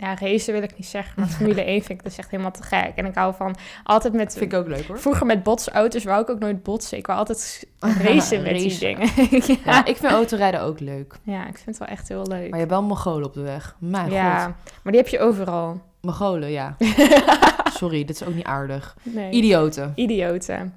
Ja, 0.00 0.14
racen 0.20 0.52
wil 0.52 0.62
ik 0.62 0.76
niet 0.76 0.86
zeggen, 0.86 1.12
maar 1.16 1.28
Formule 1.28 1.64
1 1.64 1.82
vind 1.82 1.98
ik 1.98 2.04
dus 2.04 2.16
echt 2.18 2.30
helemaal 2.30 2.52
te 2.52 2.62
gek. 2.62 2.92
En 2.94 3.06
ik 3.06 3.14
hou 3.14 3.34
van 3.34 3.56
altijd 3.84 4.12
met... 4.12 4.32
Vind 4.36 4.52
ik 4.52 4.58
ook 4.58 4.66
leuk, 4.66 4.86
hoor. 4.86 4.98
Vroeger 4.98 5.26
met 5.26 5.42
botsauto's 5.42 6.04
wou 6.04 6.22
ik 6.22 6.30
ook 6.30 6.38
nooit 6.38 6.62
botsen. 6.62 6.98
Ik 6.98 7.06
wou 7.06 7.18
altijd 7.18 7.66
racen 8.02 8.42
met 8.42 8.58
die 8.58 8.78
dingen. 8.78 9.08
ja. 9.46 9.56
Ja, 9.64 9.84
ik 9.84 9.96
vind 9.96 10.12
autorijden 10.12 10.60
ook 10.60 10.80
leuk. 10.80 11.14
ja, 11.22 11.40
ik 11.40 11.54
vind 11.58 11.66
het 11.66 11.78
wel 11.78 11.88
echt 11.88 12.08
heel 12.08 12.26
leuk. 12.26 12.40
Maar 12.40 12.48
je 12.48 12.56
hebt 12.56 12.70
wel 12.70 12.82
Mongolen 12.82 13.26
op 13.26 13.34
de 13.34 13.40
weg. 13.40 13.76
Mijn 13.78 14.10
ja, 14.10 14.44
god. 14.44 14.54
maar 14.82 14.92
die 14.92 15.02
heb 15.02 15.10
je 15.10 15.20
overal. 15.20 15.80
Mongolen, 16.00 16.50
ja. 16.50 16.76
Sorry, 17.78 18.04
dit 18.04 18.20
is 18.20 18.26
ook 18.26 18.34
niet 18.34 18.44
aardig. 18.44 18.96
Nee. 19.02 19.30
Idioten. 19.30 19.92
Idioten. 19.94 20.74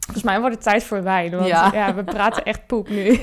Volgens 0.00 0.24
mij 0.24 0.40
wordt 0.40 0.54
het 0.54 0.64
tijd 0.64 0.84
voor 0.84 1.02
wijn, 1.02 1.30
want 1.30 1.46
Ja. 1.46 1.70
ja. 1.72 1.94
we 1.94 2.04
praten 2.04 2.44
echt 2.44 2.66
poep 2.66 2.88
nu. 2.88 3.20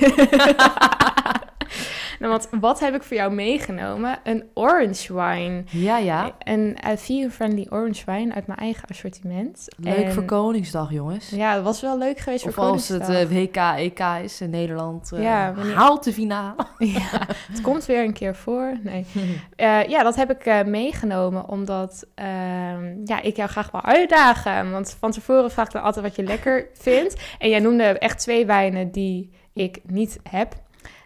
Nou, 2.20 2.32
want 2.32 2.48
wat 2.60 2.80
heb 2.80 2.94
ik 2.94 3.02
voor 3.02 3.16
jou 3.16 3.32
meegenomen? 3.32 4.18
Een 4.24 4.44
orange 4.54 5.14
wine. 5.14 5.62
Ja, 5.66 5.98
ja. 5.98 6.30
Een 6.38 6.78
uh, 6.86 6.96
vegan-friendly 6.96 7.66
orange 7.70 8.02
wine 8.06 8.34
uit 8.34 8.46
mijn 8.46 8.58
eigen 8.58 8.88
assortiment. 8.88 9.64
Leuk 9.76 9.94
En- 10.04 10.12
voor 10.12 10.24
Koningsdag, 10.24 10.90
jongens. 10.92 11.30
Ja, 11.30 11.54
het 11.54 11.62
was 11.62 11.80
wel 11.80 11.98
leuk 11.98 12.18
geweest 12.18 12.46
Of 12.46 12.54
voor 12.54 12.62
als 12.64 12.88
het 12.88 13.06
Koningsdag. 13.06 13.38
eh, 13.56 13.76
WK, 13.76 13.78
EK 13.98 14.22
is 14.24 14.40
in 14.40 14.50
Nederland. 14.50 15.12
eh 15.12 15.22
Ja, 15.22 15.54
wanneer- 15.54 15.74
haalt 15.74 16.04
de 16.04 16.12
finale. 16.12 16.66
ja, 16.78 17.26
het 17.52 17.60
komt 17.62 17.86
weer 17.86 18.04
een 18.04 18.12
keer 18.12 18.34
voor. 18.36 18.72
Nee. 18.82 19.06
Eh, 19.56 19.84
ja, 19.88 20.02
dat 20.02 20.16
heb 20.16 20.30
ik 20.30 20.44
eh, 20.46 20.62
meegenomen 20.64 21.48
omdat 21.48 22.06
ehm, 22.14 22.96
ja, 23.04 23.20
ik 23.22 23.36
jou 23.36 23.48
graag 23.50 23.70
wil 23.70 23.82
uitdagen. 23.84 24.70
Want 24.70 24.96
van 25.00 25.10
tevoren 25.10 25.50
vraag 25.50 25.66
ik 25.66 25.72
dan 25.72 25.82
altijd 25.82 26.04
wat 26.04 26.16
je 26.16 26.22
lekker 26.22 26.68
vindt. 26.74 27.20
En 27.38 27.48
jij 27.48 27.58
noemde 27.58 27.84
echt 27.84 28.18
twee 28.18 28.46
wijnen 28.46 28.90
die 28.90 29.30
ik 29.54 29.78
niet 29.86 30.18
heb. 30.30 30.54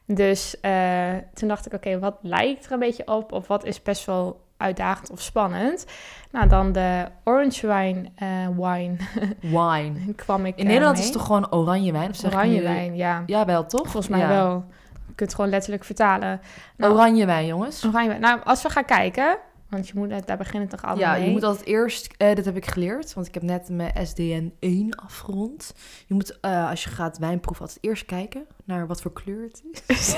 Dus 0.06 0.60
eh, 0.60 1.12
toen 1.34 1.48
dacht 1.48 1.66
ik, 1.66 1.72
oké, 1.72 1.98
wat 1.98 2.16
lijkt 2.20 2.66
er 2.66 2.72
een 2.72 2.78
beetje 2.78 3.06
op? 3.06 3.32
Of 3.32 3.46
wat 3.46 3.64
is 3.64 3.82
best 3.82 4.04
wel 4.06 4.40
uitdagend 4.56 5.10
of 5.10 5.20
spannend? 5.20 5.86
Nou, 6.30 6.48
dan 6.48 6.72
de 6.72 7.04
orange 7.24 7.66
wine, 7.66 8.04
eh, 8.16 8.28
wine 8.56 8.96
Wine. 9.58 10.14
kwam 10.16 10.46
ik 10.46 10.56
In 10.56 10.66
Nederland 10.66 10.98
is 10.98 11.04
het 11.04 11.12
toch 11.12 11.26
gewoon 11.26 11.52
oranje 11.52 11.92
wijn? 11.92 12.10
Of 12.10 12.16
zeg 12.16 12.32
oranje 12.32 12.56
nu- 12.56 12.62
wijn, 12.62 12.96
ja. 12.96 13.22
Ja, 13.26 13.44
wel 13.44 13.66
toch? 13.66 13.82
Volgens 13.82 14.08
mij 14.08 14.20
Ja. 14.20 14.28
wel. 14.28 14.64
Je 15.06 15.14
kunt 15.14 15.30
het 15.30 15.34
gewoon 15.34 15.50
letterlijk 15.50 15.84
vertalen. 15.84 16.40
Nou, 16.76 16.92
Oranje 16.92 17.26
wijn, 17.26 17.46
jongens. 17.46 17.84
Oranje 17.84 18.08
wijn. 18.08 18.20
Nou, 18.20 18.40
als 18.44 18.62
we 18.62 18.68
gaan 18.70 18.84
kijken, 18.84 19.36
want 19.70 19.88
je 19.88 19.92
moet, 19.96 20.26
daar 20.26 20.36
beginnen 20.36 20.68
toch 20.68 20.82
allemaal 20.82 21.00
Ja, 21.02 21.12
mee. 21.12 21.24
je 21.24 21.30
moet 21.30 21.42
altijd 21.42 21.66
eerst, 21.66 22.14
eh 22.16 22.34
dit 22.34 22.44
heb 22.44 22.56
ik 22.56 22.66
geleerd, 22.66 23.14
want 23.14 23.26
ik 23.26 23.34
heb 23.34 23.42
net 23.42 23.68
mijn 23.68 24.06
SDN 24.06 24.52
1 24.58 24.94
afgerond. 24.96 25.74
Je 26.06 26.14
moet, 26.14 26.40
eh, 26.40 26.70
als 26.70 26.84
je 26.84 26.90
gaat 26.90 27.18
wijnproeven, 27.18 27.64
altijd 27.66 27.84
eerst 27.84 28.04
kijken 28.04 28.46
naar 28.64 28.86
wat 28.86 29.00
voor 29.02 29.12
kleur 29.12 29.42
het 29.42 29.62
is. 29.86 30.14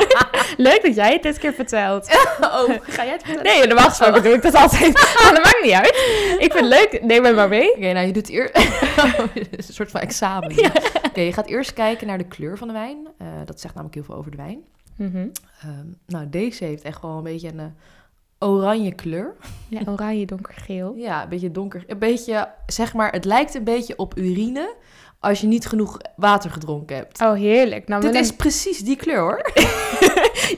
Leuk 0.56 0.82
dat 0.82 0.94
jij 0.94 1.12
het 1.12 1.22
dit 1.22 1.38
keer 1.38 1.52
vertelt. 1.52 2.08
Oh, 2.40 2.68
ga 2.96 3.04
jij 3.04 3.12
het 3.12 3.22
vertellen? 3.22 3.42
Nee, 3.42 3.66
normaal 3.66 3.88
gesproken 3.88 4.22
doe 4.22 4.32
ik 4.32 4.42
dat 4.42 4.54
altijd. 4.54 4.92
Maar 4.92 5.32
dat 5.34 5.44
maakt 5.44 5.60
niet 5.62 5.72
uit. 5.72 5.94
Ik 6.38 6.52
vind 6.52 6.74
het 6.74 6.90
leuk. 6.90 7.02
Neem 7.04 7.22
me 7.22 7.32
maar 7.32 7.48
mee. 7.48 7.70
Oké, 7.70 7.92
nou 7.92 8.06
je 8.06 8.12
doet 8.12 8.28
eerst... 8.28 8.56
Een 9.34 9.62
soort 9.74 9.90
van 9.90 10.00
examen. 10.00 10.50
Oké, 11.08 11.20
je 11.20 11.32
gaat 11.32 11.46
eerst 11.46 11.72
kijken 11.72 12.06
naar 12.06 12.18
de 12.18 12.24
kleur 12.26 12.58
van 12.58 12.66
de 12.68 12.74
wijn. 12.74 13.08
Eh, 13.18 13.26
dat 13.44 13.60
zegt 13.60 13.74
namelijk 13.74 13.94
heel 13.94 14.04
veel 14.04 14.14
over 14.14 14.30
de 14.30 14.36
wijn. 14.36 14.62
Mhm. 14.96 15.28
Ehm, 15.62 15.86
nou, 16.06 16.28
deze 16.28 16.64
heeft 16.64 16.82
echt 16.82 17.02
wel 17.02 17.16
een 17.16 17.22
beetje 17.22 17.48
een 17.48 17.74
oranje 18.40 18.94
kleur. 18.94 19.34
Ja, 19.68 19.80
oranje, 19.86 20.26
donkergeel. 20.26 20.94
Ja, 21.06 21.22
een 21.22 21.28
beetje 21.28 21.50
donker. 21.50 21.84
Een 21.86 21.98
beetje, 21.98 22.48
zeg 22.66 22.94
maar, 22.94 23.12
het 23.12 23.24
lijkt 23.24 23.54
een 23.54 23.64
beetje 23.64 23.96
op 23.96 24.16
urine 24.16 24.74
als 25.20 25.40
je 25.40 25.46
niet 25.46 25.66
genoeg 25.66 25.98
water 26.16 26.50
gedronken 26.50 26.96
hebt. 26.96 27.20
Oh, 27.20 27.32
heerlijk. 27.32 27.88
Nou, 27.88 28.02
Dit 28.02 28.14
is 28.14 28.32
precies 28.32 28.78
die 28.78 28.96
kleur, 28.96 29.18
hoor. 29.18 29.50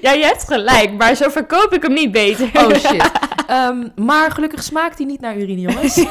Ja, 0.01 0.13
je 0.13 0.25
hebt 0.25 0.45
gelijk. 0.45 0.93
Maar 0.93 1.15
zo 1.15 1.29
verkoop 1.29 1.73
ik 1.73 1.83
hem 1.83 1.93
niet 1.93 2.13
beter. 2.13 2.51
Oh 2.55 2.75
shit. 2.89 3.11
Ehm, 3.47 3.89
maar 3.97 4.31
gelukkig 4.31 4.63
smaakt 4.63 4.99
hij 4.99 5.07
niet 5.07 5.21
naar 5.21 5.37
urine, 5.37 5.61
jongens. 5.61 6.07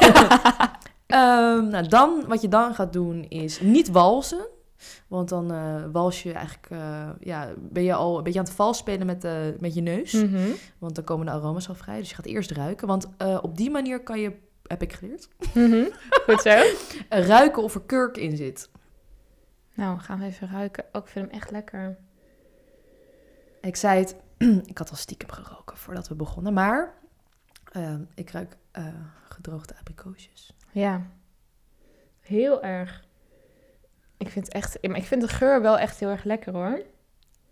Ehm, 1.06 1.68
nou, 1.68 1.88
dan, 1.88 2.24
wat 2.26 2.42
je 2.42 2.48
dan 2.48 2.74
gaat 2.74 2.92
doen 2.92 3.26
is 3.28 3.60
niet 3.60 3.90
walsen. 3.90 4.46
Want 5.12 5.28
dan 5.28 5.52
eh, 5.52 5.84
wals 5.92 6.22
je 6.22 6.32
eigenlijk, 6.32 6.70
eh, 6.70 7.10
ja, 7.20 7.52
ben 7.58 7.82
je 7.82 7.94
al 7.94 8.16
een 8.18 8.24
beetje 8.24 8.38
aan 8.38 8.44
het 8.44 8.54
vals 8.54 8.78
spelen 8.78 9.06
met, 9.06 9.22
de, 9.22 9.56
met 9.60 9.74
je 9.74 9.80
neus. 9.80 10.12
Mhm. 10.12 10.50
Want 10.78 10.94
dan 10.94 11.04
komen 11.04 11.26
de 11.26 11.32
aroma's 11.32 11.68
al 11.68 11.74
vrij. 11.74 11.98
Dus 11.98 12.08
je 12.08 12.14
gaat 12.14 12.26
eerst 12.26 12.50
ruiken. 12.50 12.86
Want 12.86 13.08
op 13.42 13.56
die 13.56 13.70
manier 13.70 14.02
kan 14.02 14.20
je, 14.20 14.32
heb 14.66 14.82
ik 14.82 14.92
geleerd, 14.92 15.28
Mhm. 15.54 15.84
Goed 16.10 16.40
zo. 16.40 16.62
ruiken 17.08 17.62
of 17.62 17.74
er 17.74 17.82
kurk 17.82 18.16
in 18.16 18.36
zit. 18.36 18.70
Nou, 19.74 19.98
gaan 19.98 20.18
we 20.18 20.24
even 20.24 20.48
ruiken. 20.50 20.84
Oh, 20.92 21.02
ik 21.02 21.08
vind 21.08 21.26
hem 21.26 21.34
echt 21.34 21.50
lekker. 21.50 21.98
Ik 23.60 23.76
zei 23.76 23.98
het, 23.98 24.16
ik 24.72 24.78
had 24.78 24.90
al 24.90 24.96
stiekem 24.96 25.30
geroken 25.30 25.76
voordat 25.76 26.08
we 26.08 26.14
begonnen. 26.14 26.52
Maar 26.52 26.94
ehm, 27.72 28.02
ik 28.14 28.30
ruik 28.30 28.56
gedroogde 29.28 29.74
abrikoosjes. 29.78 30.56
Ja. 30.70 31.06
Heel 32.20 32.62
erg. 32.62 33.10
Ik 34.26 34.30
vind 34.30 34.44
het 34.46 34.54
echt... 34.54 34.78
Ik 34.80 35.04
vind 35.04 35.20
de 35.20 35.28
geur 35.28 35.62
wel 35.62 35.78
echt 35.78 36.00
heel 36.00 36.08
erg 36.08 36.24
lekker, 36.24 36.52
hoor. 36.52 36.82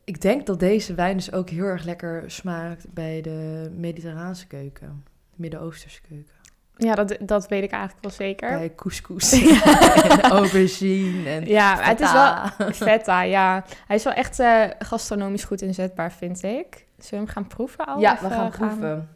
Ik 0.05 0.21
denk 0.21 0.47
dat 0.47 0.61
deze 0.61 0.95
wijn 0.95 1.17
dus 1.17 1.33
ook 1.33 1.51
heel 1.51 1.65
erg 1.65 1.85
lekker 1.85 2.31
smaakt 2.31 2.93
bij 2.93 3.21
de 3.21 3.71
Mediterraanse 3.77 4.47
keuken. 4.47 5.05
De 5.31 5.37
Midden-Oosterse 5.37 6.01
keuken. 6.09 6.35
Ja, 6.77 6.95
dat, 6.95 7.17
dat 7.21 7.49
weet 7.49 7.63
ik 7.63 7.71
eigenlijk 7.71 8.03
wel 8.03 8.13
zeker. 8.13 8.59
Bij 8.59 8.75
couscous 8.75 9.33
en 9.43 10.21
aubergine 10.23 11.29
en 11.29 11.47
Ja, 11.47 11.77
het 11.81 12.01
is 12.01 12.13
wel 12.13 12.35
feta. 12.89 13.23
ja. 13.23 13.65
Hij 13.87 13.97
is 13.97 14.05
wel 14.05 14.13
echt 14.13 14.39
eh, 14.39 14.63
gastronomisch 14.79 15.45
goed 15.45 15.63
inzetbaar, 15.63 16.13
vind 16.13 16.43
ik. 16.43 16.87
Zullen 16.99 17.11
we 17.11 17.17
hem 17.17 17.27
gaan 17.27 17.47
proeven 17.47 17.85
al? 17.87 18.01
Ja, 18.01 18.15
Even 18.15 18.29
we 18.29 18.35
gaan 18.35 18.51
proeven. 18.51 19.09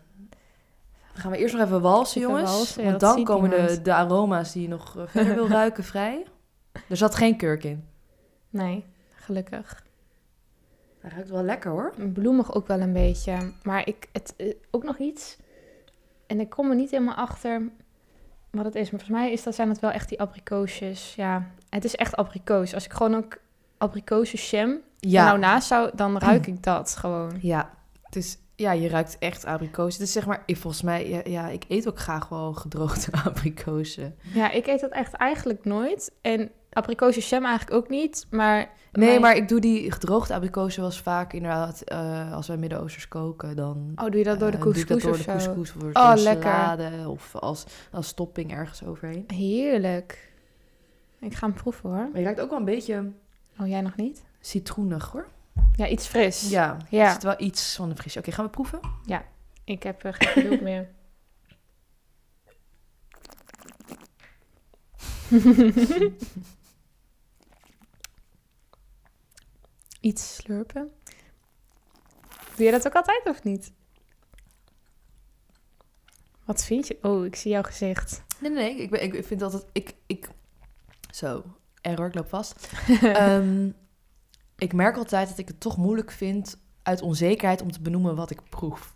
Dan 1.13 1.23
gaan 1.23 1.31
we 1.31 1.37
eerst 1.39 1.55
nog 1.55 1.65
even 1.67 1.81
walsen, 1.81 2.21
Even 2.21 2.33
jongens. 2.33 2.51
walsen, 2.51 2.83
ja, 2.83 2.89
want 2.89 3.01
dan 3.01 3.25
komen 3.25 3.51
de, 3.51 3.83
de 3.83 3.95
aroma's 3.95 4.53
die 4.53 4.63
je 4.63 4.69
nog 4.69 4.97
eh, 4.99 5.03
verder 5.07 5.35
wil 5.35 5.49
ruiken 5.61 5.85
vrij. 5.85 6.25
Er 6.89 6.97
zat 6.97 7.15
geen 7.15 7.37
kurk 7.37 7.65
in. 7.65 7.85
Nee, 8.51 8.85
gelukkig. 9.15 9.85
Hij 11.01 11.11
ruikt 11.11 11.29
wel 11.31 11.43
lekker 11.43 11.71
hoor. 11.71 11.95
Bloemig 12.13 12.55
ook 12.55 12.67
wel 12.67 12.81
een 12.81 12.93
beetje. 12.93 13.53
Maar 13.63 13.87
ik, 13.89 14.09
het, 14.13 14.35
eh, 14.37 14.55
ook 14.71 14.83
nog 14.83 14.99
iets. 14.99 15.37
En 16.27 16.41
ik 16.41 16.51
kom 16.51 16.71
er 16.71 16.77
niet 16.77 16.91
helemaal 16.91 17.15
achter 17.15 17.63
wat 18.51 18.65
het 18.65 18.75
is. 18.75 18.91
Maar 18.91 19.01
volgens 19.01 19.21
mij 19.21 19.33
is 19.33 19.43
dat, 19.43 19.55
zijn 19.55 19.69
het 19.69 19.81
wel 19.81 19.91
echt 19.91 20.09
die 20.09 20.21
abrikoosjes. 20.21 21.15
Ja, 21.15 21.51
het 21.69 21.85
is 21.85 21.95
echt 21.95 22.17
abrikoos. 22.17 22.75
Als 22.75 22.85
ik 22.85 22.93
gewoon 22.93 23.15
ook 23.15 23.39
abrikoosjes 23.79 24.51
jam 24.51 24.81
Ja, 24.99 25.25
nou 25.25 25.39
naast 25.39 25.67
zou, 25.69 25.91
dan 25.95 26.19
ruik 26.19 26.47
ik 26.47 26.63
dat 26.63 26.97
gewoon. 26.97 27.39
ja. 27.41 27.73
Het 28.03 28.17
is, 28.17 28.39
ja, 28.57 28.73
je 28.73 28.89
ruikt 28.89 29.17
echt 29.19 29.45
abrikozen. 29.45 29.99
Het 29.99 30.09
is 30.09 30.13
zeg 30.13 30.27
maar, 30.27 30.43
ik, 30.47 30.57
volgens 30.57 30.83
mij, 30.83 31.09
ja, 31.09 31.21
ja, 31.25 31.49
ik 31.49 31.65
eet 31.69 31.89
ook 31.89 31.99
graag 31.99 32.29
wel 32.29 32.53
gedroogde 32.53 33.13
abrikozen. 33.25 34.17
Ja, 34.23 34.51
ik 34.51 34.67
eet 34.67 34.81
dat 34.81 34.91
echt 34.91 35.13
eigenlijk 35.13 35.65
nooit. 35.65 36.13
En 36.23 36.51
abrikoosjes 36.75 37.29
jam 37.29 37.45
eigenlijk 37.45 37.77
ook 37.77 37.89
niet. 37.89 38.27
Maar 38.31 38.57
Nee, 38.93 39.09
mijn- 39.09 39.21
maar 39.21 39.37
ik 39.37 39.49
doe 39.49 39.61
die 39.61 39.93
gedroogde 39.93 40.35
abrikozen 40.35 40.81
wel 40.81 40.91
eens 40.91 41.01
vaak 41.01 41.33
inderdaad, 41.33 41.81
eh, 41.83 42.33
als 42.33 42.47
wij 42.47 42.57
Midden-Oosters 42.57 43.09
koken, 43.09 43.57
dan... 43.57 43.93
Oh, 43.97 44.05
doe 44.05 44.19
je 44.19 44.25
dat 44.25 44.39
door 44.41 44.51
de 44.51 44.57
eh, 44.57 44.63
couscous 44.63 44.89
dat 44.89 45.01
door 45.01 45.11
of 45.11 45.19
de 45.19 45.25
couscous 45.25 45.75
of 45.75 45.81
door 45.83 45.91
Oh, 45.93 46.15
de 46.15 46.21
lekker. 46.23 46.43
salade 46.51 47.09
of 47.09 47.35
als, 47.37 47.65
als 47.93 48.13
topping 48.13 48.53
ergens 48.53 48.85
overheen. 48.85 49.25
Heerlijk. 49.27 50.33
Ik 51.21 51.35
ga 51.35 51.47
hem 51.47 51.55
proeven 51.55 51.91
hoor. 51.91 51.99
Maar 52.09 52.19
je 52.19 52.23
ruikt 52.25 52.41
ook 52.41 52.51
wel 52.51 52.59
een 52.59 52.65
beetje 52.65 53.13
Oh, 53.61 53.67
jij 53.69 53.81
nog 53.81 53.97
niet? 53.97 54.25
citroenig 54.41 55.11
hoor. 55.11 55.29
Ja, 55.77 55.89
iets 55.89 56.07
fris. 56.07 56.51
Ja, 56.51 56.77
Ja. 56.91 57.05
er 57.07 57.13
zit 57.13 57.23
wel 57.23 57.35
iets 57.41 57.75
van 57.77 57.89
de 57.89 57.95
fris. 57.97 58.17
Oké, 58.17 58.33
gaan 58.33 58.45
we 58.45 58.51
proeven? 58.51 58.81
Ik 59.65 59.83
heb 59.83 60.05
eh, 60.05 60.13
geen 60.13 60.29
geduld 60.29 60.61
meer. 60.61 60.89
iets 70.05 70.35
slurpen. 70.35 70.93
Doe 72.57 72.65
je 72.65 72.71
dat 72.71 72.87
ook 72.87 72.95
altijd 72.95 73.27
of 73.27 73.43
niet? 73.43 73.73
Wat 76.45 76.65
vind 76.65 76.87
je? 76.87 76.99
Oh, 77.03 77.25
ik 77.25 77.37
zie 77.37 77.51
jouw 77.51 77.63
gezicht. 77.63 78.23
Nee, 78.41 78.51
nee, 78.51 78.75
nee. 78.75 78.83
Ik, 78.83 78.91
ben, 78.91 79.03
ik 79.03 79.25
vind 79.25 79.43
altijd... 79.43 79.65
Ik, 79.73 79.95
ik, 80.07 80.29
zo, 81.11 81.45
error, 81.81 82.07
ik 82.07 82.15
loop 82.15 82.29
vast. 82.29 82.69
Ehm, 83.03 83.71
ik 84.57 84.73
merk 84.73 84.97
altijd 84.97 85.29
dat 85.29 85.39
ik 85.39 85.49
het 85.49 85.61
toch 85.61 85.77
moeilijk 85.77 86.11
vind 86.11 86.59
uit 86.83 87.03
onzekerheid 87.03 87.63
om 87.63 87.73
te 87.73 87.81
benoemen 87.81 88.17
wat 88.17 88.31
ik 88.31 88.49
proef. 88.49 88.94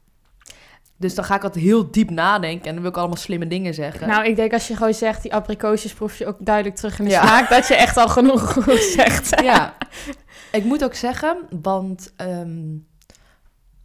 Dus 1.00 1.14
dan 1.14 1.24
ga 1.24 1.34
ik 1.34 1.42
altijd 1.44 1.64
heel 1.64 1.90
diep 1.90 2.10
nadenken 2.10 2.66
en 2.66 2.72
dan 2.72 2.80
wil 2.82 2.90
ik 2.90 2.96
allemaal 2.96 3.16
slimme 3.16 3.46
dingen 3.46 3.74
zeggen. 3.74 4.08
Nou, 4.08 4.24
ik 4.26 4.36
denk 4.36 4.52
als 4.52 4.68
je 4.68 4.76
gewoon 4.76 4.94
zegt, 4.94 5.22
die 5.22 5.34
abrikoosjes 5.34 5.92
proef 5.94 6.18
je 6.18 6.26
ook 6.26 6.36
duidelijk 6.40 6.76
terug 6.76 6.98
in 6.98 7.04
de 7.04 7.10
Ja. 7.10 7.20
smaak, 7.26 7.48
dat 7.48 7.68
je 7.68 7.74
echt 7.74 7.96
al 7.96 8.08
genoeg 8.08 8.56
zegt. 8.96 9.40
ja, 9.42 9.76
ik 10.52 10.64
moet 10.64 10.84
ook 10.84 10.94
zeggen, 10.94 11.36
want 11.62 12.12
ehm 12.16 12.76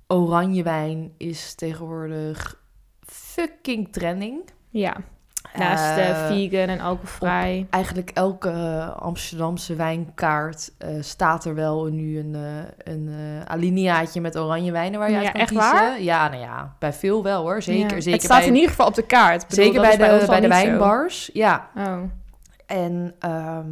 oranje 0.08 0.64
wijn 0.64 1.12
is 1.18 1.54
tegenwoordig 1.56 2.62
fucking 3.06 3.94
trending. 3.94 4.42
Ja, 4.70 4.96
naast 5.58 5.84
Eh, 5.84 5.96
de 5.96 6.34
vegan 6.34 6.68
en 6.68 6.80
alcoholvrij. 6.80 7.68
Eigenlijk 7.70 8.10
elke 8.14 8.52
Amsterdamse 9.00 9.76
wijnkaart 9.76 10.72
eh, 10.78 10.90
staat 11.00 11.46
er 11.46 11.56
wel 11.56 11.86
nu 11.86 12.20
een, 12.20 12.36
eh, 12.36 12.94
een 12.94 13.08
eh, 13.10 13.46
alineaatje 13.52 14.22
met 14.22 14.38
oranje 14.38 14.72
wijnen 14.72 15.00
waar 15.00 15.10
je 15.10 15.16
Ja, 15.16 15.22
uit 15.22 15.32
kan 15.32 15.42
echt 15.42 15.50
kiezen. 15.52 15.72
waar? 15.72 16.02
Ja, 16.02 16.28
nou 16.30 16.42
ja, 16.42 16.76
bij 16.80 16.94
veel 16.94 17.24
wel 17.24 17.42
hoor. 17.42 17.62
Zeker, 17.62 17.82
Ja. 17.96 18.02
zeker 18.02 18.12
het 18.12 18.22
staat 18.24 18.38
bij, 18.40 18.48
in 18.48 18.54
ieder 18.54 18.70
geval 18.70 18.88
op 18.88 18.96
de 18.96 19.06
kaart. 19.06 19.48
Bedoel, 19.48 19.66
zeker 19.66 19.82
bij 19.82 19.92
de, 19.92 20.26
bij 20.28 20.40
de 20.40 20.44
zo. 20.46 20.50
wijnbars. 20.50 21.30
Ja, 21.34 21.68
Oh, 21.78 21.98
en 22.66 23.16
ehm, 23.20 23.66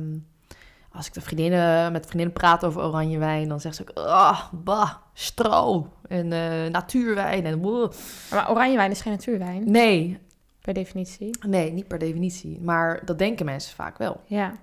als 0.92 1.08
ik 1.08 1.14
de 1.14 1.22
vriendinnen, 1.22 1.92
met 1.92 2.06
vriendinnen 2.06 2.34
praat 2.36 2.66
over 2.66 2.82
oranje 2.82 3.18
wijn, 3.18 3.48
dan 3.48 3.60
zegt 3.60 3.76
ze 3.76 3.82
ook, 3.82 4.06
ah, 4.06 4.40
bah, 4.52 4.90
stro 5.14 5.88
en 6.08 6.34
eh, 6.34 6.72
natuurwijn 6.72 7.46
en 7.46 7.60
wow. 7.62 7.92
maar 8.32 8.50
oranje 8.52 8.78
wijn 8.78 8.92
is 8.92 9.02
geen 9.02 9.12
natuurwijn, 9.14 9.72
Nee, 9.72 10.20
per 10.62 10.74
definitie. 10.74 11.38
nee, 11.48 11.72
niet 11.72 11.88
per 11.88 11.98
definitie. 12.00 12.60
Maar 12.62 13.02
dat 13.06 13.18
denken 13.20 13.46
mensen 13.46 13.76
vaak 13.76 13.98
wel. 13.98 14.22
Ja. 14.26 14.54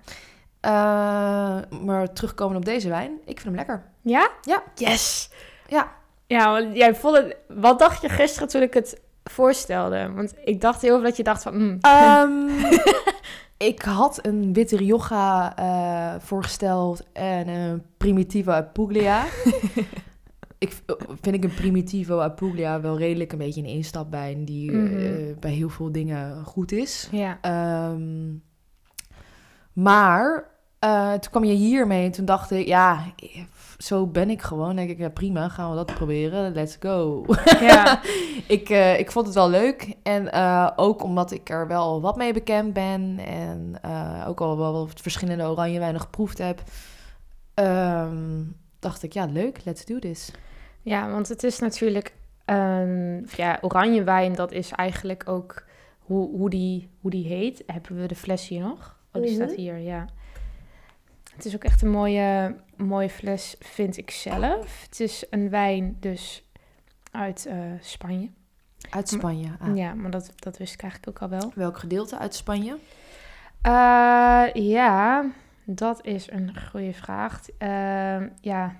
Eh, 0.59 0.71
maar 1.81 2.13
terugkomen 2.13 2.57
op 2.57 2.65
deze 2.65 2.89
wijn, 2.89 3.11
ik 3.25 3.39
vind 3.39 3.43
hem 3.43 3.55
lekker. 3.55 3.83
Ja? 4.01 4.29
Ja. 4.41 4.63
Yes! 4.75 5.29
Ja. 5.67 5.91
Ja, 6.27 6.51
want 6.51 6.75
jij 6.77 6.95
vond 6.95 7.17
het... 7.17 7.35
Wat 7.47 7.79
dacht 7.79 8.01
je 8.01 8.09
gisteren 8.09 8.47
toen 8.47 8.61
ik 8.61 8.73
het 8.73 9.01
voorstelde? 9.23 10.11
Want 10.15 10.33
ik 10.43 10.61
dacht 10.61 10.81
heel 10.81 10.95
veel 10.95 11.03
dat 11.03 11.17
je 11.17 11.23
dacht 11.23 11.43
van... 11.43 11.57
mm, 11.57 11.77
Ehm, 11.81 12.47
ik 13.71 13.81
had 13.81 14.25
een 14.25 14.53
witte 14.53 14.77
Rioja 14.77 15.55
eh, 15.55 16.21
voorgesteld 16.21 17.03
en 17.13 17.47
een 17.47 17.83
Primitivo 17.97 18.51
Apuglia. 18.51 19.23
ik 20.59 20.71
v- 20.71 20.93
vind 21.21 21.35
ik 21.35 21.43
een 21.43 21.53
Primitivo 21.53 22.19
Apuglia 22.19 22.81
wel 22.81 22.97
redelijk 22.97 23.31
een 23.31 23.37
beetje 23.37 23.61
een 23.61 23.67
instapwijn 23.67 24.45
die 24.45 24.71
eh, 24.71 24.77
Mhm. 24.77 25.39
bij 25.39 25.51
heel 25.51 25.69
veel 25.69 25.91
dingen 25.91 26.43
goed 26.45 26.71
is. 26.71 27.07
ja. 27.11 27.37
Ehm, 27.41 28.31
maar 29.73 30.43
eh, 30.79 31.11
toen 31.11 31.31
kwam 31.31 31.43
je 31.43 31.53
hiermee 31.53 32.05
en 32.05 32.11
toen 32.11 32.25
dacht 32.25 32.51
ik, 32.51 32.67
ja, 32.67 33.03
zo 33.77 34.07
ben 34.07 34.29
ik 34.29 34.41
gewoon. 34.41 34.65
Dan 34.65 34.75
denk 34.75 34.89
ik, 34.89 34.97
ja, 34.97 35.09
prima, 35.09 35.49
gaan 35.49 35.69
we 35.69 35.75
dat 35.75 35.93
proberen. 35.93 36.53
Let's 36.53 36.77
go. 36.79 37.25
ja. 37.59 38.01
ik, 38.47 38.69
eh, 38.69 38.99
ik 38.99 39.11
vond 39.11 39.25
het 39.25 39.35
wel 39.35 39.49
leuk. 39.49 39.93
En 40.03 40.31
eh, 40.31 40.69
ook 40.75 41.03
omdat 41.03 41.31
ik 41.31 41.49
er 41.49 41.67
wel 41.67 42.01
wat 42.01 42.15
mee 42.17 42.33
bekend 42.33 42.73
ben. 42.73 43.17
En 43.25 43.73
eh, 43.81 44.25
ook 44.27 44.41
al 44.41 44.57
wel 44.57 44.73
wat 44.73 45.01
verschillende 45.01 45.43
oranje 45.49 45.79
wijnen 45.79 46.01
geproefd 46.01 46.37
heb. 46.37 46.61
ehm, 47.53 48.43
dacht 48.79 49.03
ik, 49.03 49.13
ja, 49.13 49.25
leuk, 49.25 49.59
let's 49.63 49.85
do 49.85 49.99
this. 49.99 50.31
Ja, 50.81 51.09
want 51.09 51.27
het 51.27 51.43
is 51.43 51.59
natuurlijk... 51.59 52.13
ehm, 52.45 53.23
ja, 53.35 53.57
oranje 53.61 54.03
wijn, 54.03 54.33
dat 54.35 54.51
is 54.51 54.71
eigenlijk 54.71 55.27
ook 55.29 55.63
hoe, 55.99 56.29
hoe, 56.29 56.49
die, 56.49 56.89
hoe 57.01 57.11
die 57.11 57.27
heet. 57.27 57.63
Hebben 57.67 58.01
we 58.01 58.07
de 58.07 58.15
fles 58.15 58.47
hier 58.47 58.61
nog? 58.61 58.97
Oh, 59.11 59.21
die 59.21 59.31
Mhm. 59.37 59.43
staat 59.43 59.55
hier, 59.57 59.77
ja. 59.77 60.05
Het 61.35 61.45
is 61.45 61.55
ook 61.55 61.63
echt 61.63 61.81
een 61.81 61.89
mooie, 61.89 62.55
mooie 62.77 63.09
fles, 63.09 63.55
vind 63.59 63.97
ik 63.97 64.11
zelf. 64.11 64.81
Het 64.89 64.99
is 64.99 65.25
een 65.29 65.49
wijn 65.49 65.97
dus 65.99 66.49
uit 67.11 67.45
eh, 67.45 67.57
Spanje. 67.79 68.29
Uit 68.89 69.09
Spanje. 69.09 69.47
Ah. 69.59 69.75
Ja, 69.77 69.93
maar 69.93 70.11
dat, 70.11 70.31
dat 70.35 70.57
wist 70.57 70.73
ik 70.73 70.81
eigenlijk 70.81 71.11
ook 71.23 71.31
al 71.31 71.39
wel. 71.39 71.51
Welk 71.55 71.77
gedeelte 71.77 72.17
uit 72.17 72.35
Spanje? 72.35 72.77
Eh, 73.61 74.43
ja, 74.53 75.25
dat 75.65 76.05
is 76.05 76.31
een 76.31 76.51
goede 76.71 76.93
vraag. 76.93 77.41
Ehm, 77.57 78.27
ja, 78.41 78.75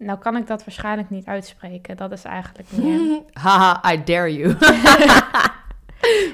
nou 0.00 0.18
kan 0.18 0.36
ik 0.36 0.46
dat 0.46 0.64
waarschijnlijk 0.64 1.10
niet 1.10 1.26
uitspreken. 1.26 1.96
Dat 1.96 2.12
is 2.12 2.24
eigenlijk 2.24 2.68
meer... 2.76 3.22
Haha, 3.32 3.92
I 3.92 4.04
dare 4.04 4.34
you. 4.36 4.56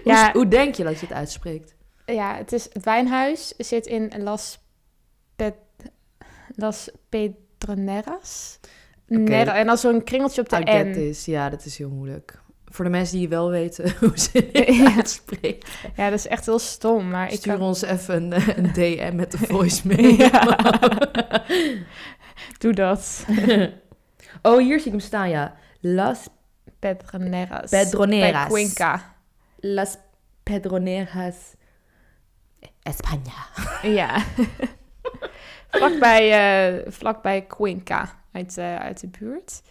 Ja. 0.04 0.22
hoe, 0.24 0.30
hoe 0.32 0.48
denk 0.48 0.74
je 0.74 0.84
dat 0.84 1.00
je 1.00 1.06
het 1.06 1.14
uitspreekt? 1.16 1.74
ja, 2.04 2.36
het, 2.36 2.52
is, 2.52 2.68
het 2.72 2.84
wijnhuis 2.84 3.54
zit 3.58 3.86
in 3.86 4.12
Las, 4.22 4.58
Pet, 5.36 5.54
Las 6.54 6.90
Pedroneras. 7.08 8.58
Nera- 9.06 9.54
en 9.56 9.66
dan 9.66 9.78
zo'n 9.78 10.04
kringeltje 10.04 10.40
op 10.40 10.48
de 10.48 10.56
I 10.56 10.82
N. 10.84 10.92
this. 10.92 11.24
Ja, 11.24 11.50
dat 11.50 11.64
is 11.64 11.78
heel 11.78 11.90
moeilijk. 11.90 12.38
Voor 12.64 12.84
de 12.84 12.90
mensen 12.90 13.18
die 13.18 13.28
wel 13.28 13.50
weten 13.50 13.94
hoe 14.00 14.18
ze 14.18 14.50
het 14.52 14.74
Ja. 14.76 14.94
uitspreken. 14.96 15.68
Ja, 15.96 16.10
dat 16.10 16.18
is 16.18 16.26
echt 16.26 16.46
heel 16.46 16.58
stom. 16.58 17.08
Maar 17.10 17.32
ik 17.32 17.38
Stuur 17.38 17.52
kan... 17.52 17.62
ons 17.62 17.82
even 17.82 18.32
een, 18.32 18.42
een 18.64 18.72
DM 18.72 19.12
met 19.16 19.30
de 19.32 19.38
voice 19.38 19.86
mee. 19.86 20.16
Ja. 20.18 20.56
Doe 22.58 22.72
dat. 22.72 23.26
oh, 24.42 24.58
hier 24.58 24.78
zie 24.78 24.86
ik 24.86 24.92
hem 24.92 25.00
staan, 25.00 25.28
ja. 25.28 25.54
Las, 25.80 26.28
Pedroneras. 26.78 27.70
Pedroneras. 27.70 28.48
Cuenca. 28.48 29.14
Las 29.60 29.98
Pedroneras 30.42 31.54
España. 32.82 33.50
Ja. 33.82 34.24
vlakbij, 35.70 36.32
eh 36.32 36.92
vlakbij 36.92 37.46
Cuenca 37.46 38.14
uit, 38.32 38.58
eh, 38.58 38.76
uit 38.76 39.00
de 39.00 39.08
buurt. 39.08 39.62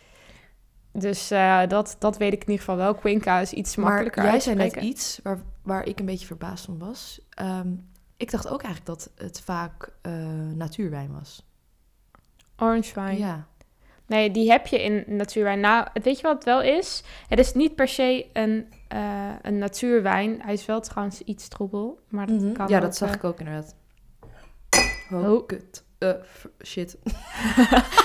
Dus 0.91 1.31
eh, 1.31 1.67
dat, 1.67 1.95
dat 1.99 2.17
weet 2.17 2.33
ik 2.33 2.41
in 2.41 2.49
ieder 2.49 2.65
geval 2.65 2.75
wel. 2.75 2.95
Cuenca 2.95 3.39
is 3.39 3.53
iets 3.53 3.75
Maar 3.75 3.85
makkelijker 3.85 4.23
jij 4.23 4.39
zei 4.39 4.55
net 4.55 4.75
iets 4.75 5.19
waar, 5.23 5.39
waar 5.61 5.85
ik 5.85 5.99
een 5.99 6.05
beetje 6.05 6.25
verbaasd 6.25 6.65
van 6.65 6.77
was. 6.77 7.21
Ehm, 7.29 7.73
ik 8.17 8.31
dacht 8.31 8.47
ook 8.47 8.63
eigenlijk 8.63 8.99
dat 8.99 9.11
het 9.15 9.41
vaak 9.41 9.93
natuurwijn 10.53 11.11
was. 11.11 11.45
Orange 12.57 13.01
wine. 13.01 13.17
Ja. 13.17 13.47
Nee, 14.07 14.31
die 14.31 14.51
heb 14.51 14.67
je 14.67 14.83
in 14.83 15.03
natuurwijn. 15.07 15.59
Nou, 15.59 15.87
weet 16.03 16.17
je 16.17 16.23
wat 16.23 16.35
het 16.35 16.43
wel 16.43 16.61
is? 16.61 17.03
Het 17.27 17.39
is 17.39 17.53
niet 17.53 17.75
per 17.75 17.87
se 17.87 18.25
een, 18.33 18.73
eh, 18.87 19.29
een 19.41 19.57
natuurwijn. 19.57 20.41
Hij 20.41 20.53
is 20.53 20.65
wel 20.65 20.81
trouwens 20.81 21.21
iets 21.21 21.47
troebel. 21.47 21.99
Maar 22.09 22.27
dat 22.27 22.51
kan 22.53 22.67
ja, 22.67 22.75
ook, 22.75 22.81
dat 22.81 22.95
zag 22.95 23.09
eh, 23.09 23.15
ik 23.15 23.23
ook 23.23 23.39
inderdaad. 23.39 23.75
Oh, 25.11 25.31
Oh. 25.31 25.45
kut. 25.45 25.83
Eh, 25.97 26.09
shit. 26.63 26.97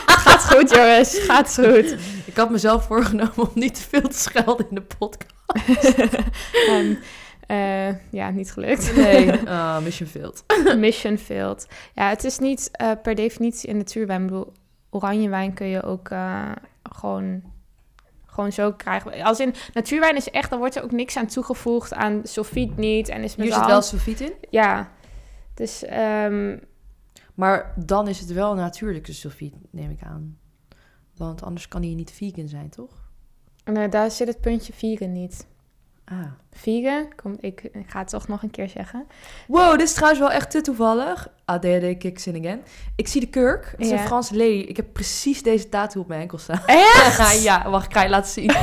Gaat 0.06 0.44
goed, 0.54 0.70
jongens. 0.70 1.18
Gaat 1.18 1.54
goed. 1.54 1.96
Ik 2.26 2.36
had 2.36 2.50
mezelf 2.50 2.84
voorgenomen 2.84 3.38
om 3.38 3.50
niet 3.54 3.74
te 3.74 3.82
veel 3.88 4.08
te 4.08 4.18
schelden 4.18 4.66
in 4.68 4.74
de 4.74 4.82
podcast. 4.98 5.34
Ehm, 6.68 6.94
eh, 7.50 7.94
ja, 8.10 8.30
niet 8.30 8.52
gelukt. 8.52 8.96
Nee, 8.96 9.32
ah, 9.48 9.82
mission 9.82 10.08
failed. 10.08 10.44
Mission 10.76 11.18
failed. 11.18 11.68
Ja, 11.94 12.08
het 12.08 12.24
is 12.24 12.38
niet 12.38 12.68
eh, 12.72 12.90
per 13.02 13.14
definitie 13.14 13.70
een 13.70 13.76
natuurwijn. 13.76 14.20
Ik 14.20 14.26
bedoel, 14.26 14.52
oranje 14.90 15.28
wijn 15.28 15.54
kun 15.54 15.66
je 15.66 15.82
ook 15.82 16.08
eh, 16.08 16.52
gewoon, 16.82 17.42
gewoon 18.26 18.52
zo 18.52 18.72
krijgen. 18.72 19.22
Als 19.22 19.40
in 19.40 19.54
natuurwijn 19.72 20.16
is 20.16 20.30
echt, 20.30 20.50
dan 20.50 20.58
wordt 20.58 20.76
er 20.76 20.82
ook 20.82 20.92
niks 20.92 21.16
aan 21.16 21.26
toegevoegd 21.26 21.94
aan 21.94 22.20
sulfiet 22.22 22.76
niet. 22.76 23.08
En 23.08 23.22
is 23.22 23.36
met 23.36 23.46
Hier 23.46 23.56
zit 23.56 23.66
wel 23.66 23.82
sulfiet 23.82 24.20
in. 24.20 24.32
Ja, 24.50 24.90
dus 25.54 25.84
ehm, 25.84 26.58
Maar 27.34 27.74
dan 27.76 28.08
is 28.08 28.20
het 28.20 28.32
wel 28.32 28.54
natuurlijke 28.54 29.12
sulfiet, 29.12 29.54
neem 29.70 29.90
ik 29.90 30.02
aan. 30.02 30.38
Want 31.16 31.42
anders 31.42 31.68
kan 31.68 31.82
hij 31.82 31.94
niet 31.94 32.10
vegan 32.10 32.48
zijn, 32.48 32.68
toch? 32.68 33.10
nou, 33.64 33.88
daar 33.88 34.10
zit 34.10 34.28
het 34.28 34.40
puntje 34.40 34.72
vegan 34.72 35.12
niet. 35.12 35.46
Ah. 36.10 36.16
Vegan, 36.52 37.14
kom, 37.16 37.36
ik, 37.40 37.62
ik 37.62 37.84
ga 37.86 37.98
het 37.98 38.08
toch 38.08 38.28
nog 38.28 38.42
een 38.42 38.50
keer 38.50 38.68
zeggen. 38.68 39.06
Wow, 39.46 39.70
dit 39.70 39.80
is 39.80 39.92
trouwens 39.92 40.20
wel 40.20 40.30
echt 40.30 40.50
te 40.50 40.60
toevallig. 40.60 41.28
ADD 41.44 41.98
kicks 41.98 42.26
in 42.26 42.44
again. 42.44 42.62
Ik 42.96 43.08
zie 43.08 43.20
de 43.20 43.26
kurk. 43.26 43.70
Het 43.70 43.80
is 43.80 43.90
een 43.90 43.98
Franse 43.98 44.36
lady. 44.36 44.64
Ik 44.68 44.76
heb 44.76 44.92
precies 44.92 45.42
deze 45.42 45.68
tattoo 45.68 46.02
op 46.02 46.08
mijn 46.08 46.20
enkel 46.20 46.38
staan. 46.38 46.62
Echt? 46.66 47.42
ja, 47.48 47.70
wacht, 47.70 47.92
ga 47.92 48.02
je 48.02 48.08
laten 48.08 48.30
zien. 48.30 48.50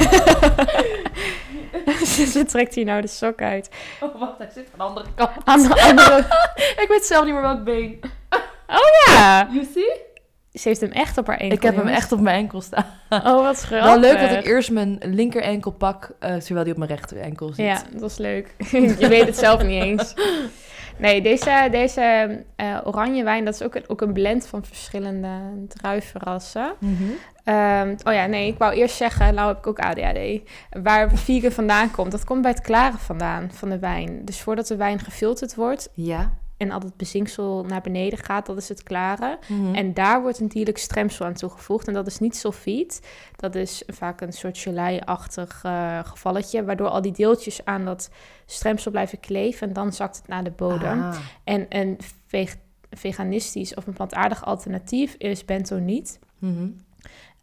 Ze 2.34 2.46
trekt 2.48 2.76
hier 2.76 2.86
nou 2.86 3.02
de 3.02 3.08
sok 3.08 3.42
uit. 3.42 3.70
Oh, 4.02 4.20
wacht, 4.20 4.38
hij 4.38 4.50
zit 4.54 4.68
van 4.70 4.80
de 4.80 4.86
andere 4.86 5.06
kant. 5.16 5.32
Aan 5.44 5.62
de 5.62 5.82
andere... 5.82 6.18
ik 6.84 6.86
weet 6.90 7.06
zelf 7.06 7.26
niet 7.26 7.34
meer 7.34 7.42
welk 7.42 7.64
been. 7.64 8.00
Ja! 9.06 9.48
You 9.52 9.68
see? 9.74 10.07
Ze 10.54 10.68
heeft 10.68 10.82
hem 10.82 10.92
echt 10.92 11.18
op 11.18 11.28
haar 11.28 11.38
enkel. 11.38 11.58
Ik 11.58 11.64
heb 11.64 11.76
hem 11.76 11.88
echt 11.88 12.12
op 12.12 12.20
mijn 12.20 12.38
enkel 12.38 12.62
staan. 12.62 12.86
Oh, 13.10 13.42
wat 13.42 13.62
grappig. 13.62 13.90
Wel 13.90 14.00
leuk 14.00 14.20
dat 14.20 14.32
ik 14.32 14.46
eerst 14.46 14.72
mijn 14.72 15.00
linker 15.02 15.42
enkel 15.42 15.72
pak, 15.72 16.12
eh, 16.20 16.36
terwijl 16.36 16.64
die 16.64 16.74
op 16.74 16.80
mijn 16.80 16.92
rechter 16.92 17.18
enkel 17.18 17.48
zit. 17.48 17.66
Ja, 17.66 17.82
dat 18.00 18.12
is 18.12 18.18
leuk. 18.18 18.56
je 19.00 19.08
weet 19.08 19.26
het 19.26 19.38
zelf 19.38 19.64
niet 19.64 19.84
eens. 19.84 20.14
Nee, 20.98 21.22
deze, 21.22 21.68
deze 21.72 22.02
eh, 22.56 22.78
oranje 22.84 23.24
wijn, 23.24 23.46
dat 23.46 23.54
is 23.54 23.64
ook 23.64 23.76
een, 23.76 23.84
ook 23.88 24.02
een 24.02 24.14
blend 24.14 24.48
van 24.48 24.66
verschillende 24.66 25.30
druivenrassen. 25.68 26.74
Mhm. 26.80 27.04
Ehm, 27.44 27.96
oh 28.04 28.14
ja, 28.14 28.26
nee, 28.26 28.48
ik 28.48 28.58
wou 28.58 28.74
eerst 28.74 28.96
zeggen, 28.96 29.34
nou 29.34 29.48
heb 29.48 29.58
ik 29.58 29.68
ook 29.68 29.80
ADHD. 29.80 30.42
Waar 30.84 31.12
vegan 31.14 31.52
vandaan 31.52 31.92
komt, 31.92 32.12
dat 32.12 32.24
komt 32.24 32.42
bij 32.42 32.52
het 32.52 32.62
klaren 32.62 33.00
vandaan 33.00 33.50
van 33.52 33.70
de 33.70 33.80
wijn. 33.80 34.22
Dus 34.26 34.42
voordat 34.42 34.68
de 34.68 34.76
wijn 34.76 35.00
gefilterd 35.00 35.56
wordt 35.56 35.90
Ja. 35.94 36.32
En 36.58 36.72
al 36.72 36.80
het 36.80 36.98
bezinksel 36.98 37.64
naar 37.64 37.82
beneden 37.82 38.20
gaat, 38.20 38.46
dat 38.46 38.58
is 38.58 38.70
het 38.70 38.84
klaren. 38.84 39.38
Mhm. 39.48 39.76
En 39.76 39.94
daar 39.94 40.22
wordt 40.22 40.40
een 40.40 40.48
dierlijk 40.48 40.78
stremsel 40.78 41.26
aan 41.26 41.34
toegevoegd. 41.34 41.88
En 41.88 41.94
dat 41.94 42.08
is 42.08 42.20
niet 42.20 42.36
sulfiet. 42.36 43.08
Dat 43.36 43.56
is 43.56 43.84
vaak 43.88 44.22
een 44.22 44.34
soort 44.34 44.58
gelei-achtig 44.58 45.64
eh, 45.64 46.00
gevalletje. 46.04 46.64
Waardoor 46.64 46.88
al 46.90 47.02
die 47.02 47.12
deeltjes 47.12 47.66
aan 47.66 47.86
dat 47.86 48.10
stremsel 48.46 48.92
blijven 48.92 49.20
kleven. 49.20 49.68
En 49.68 49.74
dan 49.74 49.94
zakt 49.94 50.18
het 50.18 50.28
naar 50.28 50.44
de 50.44 50.52
bodem. 50.52 51.02
Ah. 51.02 51.18
En 51.44 51.66
een 51.70 51.98
veg- 52.28 52.58
veganistisch 52.92 53.74
of 53.74 53.88
een 53.88 53.94
plantaardig 53.94 54.46
alternatief 54.46 55.14
is 55.18 55.46
bentoniet. 55.46 56.20
Mhm. 56.40 56.68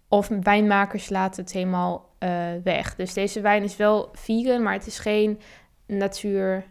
Of 0.09 0.31
wijnmakers 0.42 1.09
laten 1.09 1.42
het 1.42 1.53
helemaal 1.53 2.12
eh, 2.18 2.31
weg. 2.64 2.94
Dus 2.96 3.12
deze 3.12 3.40
wijn 3.40 3.62
is 3.62 3.77
wel 3.77 4.09
vegan, 4.12 4.62
maar 4.62 4.72
het 4.72 4.87
is 4.87 4.98
geen 4.98 5.40
natuur, 5.87 6.64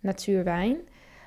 natuurwijn. 0.00 0.76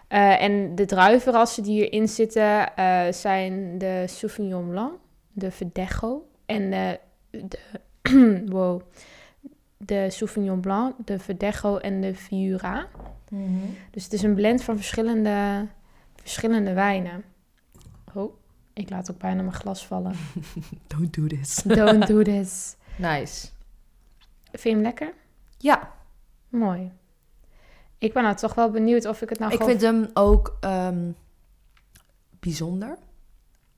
Eh, 0.08 0.42
en 0.42 0.76
de 0.76 0.86
druivenrassen 0.86 1.64
die 1.64 1.74
hierin 1.74 2.08
zitten 2.08 2.76
eh, 2.76 3.12
zijn 3.12 3.78
de 3.78 4.04
Sauvignon 4.08 4.70
Blanc, 4.70 4.94
de 5.32 5.52
Verdecho 5.52 6.30
en 6.46 6.70
de, 6.70 7.00
de, 7.30 7.60
wow, 8.56 8.82
de 9.78 10.10
Sauvignon 10.10 10.60
Blanc, 10.60 10.96
de 11.06 11.20
Verdecho 11.20 11.78
en 11.78 12.02
de 12.02 12.16
Viura. 12.16 12.88
Mhm. 13.30 13.66
Dus 13.92 14.04
het 14.04 14.14
is 14.14 14.24
een 14.24 14.36
blend 14.36 14.64
van 14.64 14.76
verschillende, 14.76 15.68
verschillende 16.16 16.74
wijnen. 16.74 17.24
Oh, 18.14 18.34
ik 18.74 18.90
laat 18.90 19.12
ook 19.12 19.18
bijna 19.18 19.42
mijn 19.42 19.56
glas 19.56 19.86
vallen. 19.86 20.16
Don't 20.98 21.14
do 21.14 21.28
this. 21.28 21.56
Don't 21.56 22.08
do 22.08 22.22
this. 22.22 22.76
Nice. 22.98 23.48
Vind 24.52 24.64
je 24.64 24.70
hem 24.70 24.82
lekker? 24.82 25.14
Ja, 25.58 25.98
Mooi. 26.50 26.92
Ik 27.98 28.14
ben 28.14 28.24
nou 28.24 28.36
toch 28.36 28.54
wel 28.54 28.70
benieuwd 28.72 29.06
of 29.06 29.22
ik 29.22 29.30
het 29.30 29.40
nou 29.40 29.52
ik 29.52 29.58
gewoon... 29.58 29.72
vind 29.80 29.84
hem 29.92 30.10
ook 30.14 30.58
ehm, 30.60 31.12
bijzonder. 32.40 32.98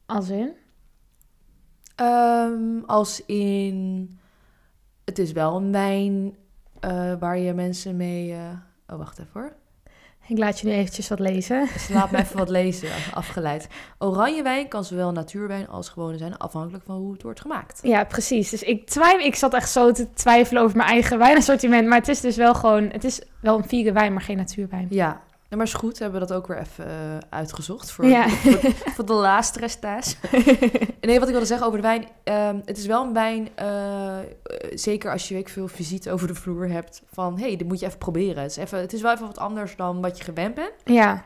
Als 0.05 0.29
in? 0.29 0.51
Ehm, 1.95 2.79
als 2.85 3.25
in... 3.25 4.09
Het 5.05 5.19
is 5.19 5.31
wel 5.31 5.55
een 5.55 5.71
wijn 5.71 6.35
eh, 6.79 7.13
waar 7.19 7.37
je 7.37 7.53
mensen 7.53 7.97
mee... 7.97 8.33
eh, 8.33 8.51
Oh, 8.91 8.97
wacht 8.97 9.19
even 9.19 9.31
hoor. 9.41 9.53
Ik 10.29 10.37
laat 10.37 10.59
je 10.59 10.67
nu 10.67 10.73
eventjes 10.73 11.07
wat 11.07 11.19
lezen. 11.19 11.67
Dus 11.73 11.89
laat 11.89 12.11
me 12.11 12.17
even 12.17 12.37
wat 12.37 12.49
lezen, 12.59 12.89
afgeleid. 13.13 13.67
Oranje 13.97 14.43
wijn 14.43 14.67
kan 14.67 14.83
zowel 14.83 15.11
natuurwijn 15.11 15.67
als 15.67 15.89
gewone 15.89 16.17
zijn, 16.17 16.37
afhankelijk 16.37 16.83
van 16.85 16.95
hoe 16.95 17.13
het 17.13 17.21
wordt 17.21 17.41
gemaakt. 17.41 17.79
Ja, 17.83 18.03
precies. 18.03 18.49
Dus 18.49 18.63
ik, 18.63 18.87
twijfel, 18.87 19.25
ik 19.25 19.35
zat 19.35 19.53
echt 19.53 19.69
zo 19.69 19.91
te 19.91 20.13
twijfelen 20.13 20.63
over 20.63 20.77
mijn 20.77 20.89
eigen 20.89 21.17
wijnassortiment. 21.17 21.87
Maar 21.87 21.97
het 21.97 22.07
is 22.07 22.21
dus 22.21 22.35
wel 22.35 22.55
gewoon... 22.55 22.89
Het 22.89 23.03
is 23.03 23.21
wel 23.41 23.57
een 23.57 23.67
vegan 23.67 23.93
wijn, 23.93 24.13
maar 24.13 24.21
geen 24.21 24.37
natuurwijn. 24.37 24.87
Ja, 24.89 25.21
Ja, 25.49 25.57
maar 25.57 25.65
is 25.65 25.73
goed, 25.73 25.99
hebben 25.99 26.19
we 26.19 26.27
dat 26.27 26.37
ook 26.37 26.47
weer 26.47 26.57
even 26.57 26.87
eh, 26.87 27.17
uitgezocht 27.29 27.91
voor, 27.91 28.05
Ja. 28.05 28.29
voor, 28.29 28.71
voor 28.73 29.05
de 29.05 29.13
laatste 29.13 29.59
restaas. 29.59 30.17
nee, 31.01 31.19
wat 31.19 31.27
ik 31.27 31.33
wilde 31.33 31.45
zeggen 31.45 31.67
over 31.67 31.81
de 31.81 31.87
wijn. 31.87 32.07
ehm, 32.23 32.59
het 32.65 32.77
is 32.77 32.85
wel 32.85 33.03
een 33.05 33.13
wijn, 33.13 33.49
eh, 33.55 34.17
zeker 34.73 35.11
als 35.11 35.27
je 35.27 35.33
weet 35.33 35.51
veel 35.51 35.67
visite 35.67 36.11
over 36.11 36.27
de 36.27 36.35
vloer 36.35 36.69
hebt, 36.69 37.01
van 37.13 37.37
hé, 37.37 37.47
hey, 37.47 37.55
dit 37.55 37.67
moet 37.67 37.79
je 37.79 37.85
even 37.85 37.97
proberen. 37.97 38.41
Het 38.41 38.51
is, 38.51 38.57
even, 38.57 38.79
het 38.79 38.93
is 38.93 39.01
wel 39.01 39.11
even 39.13 39.25
wat 39.25 39.37
anders 39.37 39.75
dan 39.75 40.01
wat 40.01 40.17
je 40.17 40.23
gewend 40.23 40.55
bent. 40.55 40.73
Ja. 40.85 41.23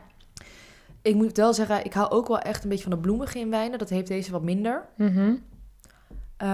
Ik 1.02 1.14
moet 1.14 1.36
wel 1.36 1.54
zeggen, 1.54 1.84
ik 1.84 1.92
hou 1.92 2.10
ook 2.10 2.28
wel 2.28 2.38
echt 2.38 2.62
een 2.62 2.68
beetje 2.68 2.84
van 2.88 2.92
de 2.92 2.98
bloemige 2.98 3.38
in 3.38 3.50
wijnen. 3.50 3.78
Dat 3.78 3.88
heeft 3.88 4.06
deze 4.06 4.30
wat 4.30 4.42
minder. 4.42 4.88
Mhm. 4.96 5.34
Eh, 6.36 6.48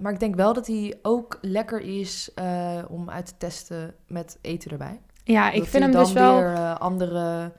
maar 0.00 0.12
ik 0.12 0.20
denk 0.20 0.34
wel 0.34 0.52
dat 0.52 0.66
hij 0.66 0.98
ook 1.02 1.38
lekker 1.40 1.80
is 1.80 2.30
om 2.88 3.10
uit 3.10 3.26
te 3.26 3.34
testen 3.38 3.94
met 4.06 4.38
eten 4.40 4.70
erbij. 4.70 5.00
Ja, 5.24 5.50
ik 5.50 5.58
Dat 5.58 5.68
vind 5.68 5.82
hem 5.82 5.92
dus 5.92 6.12
dan 6.12 6.14
wel... 6.14 6.38
weer 6.38 6.54
eh, 6.54 6.76
andere 6.76 7.50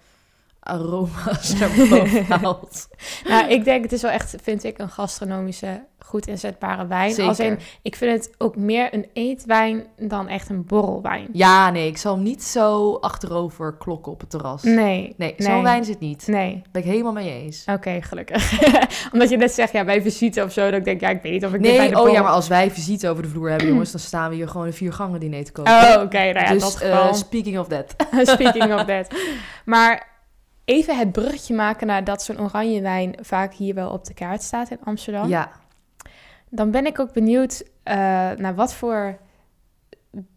aroma's 0.66 1.54
naar 1.60 1.70
boven 1.90 2.26
haalt. 2.26 2.88
Nou, 3.24 3.50
ik 3.50 3.64
denk, 3.64 3.84
het 3.84 3.92
is 3.92 4.02
wel 4.02 4.12
echt, 4.12 4.36
vind 4.42 4.64
ik, 4.64 4.78
een 4.78 4.90
gastronomische, 4.90 5.86
goed 6.00 6.28
inzetbare 6.28 6.88
wijn. 6.88 7.10
Zeker. 7.10 7.28
Als 7.28 7.40
in, 7.40 7.60
ik 7.82 7.96
vind 7.96 8.12
het 8.12 8.36
ook 8.38 8.56
meer 8.56 8.94
een 8.94 9.08
eetwijn 9.14 9.86
dan 9.98 10.28
echt 10.28 10.50
een 10.50 10.66
borrelwijn. 10.66 11.28
Ja, 11.32 11.72
nee, 11.72 11.88
ik 11.88 11.98
zal 11.98 12.14
hem 12.14 12.24
niet 12.24 12.44
zo 12.44 12.96
achterover 12.96 13.78
klokken 13.78 14.12
op 14.12 14.20
het 14.20 14.30
terras. 14.30 14.64
Nee. 14.64 14.76
Nee, 14.76 15.14
nee. 15.18 15.34
zo'n 15.38 15.64
wijn 15.64 15.82
is 15.82 15.88
het 15.88 16.00
niet. 16.00 16.28
Nee. 16.28 16.62
Ben 16.72 16.82
ik 16.82 16.88
helemaal 16.88 17.14
mee 17.14 17.44
eens. 17.44 17.64
Oké, 17.66 18.02
gelukkig. 18.02 18.60
Omdat 19.14 19.30
je 19.30 19.38
net 19.38 19.52
zegt, 19.52 19.72
ja, 19.72 19.84
bij 19.84 20.02
visite 20.02 20.44
of 20.44 20.52
zo, 20.52 20.64
dat 20.66 20.74
ik 20.74 20.86
denk, 20.86 21.02
ja, 21.02 21.10
ik 21.10 21.22
weet 21.22 21.32
niet 21.32 21.46
of 21.46 21.54
ik 21.54 21.64
dit 21.64 21.76
bij 21.76 21.86
Nee, 21.86 21.96
de 21.96 22.02
oh 22.02 22.10
ja, 22.10 22.22
maar 22.22 22.32
als 22.32 22.48
wij 22.48 22.72
visite 22.72 23.10
over 23.10 23.24
de 23.24 23.30
vloer 23.30 23.50
hebben, 23.50 23.68
jongens, 23.74 23.92
dan 23.92 24.00
staan 24.00 24.30
we 24.30 24.36
hier 24.36 24.48
gewoon 24.48 24.66
een 24.66 24.74
vier 24.74 24.94
gangen 24.94 25.20
diner 25.20 25.44
te 25.44 25.52
kopen. 25.52 25.74
Oh, 25.74 26.02
oké, 26.02 26.18
nou 26.18 26.40
ja, 26.40 26.52
dus 26.52 26.62
dat 26.62 26.76
geval. 26.76 27.14
speaking 27.14 27.60
of 27.60 27.68
that. 27.68 27.96
Speaking 28.36 28.74
of 28.74 28.86
that. 28.86 29.08
Maar 29.66 30.15
even 30.66 30.98
het 30.98 31.12
bruggetje 31.12 31.56
maken 31.56 31.88
naar 31.88 32.04
dat 32.04 32.24
zo'n 32.24 32.40
oranje 32.40 32.82
wijn 32.82 33.16
vaak 33.22 33.54
hier 33.54 33.74
wel 33.76 33.90
op 33.90 34.06
de 34.06 34.14
kaart 34.14 34.44
staat 34.44 34.70
in 34.70 34.80
Amsterdam. 34.84 35.28
Ja, 35.28 35.52
Dan 36.50 36.72
ben 36.72 36.86
ik 36.86 37.00
ook 37.00 37.14
benieuwd 37.14 37.64
eh, 37.84 37.96
naar 38.32 38.56
wat 38.56 38.74
voor 38.74 39.18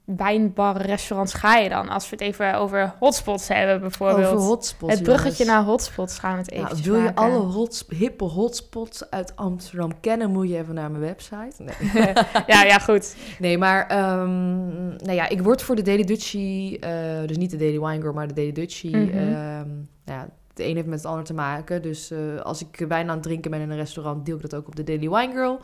wijnbar, 0.05 0.77
restaurants 0.77 1.35
ga 1.35 1.57
je 1.57 1.69
dan? 1.69 1.89
Als 1.89 2.11
we 2.11 2.17
het 2.17 2.21
even 2.25 2.55
over 2.55 2.95
hotspots 2.99 3.49
hebben 3.49 3.81
bijvoorbeeld. 3.81 4.27
over 4.27 4.47
hotspots. 4.47 4.93
het 4.93 5.03
bruggetje 5.03 5.45
jongens. 5.45 5.59
naar 5.59 5.65
hotspots 5.65 6.19
gaan 6.19 6.33
we 6.33 6.39
het 6.39 6.51
even 6.51 6.65
Nou, 6.65 6.83
wil 6.83 6.95
je 6.95 7.01
maken. 7.01 7.23
alle 7.23 7.39
hots, 7.39 7.85
hippe 7.89 8.25
hotspots 8.25 9.11
uit 9.11 9.37
Amsterdam 9.37 10.01
kennen, 10.01 10.31
moet 10.31 10.49
je 10.49 10.57
even 10.57 10.75
naar 10.75 10.91
mijn 10.91 11.03
website. 11.03 11.63
Nee, 11.63 12.13
ja, 12.47 12.63
ja, 12.63 12.79
goed. 12.79 13.17
nee 13.39 13.59
maar 13.59 13.87
ehm, 13.87 14.87
nou 14.89 15.13
ja, 15.13 15.29
ik 15.29 15.43
word 15.43 15.63
voor 15.63 15.77
de 15.77 15.83
Daily 15.83 16.05
Dutchie, 16.05 16.79
eh, 16.79 17.27
dus 17.27 17.37
niet 17.37 17.51
de 17.51 17.57
Daily 17.57 17.81
Wine 17.81 18.01
Girl, 18.01 18.13
maar 18.13 18.29
de 18.29 18.35
Daily 18.35 18.53
Dutchie. 18.53 19.11
Ehm, 19.11 19.69
nou 20.05 20.19
ja, 20.21 20.29
het 20.49 20.67
een 20.67 20.75
heeft 20.75 20.87
met 20.89 20.99
het 20.99 21.07
ander 21.07 21.25
te 21.25 21.35
maken. 21.35 21.83
Dus 21.83 22.11
eh, 22.11 22.41
als 22.43 22.63
ik 22.63 22.85
wijn 22.89 23.09
aan 23.09 23.15
het 23.15 23.23
drinken 23.23 23.51
ben 23.51 23.61
in 23.61 23.71
een 23.71 23.77
restaurant, 23.77 24.27
deel 24.27 24.37
ik 24.37 24.43
dat 24.43 24.55
ook 24.55 24.67
op 24.67 24.77
de 24.77 24.85
Daily 24.85 25.09
Wine 25.09 25.33
Girl. 25.33 25.61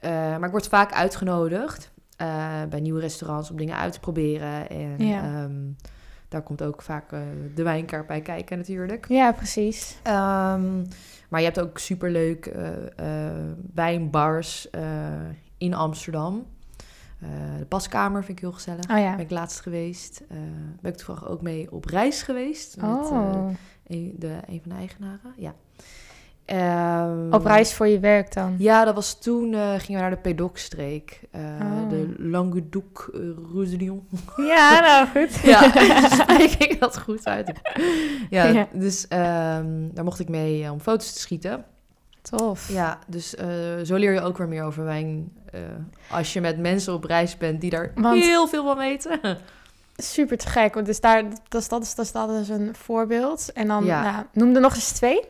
Eh, 0.00 0.10
maar 0.10 0.44
ik 0.44 0.50
word 0.50 0.68
vaak 0.68 0.92
uitgenodigd 0.92 1.92
eh, 2.16 2.62
bij 2.70 2.80
nieuwe 2.80 3.00
restaurants 3.00 3.50
om 3.50 3.56
dingen 3.56 3.76
uit 3.76 3.92
te 3.92 4.00
proberen. 4.00 4.68
En 4.70 5.06
Ja. 5.06 5.22
ehm, 5.22 5.52
daar 6.28 6.42
komt 6.42 6.62
ook 6.62 6.82
vaak 6.82 7.12
eh, 7.12 7.20
de 7.54 7.62
wijnkaart 7.62 8.06
bij 8.06 8.20
kijken 8.20 8.58
natuurlijk. 8.58 9.08
Ja, 9.08 9.32
precies. 9.32 9.98
Ehm, 10.02 10.76
maar 11.28 11.40
je 11.40 11.46
hebt 11.46 11.60
ook 11.60 11.78
superleuk 11.78 12.46
eh 12.46 13.30
wijnbars 13.74 14.68
in 15.58 15.74
Amsterdam. 15.74 16.46
De 17.58 17.64
Paskamer 17.68 18.24
vind 18.24 18.38
ik 18.38 18.44
heel 18.44 18.52
gezellig. 18.52 18.90
Oh 18.90 18.98
ja. 18.98 19.10
Ben 19.16 19.24
ik 19.24 19.30
laatst 19.30 19.60
geweest. 19.60 20.22
Ben 20.80 20.90
ik 20.92 20.96
toevallig 20.96 21.28
ook 21.28 21.42
mee 21.42 21.72
op 21.72 21.84
reis 21.84 22.22
geweest. 22.22 22.76
Met 22.76 22.90
Oh. 22.90 23.48
een, 23.86 24.14
de, 24.18 24.36
een 24.46 24.60
van 24.62 24.70
de 24.70 24.74
eigenaren. 24.78 25.32
Ja. 25.36 25.54
Ehm, 26.44 27.32
Op 27.32 27.44
reis 27.44 27.74
voor 27.74 27.86
je 27.88 27.98
werk 27.98 28.34
dan? 28.34 28.54
Ja, 28.58 28.84
dat 28.84 28.94
was 28.94 29.18
toen 29.18 29.54
eh, 29.54 29.60
gingen 29.60 29.94
we 29.94 30.00
naar 30.00 30.10
de 30.10 30.16
Pedocstreek. 30.16 31.20
eh 31.30 31.40
Oh. 31.60 31.88
De 31.90 32.14
Languedoc 32.18 33.10
uh, 33.14 33.20
Roussillon. 33.54 34.08
Ja, 34.36 34.80
nou 34.80 35.06
goed. 35.08 35.34
Ja, 35.50 36.08
spreek 36.08 36.54
ik 36.54 36.80
dat 36.80 36.98
goed 36.98 37.26
uit. 37.26 37.52
Ja, 38.30 38.44
Ja. 38.44 38.68
dus 38.72 39.08
ehm, 39.08 39.66
daar 39.92 40.04
mocht 40.04 40.20
ik 40.20 40.28
mee 40.28 40.64
eh, 40.64 40.72
om 40.72 40.80
foto's 40.80 41.12
te 41.12 41.18
schieten. 41.20 41.64
Tof. 42.22 42.68
Ja, 42.72 42.98
dus 43.06 43.34
eh, 43.34 43.46
zo 43.84 43.96
leer 43.96 44.12
je 44.12 44.20
ook 44.20 44.38
weer 44.38 44.48
meer 44.48 44.62
over 44.64 44.84
wijn. 44.84 45.32
eh, 45.52 45.60
als 46.10 46.32
je 46.32 46.40
met 46.40 46.58
mensen 46.58 46.92
op 46.94 47.04
reis 47.04 47.36
bent 47.36 47.60
die 47.60 47.70
daar 47.70 47.92
Want- 47.94 48.22
heel 48.22 48.46
veel 48.48 48.64
van 48.64 48.76
weten. 48.78 49.20
Super 49.96 50.38
te 50.38 50.46
gek. 50.48 50.74
Want 50.74 50.86
dus 50.86 51.00
daar, 51.00 51.22
dat, 51.48 51.60
is, 51.62 51.68
dat, 51.68 51.82
is, 51.82 51.94
dat 51.94 52.04
is 52.04 52.12
dat 52.12 52.30
is 52.30 52.48
een 52.48 52.74
voorbeeld. 52.74 53.52
En 53.52 53.68
dan 53.68 53.84
Ja. 53.84 54.02
nou, 54.12 54.24
noem 54.32 54.54
er 54.54 54.60
nog 54.60 54.74
eens 54.74 54.92
twee. 54.92 55.20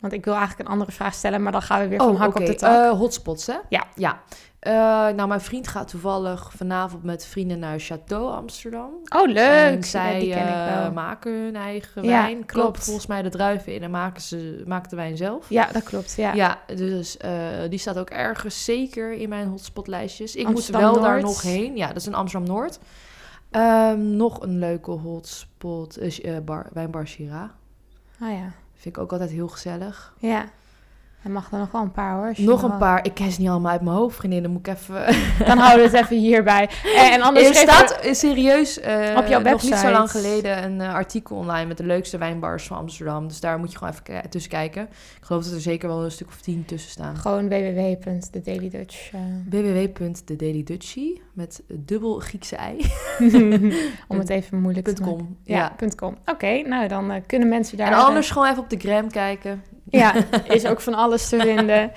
Want 0.00 0.12
ik 0.12 0.24
wil 0.24 0.34
eigenlijk 0.34 0.68
een 0.68 0.72
andere 0.72 0.92
vraag 0.92 1.14
stellen, 1.14 1.42
maar 1.42 1.52
dan 1.52 1.62
gaan 1.62 1.80
we 1.80 1.88
weer 1.88 1.98
van 1.98 2.16
hak 2.16 2.34
op 2.34 2.46
de 2.46 2.54
tak. 2.54 2.84
Eh, 2.84 2.98
hotspots, 2.98 3.46
hè? 3.46 3.56
Ja. 3.68 3.86
ja. 3.94 4.20
Eh, 4.58 4.72
nou, 5.16 5.28
mijn 5.28 5.40
vriend 5.40 5.68
gaat 5.68 5.88
toevallig 5.88 6.52
vanavond 6.56 7.02
met 7.02 7.26
vrienden 7.26 7.58
naar 7.58 7.80
Château 7.80 8.34
Amsterdam. 8.34 8.90
oh, 9.16 9.26
leuk. 9.26 9.36
En 9.36 9.74
Ja, 9.74 9.82
zij 9.82 10.18
die 10.18 10.32
ken 10.32 10.48
ik 10.48 10.54
eh, 10.54 10.90
maken 10.92 11.32
hun 11.32 11.56
eigen 11.56 12.02
Ja, 12.02 12.22
wijn. 12.22 12.46
Klopt. 12.46 12.52
klopt. 12.52 12.84
Volgens 12.84 13.06
mij 13.06 13.22
de 13.22 13.28
druiven 13.28 13.74
in 13.74 13.82
en 13.82 13.90
maken 13.90 14.22
ze 14.22 14.62
maken 14.66 14.90
de 14.90 14.96
wijn 14.96 15.16
zelf. 15.16 15.48
Ja, 15.48 15.68
dat 15.72 15.82
klopt. 15.82 16.14
Ja. 16.16 16.32
Ja, 16.32 16.58
dus 16.66 17.16
die 17.68 17.78
staat 17.78 17.98
ook 17.98 18.10
ergens 18.10 18.64
zeker 18.64 19.12
in 19.12 19.28
mijn 19.28 19.48
hotspotlijstjes. 19.48 20.36
Ik 20.36 20.46
Amsterdam 20.46 20.82
moet 20.82 20.92
wel 20.92 21.02
daar 21.02 21.20
nog 21.20 21.42
heen. 21.42 21.76
Ja, 21.76 21.86
dat 21.86 21.96
is 21.96 22.06
in 22.06 22.14
Amsterdam-Noord. 22.14 22.78
Ehm, 23.50 24.16
nog 24.16 24.42
een 24.42 24.58
leuke 24.58 24.90
hotspot, 24.90 25.98
is 25.98 26.20
bar, 26.44 26.66
wijnbar 26.72 27.06
Shira. 27.06 27.54
Oh 28.22 28.30
ja. 28.30 28.52
Vind 28.80 28.96
ik 28.96 29.02
ook 29.02 29.12
altijd 29.12 29.30
heel 29.30 29.48
gezellig. 29.48 30.14
Ja. 30.18 30.50
Er 31.24 31.30
mag 31.30 31.52
er 31.52 31.58
nog 31.58 31.70
wel 31.70 31.82
een 31.82 31.92
paar 31.92 32.14
hoor. 32.16 32.32
Nog 32.36 32.62
een 32.62 32.68
wel- 32.68 32.78
paar, 32.78 33.04
ik 33.04 33.14
ken 33.14 33.30
ze 33.32 33.40
niet 33.40 33.48
allemaal 33.50 33.70
uit 33.72 33.80
mijn 33.80 33.96
hoofd, 33.96 34.16
vriendin. 34.16 34.42
Dan 34.42 34.52
moet 34.52 34.66
ik 34.66 34.74
even... 34.74 35.04
Dan 35.46 35.58
houden 35.58 35.90
we 35.90 35.96
het 35.96 36.04
even 36.04 36.16
hierbij. 36.16 36.68
En, 36.96 37.12
en 37.12 37.20
anders 37.22 37.48
er 37.48 37.54
staat 37.54 37.88
we- 38.00 38.08
eh, 38.08 38.14
serieus 38.14 38.80
eh, 38.80 39.16
Op 39.16 39.26
jouw 39.26 39.40
nog 39.40 39.62
niet 39.62 39.74
zo 39.74 39.90
lang 39.90 40.10
geleden 40.10 40.64
een 40.64 40.80
eh, 40.80 40.94
artikel 40.94 41.36
online 41.36 41.66
met 41.66 41.76
de 41.76 41.84
leukste 41.86 42.18
wijnbars 42.18 42.66
van 42.66 42.76
Amsterdam. 42.76 43.28
Dus 43.28 43.40
daar 43.40 43.58
moet 43.58 43.72
je 43.72 43.78
gewoon 43.78 43.92
even 43.92 44.30
tussen 44.30 44.50
kijken. 44.50 44.82
Ik 44.82 44.88
geloof 45.20 45.44
dat 45.44 45.52
er 45.52 45.60
zeker 45.60 45.88
wel 45.88 46.04
een 46.04 46.10
stuk 46.10 46.26
of 46.28 46.40
tien 46.40 46.64
tussen 46.64 46.90
staan. 46.90 47.16
gewoon 47.16 47.48
www.thedailydutch. 47.48 49.12
eh, 49.12 49.20
www.thedailydutchie 49.50 51.22
met 51.32 51.62
dubbel 51.68 52.18
Griekse 52.18 52.56
ei. 52.56 52.76
om 54.08 54.18
het 54.18 54.28
even 54.30 54.60
moeilijk 54.60 54.88
te 54.88 55.00
maken. 55.02 55.16
.com. 55.16 55.36
Ja, 55.44 55.72
Ja. 55.80 55.88
.com. 55.96 56.16
Oké, 56.26 56.62
nou 56.62 56.88
dan 56.88 57.10
eh, 57.10 57.20
kunnen 57.26 57.48
mensen 57.48 57.76
daar... 57.76 57.86
En 57.86 57.92
eh, 57.92 58.04
anders 58.04 58.30
gewoon 58.30 58.48
even 58.48 58.62
op 58.62 58.70
de 58.70 58.78
gram 58.78 59.10
kijken. 59.10 59.62
Ja, 59.90 60.14
is 60.48 60.66
ook 60.66 60.80
van 60.80 60.94
alles 60.94 61.28
te 61.28 61.40
vinden. 61.40 61.92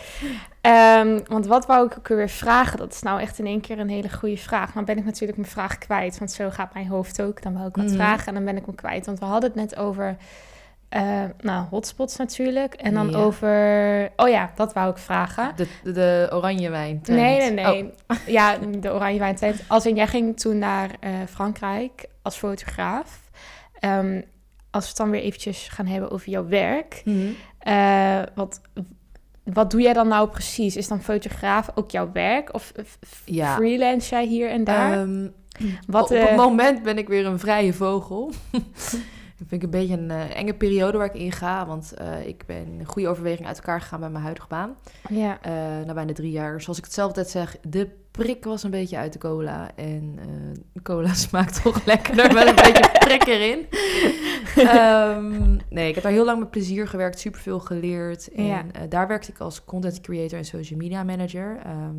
Ehm, 0.62 1.20
want 1.28 1.46
wat 1.48 1.66
wou 1.66 1.86
ik 1.86 1.96
ook 1.98 2.08
weer 2.08 2.30
vragen? 2.30 2.78
Dat 2.78 2.94
is 2.94 3.02
nou 3.02 3.20
echt 3.22 3.40
in 3.40 3.46
één 3.46 3.62
keer 3.62 3.80
een 3.80 3.90
hele 3.90 4.12
goede 4.12 4.38
vraag. 4.38 4.74
Maar 4.74 4.84
ben 4.84 4.98
ik 4.98 5.06
natuurlijk 5.06 5.38
mijn 5.40 5.52
vraag 5.52 5.78
kwijt. 5.78 6.18
Want 6.18 6.32
zo 6.32 6.50
gaat 6.50 6.74
mijn 6.74 6.88
hoofd 6.88 7.22
ook. 7.22 7.42
Dan 7.42 7.54
wou 7.54 7.68
ik 7.68 7.76
wat 7.76 7.86
Mhm. 7.86 7.96
vragen 7.96 8.28
en 8.28 8.34
dan 8.34 8.46
ben 8.46 8.58
ik 8.58 8.66
hem 8.66 8.76
kwijt. 8.76 9.06
Want 9.06 9.20
we 9.20 9.26
hadden 9.26 9.50
het 9.50 9.60
net 9.60 9.76
over... 9.76 10.16
eh, 10.90 11.24
nou, 11.42 11.66
hotspots 11.70 12.16
natuurlijk. 12.18 12.74
En 12.74 12.94
dan 12.94 13.10
Ja. 13.10 13.18
over... 13.18 14.10
Oh 14.16 14.30
ja, 14.30 14.52
dat 14.56 14.74
wou 14.74 14.90
ik 14.92 14.98
vragen. 14.98 15.52
De, 15.56 15.68
de, 15.84 15.92
de 15.92 16.30
oranje 16.34 16.70
wijn. 16.70 17.02
Nee, 17.06 17.52
nee, 17.52 17.52
nee. 17.52 17.84
Oh, 18.08 18.18
Ja, 18.38 18.58
de 18.80 18.94
oranje 18.94 19.20
wijn. 19.20 19.38
Als 19.68 19.86
in, 19.86 19.96
jij 19.96 20.08
ging 20.08 20.40
toen 20.40 20.58
naar 20.58 20.90
eh, 21.00 21.12
Frankrijk 21.30 22.06
als 22.22 22.36
fotograaf. 22.38 23.20
Ehm, 23.80 24.22
als 24.72 24.84
we 24.84 24.90
het 24.90 24.98
dan 24.98 25.10
weer 25.10 25.22
eventjes 25.22 25.68
gaan 25.68 25.86
hebben 25.86 26.12
over 26.12 26.30
jouw 26.30 26.48
werk. 26.48 27.02
mhm. 27.06 27.28
Eh, 27.64 28.22
wat, 28.36 28.62
wat 29.44 29.72
doe 29.72 29.82
jij 29.82 29.94
dan 29.94 30.08
nou 30.08 30.30
precies? 30.30 30.76
Is 30.76 30.88
dan 30.88 31.02
fotograaf 31.02 31.70
ook 31.76 31.92
jouw 31.92 32.12
werk? 32.12 32.54
Of 32.54 32.72
Ja. 33.26 33.56
freelance 33.56 34.10
jij 34.10 34.26
hier 34.26 34.50
en 34.50 34.64
daar? 34.64 34.92
Ehm, 34.92 35.28
wat, 35.88 36.04
op 36.04 36.10
het 36.10 36.30
eh, 36.30 36.36
moment 36.36 36.84
ben 36.84 36.98
ik 36.98 37.08
weer 37.08 37.26
een 37.26 37.40
vrije 37.40 37.74
vogel. 37.74 38.32
vind 39.48 39.52
ik 39.52 39.64
een 39.64 39.80
beetje 39.80 39.98
een 39.98 40.12
eh, 40.12 40.36
enge 40.38 40.54
periode 40.54 40.98
waar 40.98 41.08
ik 41.08 41.22
in 41.22 41.32
ga. 41.32 41.66
Want 41.66 41.94
eh, 41.94 42.28
ik 42.28 42.46
ben 42.46 42.66
in 42.80 42.86
goede 42.86 43.08
overweging 43.08 43.48
uit 43.48 43.58
elkaar 43.58 43.82
gegaan 43.82 44.00
bij 44.00 44.10
mijn 44.10 44.24
huidige 44.24 44.48
baan. 44.48 44.76
Ja. 45.10 45.38
Eh, 45.42 45.52
na 45.86 45.94
bijna 45.94 46.14
drie 46.14 46.32
jaar. 46.32 46.62
Zoals 46.62 46.78
ik 46.78 46.84
het 46.84 46.94
zelf 46.94 47.08
altijd 47.08 47.30
zeg, 47.30 47.58
de 47.68 47.90
prik 48.12 48.44
was 48.44 48.64
een 48.64 48.72
beetje 48.72 48.98
uit 48.98 49.14
de 49.14 49.20
cola. 49.20 49.72
En 49.76 50.20
cola 50.84 51.14
smaakt 51.28 51.64
toch 51.64 51.86
lekkerder 51.86 52.34
met 52.34 52.48
een 52.48 52.56
beetje 52.56 52.92
prik 53.00 53.26
erin. 53.28 53.66
Ehm, 54.56 55.58
nee, 55.70 55.88
ik 55.88 55.94
heb 55.96 56.04
daar 56.04 56.12
heel 56.14 56.26
lang 56.26 56.40
met 56.40 56.50
plezier 56.52 56.88
gewerkt, 56.88 57.20
superveel 57.20 57.60
geleerd. 57.60 58.32
En 58.32 58.46
Ja. 58.46 58.64
daar 58.90 59.08
werkte 59.08 59.32
ik 59.32 59.40
als 59.40 59.66
content 59.66 60.02
creator 60.02 60.38
en 60.38 60.46
social 60.46 60.80
media 60.80 61.04
manager. 61.04 61.58
Ehm, 61.64 61.96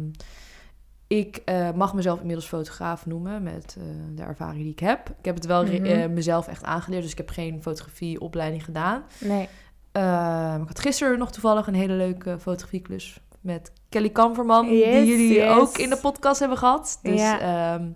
ik 1.18 1.37
eh, 1.44 1.70
mag 1.72 1.95
mezelf 1.95 2.18
inmiddels 2.20 2.47
fotograaf 2.47 3.07
noemen 3.07 3.43
met 3.43 3.76
eh, 3.78 3.84
de 4.16 4.22
ervaring 4.22 4.62
die 4.62 4.72
ik 4.72 4.78
heb. 4.78 5.09
Ik 5.18 5.24
heb 5.24 5.34
het 5.34 5.47
wel 5.47 5.62
Mhm. 5.64 5.84
eh, 5.84 6.09
mezelf 6.09 6.49
echt 6.49 6.64
aangeleerd, 6.64 7.03
dus 7.03 7.11
ik 7.12 7.18
heb 7.18 7.28
geen 7.30 7.62
fotografieopleiding 7.62 8.64
gedaan. 8.64 9.03
Nee. 9.20 9.49
Ik 9.93 10.66
had 10.68 10.78
gisteren 10.80 11.18
nog 11.18 11.32
toevallig 11.32 11.66
een 11.66 11.74
hele 11.74 11.93
leuke 11.93 12.39
fotografieklus 12.41 13.20
met 13.41 13.72
Kelly 13.89 14.11
Kamverman, 14.11 14.66
Yes, 14.68 14.84
die 14.84 15.07
jullie 15.07 15.32
yes. 15.34 15.57
ook 15.57 15.78
in 15.78 15.91
de 15.91 15.97
podcast 15.97 16.39
hebben 16.41 16.59
gehad. 16.59 16.99
Dus 17.03 17.20
Ja. 17.20 17.41
ehm, 17.74 17.89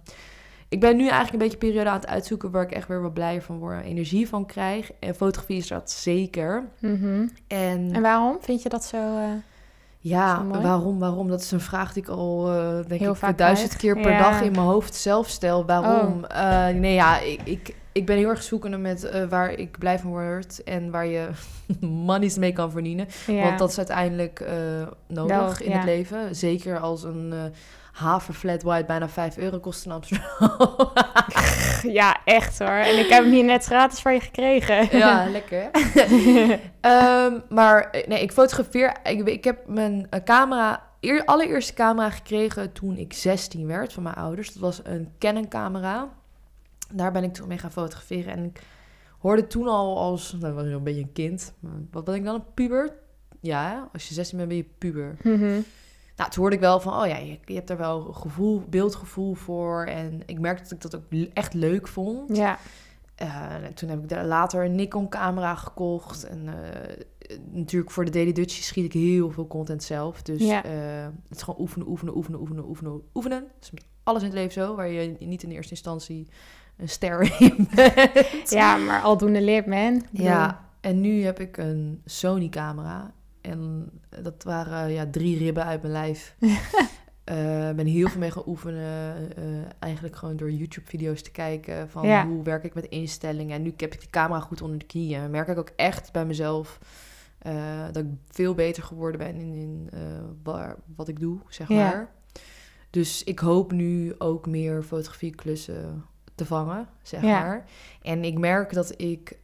ik 0.69 0.81
ben 0.81 0.97
nu 0.97 1.03
eigenlijk 1.03 1.33
een 1.33 1.39
beetje 1.39 1.55
een 1.55 1.59
periode 1.69 1.89
aan 1.91 2.01
het 2.01 2.07
uitzoeken 2.09 2.51
waar 2.51 2.63
ik 2.63 2.71
echt 2.71 2.89
weer 2.89 3.03
wat 3.03 3.15
blijer 3.15 3.43
van 3.43 3.59
word, 3.59 3.85
energie 3.85 4.29
van 4.29 4.47
krijg. 4.47 4.91
En 5.01 5.15
fotografie 5.15 5.57
is 5.57 5.69
dat 5.69 5.91
zeker. 5.91 6.69
Mhm. 6.81 7.27
En, 7.47 7.89
En 7.93 8.03
waarom 8.03 8.37
vind 8.41 8.63
je 8.63 8.69
dat 8.69 8.85
zo... 8.85 8.99
ja, 10.01 10.45
waarom, 10.47 10.99
waarom? 10.99 11.29
Dat 11.29 11.41
is 11.41 11.51
een 11.51 11.61
vraag 11.61 11.93
die 11.93 12.03
ik 12.03 12.09
al, 12.09 12.51
eh, 12.53 12.89
denk 12.89 13.01
Heel 13.01 13.11
ik, 13.13 13.17
vaak 13.17 13.39
duizend 13.39 13.77
krijg. 13.77 13.95
keer 13.95 14.03
per 14.03 14.13
Ja. 14.13 14.19
dag 14.31 14.43
in 14.43 14.53
mijn 14.53 14.67
hoofd 14.67 14.95
zelf 14.95 15.29
stel. 15.29 15.65
Waarom? 15.67 16.25
Oh. 16.25 16.69
Eh, 16.69 16.75
nee, 16.75 16.95
ja, 16.95 17.21
ik, 17.21 17.41
ik, 17.45 17.75
ik 17.93 18.07
ben 18.07 18.17
heel 18.17 18.29
erg 18.29 18.43
zoekende 18.43 18.77
met 18.77 19.05
eh, 19.05 19.25
waar 19.25 19.51
ik 19.51 19.79
blij 19.79 19.99
van 19.99 20.11
word 20.11 20.63
en 20.65 20.91
waar 20.91 21.07
je 21.07 21.29
money's 21.81 22.37
mee 22.39 22.53
kan 22.53 22.71
verdienen. 22.71 23.07
ja. 23.27 23.43
Want 23.43 23.59
dat 23.59 23.71
is 23.71 23.77
uiteindelijk 23.79 24.45
nodig 25.07 25.37
Wel, 25.59 25.67
in 25.67 25.71
ja. 25.71 25.77
het 25.77 25.85
leven. 25.85 26.37
Zeker 26.37 26.79
als 26.81 27.03
een 27.03 27.35
haven 27.99 28.35
flat 28.35 28.63
white 28.63 28.85
bijna 28.87 29.09
5 29.09 29.37
euro 29.37 29.59
kost 29.59 29.85
in 29.85 29.91
Amsterdam. 29.93 30.27
Ja, 31.83 32.17
echt 32.25 32.59
hoor. 32.59 32.69
En 32.69 32.99
ik 32.99 33.09
heb 33.09 33.23
hem 33.23 33.33
hier 33.33 33.45
net 33.45 33.65
gratis 33.65 34.01
voor 34.01 34.11
je 34.13 34.21
gekregen. 34.21 34.99
ja, 34.99 35.29
lekker. 35.31 35.71
Ehm, 36.81 37.41
maar 37.49 37.91
eh, 37.91 38.07
nee, 38.09 38.23
ik 38.23 38.33
fotografeer. 38.33 38.97
Ik, 39.03 39.29
ik 39.29 39.45
heb 39.45 39.67
mijn 39.67 40.07
eh, 40.11 40.23
camera, 40.23 40.83
eer, 41.01 41.25
allereerste 41.25 41.75
camera 41.75 42.11
gekregen 42.11 42.73
toen 42.73 42.97
ik 42.97 43.13
16 43.13 43.67
werd 43.67 43.93
van 43.93 44.03
mijn 44.03 44.15
ouders. 44.15 44.53
Dat 44.53 44.63
was 44.63 44.81
een 44.85 45.13
Canon 45.19 45.49
camera. 45.49 46.09
Daar 46.93 47.13
ben 47.13 47.25
ik 47.25 47.35
toen 47.35 47.49
mee 47.49 47.59
gaan 47.59 47.73
fotograferen. 47.73 48.33
En 48.33 48.45
ik 48.45 48.61
hoorde 49.19 49.47
toen 49.47 49.69
al 49.69 49.99
als, 49.99 50.37
nou, 50.41 50.55
was 50.55 50.65
ik 50.65 50.73
een 50.73 50.83
beetje 50.83 51.01
een 51.03 51.13
kind. 51.13 51.53
Maar 51.61 51.73
Wat 51.91 52.05
ben 52.05 52.15
ik 52.15 52.25
dan, 52.25 52.35
een 52.35 52.55
puber? 52.55 52.93
Ja, 53.41 53.89
als 53.93 54.09
je 54.09 54.15
16 54.15 54.37
bent 54.37 54.49
ben 54.49 54.59
je 54.59 54.67
puber. 54.79 55.17
Mhm. 55.23 55.61
Nou, 56.19 56.31
toen 56.31 56.41
hoorde 56.41 56.57
ik 56.57 56.63
wel 56.63 56.81
van, 56.81 57.01
oh 57.01 57.07
ja, 57.07 57.17
je, 57.17 57.39
je 57.45 57.55
hebt 57.55 57.71
er 57.71 57.77
wel 57.77 58.01
gevoel, 58.03 58.63
beeldgevoel 58.69 59.35
voor. 59.35 59.85
En 59.85 60.23
ik 60.27 60.39
merkte 60.39 60.63
dat 60.63 60.73
ik 60.73 60.81
dat 60.91 60.95
ook 60.97 61.29
echt 61.35 61.55
leuk 61.55 61.89
vond. 61.89 62.37
Ja. 62.37 62.59
Eh, 63.15 63.55
toen 63.75 63.89
heb 63.89 64.03
ik 64.03 64.09
daar 64.09 64.25
later 64.25 64.65
een 64.65 64.75
Nikon-camera 64.75 65.55
gekocht. 65.55 66.25
En 66.25 66.49
eh, 66.49 67.37
natuurlijk 67.51 67.91
voor 67.91 68.05
de 68.05 68.11
Daily 68.11 68.33
Dutchie 68.33 68.63
schiet 68.63 68.85
ik 68.85 68.93
heel 68.93 69.31
veel 69.31 69.47
content 69.47 69.83
zelf. 69.83 70.23
Dus 70.23 70.43
Ja. 70.43 70.65
eh, 70.65 70.73
het 71.29 71.37
is 71.37 71.43
gewoon 71.43 71.61
oefenen, 71.61 71.89
oefenen, 71.89 72.17
oefenen, 72.17 72.41
oefenen, 72.41 72.65
oefenen, 72.69 73.03
oefenen. 73.15 73.41
Dat 73.41 73.63
is 73.63 73.71
met 73.71 73.85
alles 74.03 74.23
in 74.23 74.29
het 74.29 74.37
leven 74.37 74.53
zo, 74.53 74.75
waar 74.75 74.89
je 74.89 75.17
niet 75.19 75.43
in 75.43 75.51
eerste 75.51 75.71
instantie 75.73 76.29
een 76.77 76.89
ster 76.89 77.37
in 77.41 77.69
bent. 77.75 78.51
ja, 78.51 78.77
maar 78.77 79.03
aldoende 79.03 79.43
leert 79.43 79.65
bedoel, 79.65 80.27
Ja, 80.27 80.65
en 80.81 81.01
nu 81.01 81.23
heb 81.25 81.41
ik 81.41 81.57
een 81.57 82.03
Sony-camera. 82.05 83.13
En 83.51 83.91
dat 84.23 84.43
waren 84.43 84.91
ja, 84.93 85.07
drie 85.11 85.39
ribben 85.39 85.65
uit 85.65 85.81
mijn 85.81 85.93
lijf. 85.93 86.37
Ik 86.41 86.61
ben 87.77 87.87
heel 87.87 88.09
veel 88.09 88.21
mee 88.21 88.31
gaan 88.31 88.43
oefenen. 88.47 89.37
eh, 89.37 89.45
eigenlijk 89.79 90.17
gewoon 90.17 90.37
door 90.37 90.51
YouTube-video's 90.51 91.23
te 91.23 91.31
kijken. 91.31 91.91
Van 91.91 92.07
Ja. 92.07 92.27
hoe 92.27 92.43
werk 92.43 92.65
ik 92.65 92.75
met 92.75 92.87
instellingen. 92.87 93.57
En 93.57 93.63
nu 93.63 93.73
heb 93.77 93.93
ik 93.95 94.01
de 94.01 94.11
camera 94.11 94.41
goed 94.41 94.63
onder 94.63 94.79
de 94.79 94.87
knieën. 94.87 95.21
En 95.21 95.31
merk 95.31 95.49
ik 95.49 95.59
ook 95.59 95.73
echt 95.77 96.13
bij 96.13 96.25
mezelf 96.27 96.79
eh, 97.39 97.85
dat 97.93 97.97
ik 97.97 98.07
veel 98.31 98.55
beter 98.55 98.83
geworden 98.83 99.19
ben 99.21 99.35
in, 99.35 99.55
in 99.55 99.91
waar, 100.43 100.77
wat 100.97 101.09
ik 101.09 101.21
doe, 101.21 101.39
zeg 101.49 101.69
Ja. 101.69 101.75
maar. 101.77 102.13
Dus 102.91 103.25
ik 103.25 103.39
hoop 103.39 103.73
nu 103.73 104.15
ook 104.19 104.47
meer 104.47 104.83
fotografieklussen 104.83 106.05
te 106.35 106.45
vangen, 106.47 106.89
zeg 107.03 107.23
Ja. 107.23 107.41
maar. 107.41 107.65
En 108.03 108.25
ik 108.25 108.39
merk 108.39 108.73
dat 108.73 109.01
ik 109.01 109.39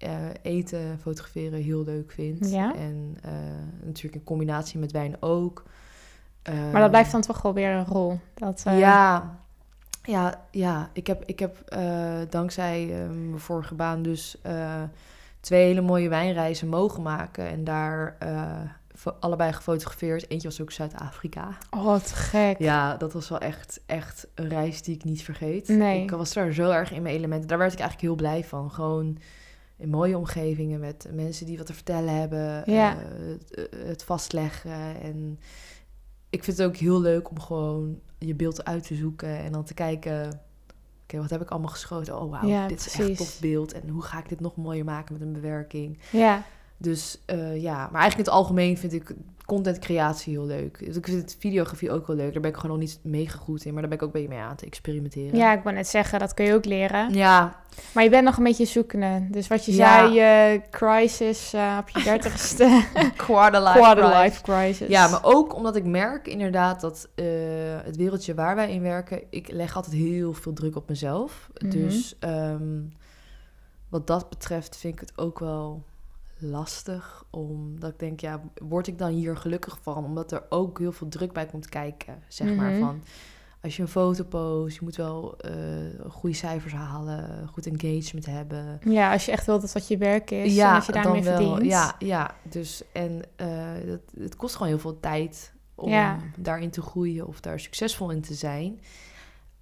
ehm, 0.00 0.12
eh, 0.12 0.28
eten, 0.42 0.98
fotograferen 1.00 1.62
heel 1.62 1.84
leuk 1.84 2.12
vind. 2.12 2.50
Ja. 2.50 2.74
En 2.74 3.16
eh, 3.22 3.32
natuurlijk 3.84 4.14
in 4.14 4.24
combinatie 4.24 4.78
met 4.78 4.92
wijn 4.92 5.16
ook. 5.20 5.64
Maar 6.72 6.80
dat 6.80 6.90
blijft 6.90 7.12
dan 7.12 7.20
toch 7.20 7.42
wel 7.42 7.54
weer 7.54 7.70
een 7.70 7.86
rol. 7.86 8.18
Dat, 8.34 8.62
eh, 8.66 8.78
Ja, 8.78 9.38
ja, 10.02 10.46
ja. 10.50 10.90
Ik 10.92 11.06
heb, 11.06 11.22
ik 11.24 11.38
heb 11.38 11.56
dankzij 12.30 12.82
eh, 12.82 13.08
mijn 13.08 13.40
vorige 13.40 13.74
baan 13.74 14.02
dus 14.02 14.36
twee 15.40 15.64
hele 15.64 15.80
mooie 15.80 16.08
wijnreizen 16.08 16.68
mogen 16.68 17.02
maken. 17.02 17.48
En 17.48 17.64
daar 17.64 18.16
allebei 19.20 19.52
gefotografeerd. 19.52 20.30
Eentje 20.30 20.48
was 20.48 20.60
ook 20.60 20.70
Zuid-Afrika. 20.70 21.48
Oh, 21.70 21.96
te 21.96 22.14
gek. 22.14 22.58
Ja, 22.58 22.96
dat 22.96 23.12
was 23.12 23.28
wel 23.28 23.38
echt, 23.38 23.80
echt 23.86 24.26
een 24.34 24.48
reis 24.48 24.82
die 24.82 24.94
ik 24.94 25.04
niet 25.04 25.22
vergeet. 25.22 25.68
Nee. 25.68 26.02
Ik 26.02 26.10
was 26.10 26.32
daar 26.32 26.52
zo 26.52 26.70
erg 26.70 26.92
in 26.92 27.02
mijn 27.02 27.14
elementen. 27.14 27.48
Daar 27.48 27.58
werd 27.58 27.72
ik 27.72 27.78
eigenlijk 27.78 28.08
heel 28.08 28.28
blij 28.28 28.44
van. 28.44 28.70
Gewoon 28.70 29.18
in 29.80 29.88
mooie 29.88 30.18
omgevingen 30.18 30.80
met 30.80 31.08
mensen 31.12 31.46
die 31.46 31.56
wat 31.56 31.66
te 31.66 31.74
vertellen 31.74 32.14
hebben. 32.14 32.72
Ja. 32.72 32.96
eh, 32.96 33.02
het, 33.50 33.70
het 33.86 34.04
vastleggen. 34.04 35.00
En 35.02 35.38
ik 36.30 36.44
vind 36.44 36.56
het 36.56 36.66
ook 36.66 36.76
heel 36.76 37.00
leuk 37.00 37.30
om 37.30 37.40
gewoon 37.40 38.00
je 38.18 38.34
beeld 38.34 38.64
uit 38.64 38.86
te 38.86 38.94
zoeken 38.94 39.38
en 39.38 39.52
dan 39.52 39.64
te 39.64 39.74
kijken. 39.74 40.40
Oké, 41.02 41.18
wat 41.18 41.30
heb 41.30 41.40
ik 41.40 41.50
allemaal 41.50 41.70
geschoten? 41.70 42.20
Oh, 42.20 42.30
wauw, 42.30 42.48
Ja, 42.48 42.66
dit 42.66 42.86
is 42.86 43.00
echt 43.00 43.16
tof 43.16 43.40
beeld. 43.40 43.72
En 43.72 43.88
hoe 43.88 44.02
ga 44.02 44.18
ik 44.18 44.28
dit 44.28 44.40
nog 44.40 44.56
mooier 44.56 44.84
maken 44.84 45.12
met 45.12 45.22
een 45.22 45.32
bewerking? 45.32 45.98
Ja. 46.12 46.42
Dus 46.76 47.18
eh, 47.26 47.62
ja, 47.62 47.76
maar 47.76 48.00
eigenlijk 48.00 48.16
in 48.16 48.34
het 48.34 48.42
algemeen 48.42 48.78
vind 48.78 48.92
ik 48.92 49.14
content 49.54 49.78
creatie 49.78 50.32
heel 50.32 50.46
leuk. 50.46 50.78
Ik 50.80 51.06
vind 51.06 51.36
videografie 51.38 51.90
ook 51.90 52.06
wel 52.06 52.16
leuk. 52.16 52.32
Daar 52.32 52.40
ben 52.42 52.50
ik 52.50 52.56
gewoon 52.56 52.70
nog 52.70 52.86
niet 52.86 52.98
mega 53.02 53.38
goed 53.38 53.64
in, 53.64 53.72
maar 53.72 53.80
daar 53.80 53.90
ben 53.90 53.98
ik 53.98 54.04
ook 54.04 54.14
een 54.14 54.20
beetje 54.20 54.36
mee 54.36 54.46
aan 54.46 54.56
te 54.56 54.66
experimenteren. 54.66 55.38
ja, 55.38 55.52
ik 55.52 55.62
wou 55.62 55.74
net 55.76 55.88
zeggen, 55.88 56.18
dat 56.18 56.34
kun 56.34 56.44
je 56.44 56.54
ook 56.54 56.64
leren. 56.64 57.14
Ja, 57.14 57.62
Maar 57.94 58.04
je 58.04 58.10
bent 58.10 58.24
nog 58.24 58.36
een 58.36 58.44
beetje 58.44 58.64
zoekende. 58.64 59.26
Dus 59.30 59.48
wat 59.48 59.64
je 59.64 59.74
Ja. 59.74 59.98
zei, 59.98 60.14
je 60.14 60.60
crisis 60.70 61.52
eh, 61.52 61.78
op 61.80 61.88
je 61.88 62.02
dertigste. 62.10 62.82
quarter 63.16 63.60
life 63.62 63.78
Quarter 63.78 64.04
crisis. 64.04 64.22
life 64.22 64.42
crisis. 64.42 64.88
Ja, 64.88 65.08
maar 65.08 65.20
ook 65.24 65.54
omdat 65.54 65.76
ik 65.76 65.84
merk 65.84 66.26
inderdaad 66.28 66.80
dat 66.80 67.08
eh, 67.14 67.24
het 67.84 67.96
wereldje 67.96 68.34
waar 68.34 68.54
wij 68.54 68.72
in 68.72 68.82
werken, 68.82 69.22
ik 69.30 69.50
leg 69.52 69.76
altijd 69.76 69.94
heel 69.94 70.32
veel 70.32 70.52
druk 70.52 70.76
op 70.76 70.88
mezelf. 70.88 71.48
Mhm. 71.58 71.70
Dus 71.70 72.16
ehm, 72.18 72.80
wat 73.88 74.06
dat 74.06 74.28
betreft 74.28 74.76
vind 74.76 74.94
ik 74.94 75.00
het 75.00 75.12
ook 75.18 75.38
wel 75.38 75.84
lastig. 76.40 77.24
Omdat 77.30 77.90
ik 77.90 77.98
denk, 77.98 78.20
ja, 78.20 78.40
word 78.54 78.86
ik 78.86 78.98
dan 78.98 79.10
hier 79.10 79.36
gelukkig 79.36 79.78
van? 79.82 80.04
Omdat 80.04 80.32
er 80.32 80.42
ook 80.48 80.78
heel 80.78 80.92
veel 80.92 81.08
druk 81.08 81.32
bij 81.32 81.46
komt 81.46 81.68
kijken, 81.68 82.22
zeg 82.28 82.54
maar. 82.54 82.70
Mhm. 82.70 82.80
Van, 82.80 83.02
als 83.62 83.76
je 83.76 83.82
een 83.82 83.88
foto 83.88 84.24
post, 84.24 84.74
je 84.74 84.80
moet 84.82 84.96
wel 84.96 85.36
eh, 85.38 85.52
goede 86.08 86.36
cijfers 86.36 86.72
halen, 86.72 87.48
goed 87.48 87.66
engagement 87.66 88.26
hebben. 88.26 88.78
Ja, 88.84 89.12
als 89.12 89.24
je 89.26 89.32
echt 89.32 89.46
wilt 89.46 89.60
dat 89.60 89.72
wat 89.72 89.88
je 89.88 89.96
werk 89.98 90.30
is. 90.30 90.58
en 90.58 90.74
als 90.74 90.86
je 90.86 90.92
daarmee 90.92 91.22
dan 91.22 91.32
wel. 91.32 91.48
verdient. 91.50 91.70
Ja, 91.72 91.94
ja, 91.98 92.34
dus 92.48 92.82
en 92.92 93.22
eh, 93.36 93.48
dat, 93.86 94.00
het 94.18 94.36
kost 94.36 94.54
gewoon 94.54 94.68
heel 94.68 94.80
veel 94.80 95.00
tijd 95.00 95.52
om 95.74 95.88
Ja. 95.90 96.18
daarin 96.36 96.70
te 96.70 96.82
groeien 96.82 97.26
of 97.26 97.40
daar 97.40 97.60
succesvol 97.60 98.10
in 98.10 98.20
te 98.20 98.34
zijn. 98.34 98.80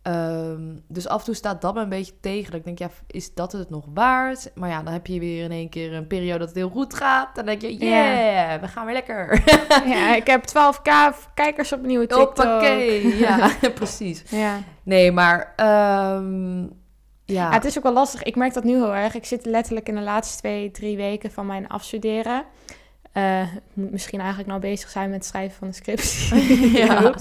Ehm, 0.09 0.77
dus 0.87 1.09
af 1.09 1.19
en 1.19 1.25
toe 1.25 1.35
staat 1.35 1.61
dat 1.61 1.75
me 1.75 1.81
een 1.81 1.89
beetje 1.89 2.21
tegen. 2.21 2.51
Dat 2.51 2.61
ik 2.61 2.65
denk, 2.65 2.79
ja, 2.79 2.91
is 3.07 3.35
dat 3.35 3.53
het 3.53 3.71
nog 3.71 3.85
waard? 3.95 4.51
Maar 4.55 4.69
ja, 4.69 4.83
dan 4.83 4.93
heb 4.93 5.07
je 5.07 5.19
weer 5.19 5.45
in 5.45 5.51
één 5.51 5.69
keer 5.69 5.93
een 5.93 6.07
periode 6.07 6.39
dat 6.39 6.49
het 6.49 6.57
heel 6.57 6.69
goed 6.69 6.95
gaat. 6.95 7.35
Dan 7.35 7.47
denk 7.47 7.61
je, 7.61 7.77
yeah, 7.77 8.61
we 8.61 8.69
gaan 8.69 8.85
weer 8.85 8.95
lekker. 8.95 9.43
Ja, 9.95 10.15
ik 10.15 10.27
heb 10.27 10.45
12k 10.49 11.17
kijkers 11.35 11.73
op 11.73 11.83
nieuwe 11.83 12.07
TikTok. 12.07 12.27
Hoppakee. 12.27 13.17
Ja, 13.27 13.51
precies. 13.75 14.23
Ja. 14.31 14.63
Nee, 14.83 15.13
maar 15.13 15.53
ehm, 15.57 16.61
ja. 16.61 16.69
Ja, 17.25 17.51
het 17.51 17.65
is 17.65 17.77
ook 17.77 17.83
wel 17.83 17.93
lastig. 17.93 18.23
Ik 18.23 18.37
merk 18.37 18.55
dat 18.55 18.65
nu 18.65 18.75
heel 18.75 18.95
erg. 18.95 19.15
Ik 19.15 19.25
zit 19.25 19.45
letterlijk 19.47 19.89
in 19.89 19.95
de 19.95 20.01
laatste 20.01 20.39
twee, 20.39 20.71
drie 20.71 20.97
weken 20.97 21.31
van 21.31 21.47
mijn 21.47 21.69
afstuderen. 21.69 22.45
Eh, 23.13 23.41
ik 23.55 23.61
moet 23.73 23.91
misschien 23.91 24.19
eigenlijk 24.19 24.49
nou 24.49 24.61
bezig 24.61 24.91
zijn 24.91 25.11
met 25.11 25.19
het 25.19 25.27
schrijven 25.27 25.57
van 25.59 25.69
een 25.69 25.75
script. 25.75 26.31
Ja. 26.79 27.15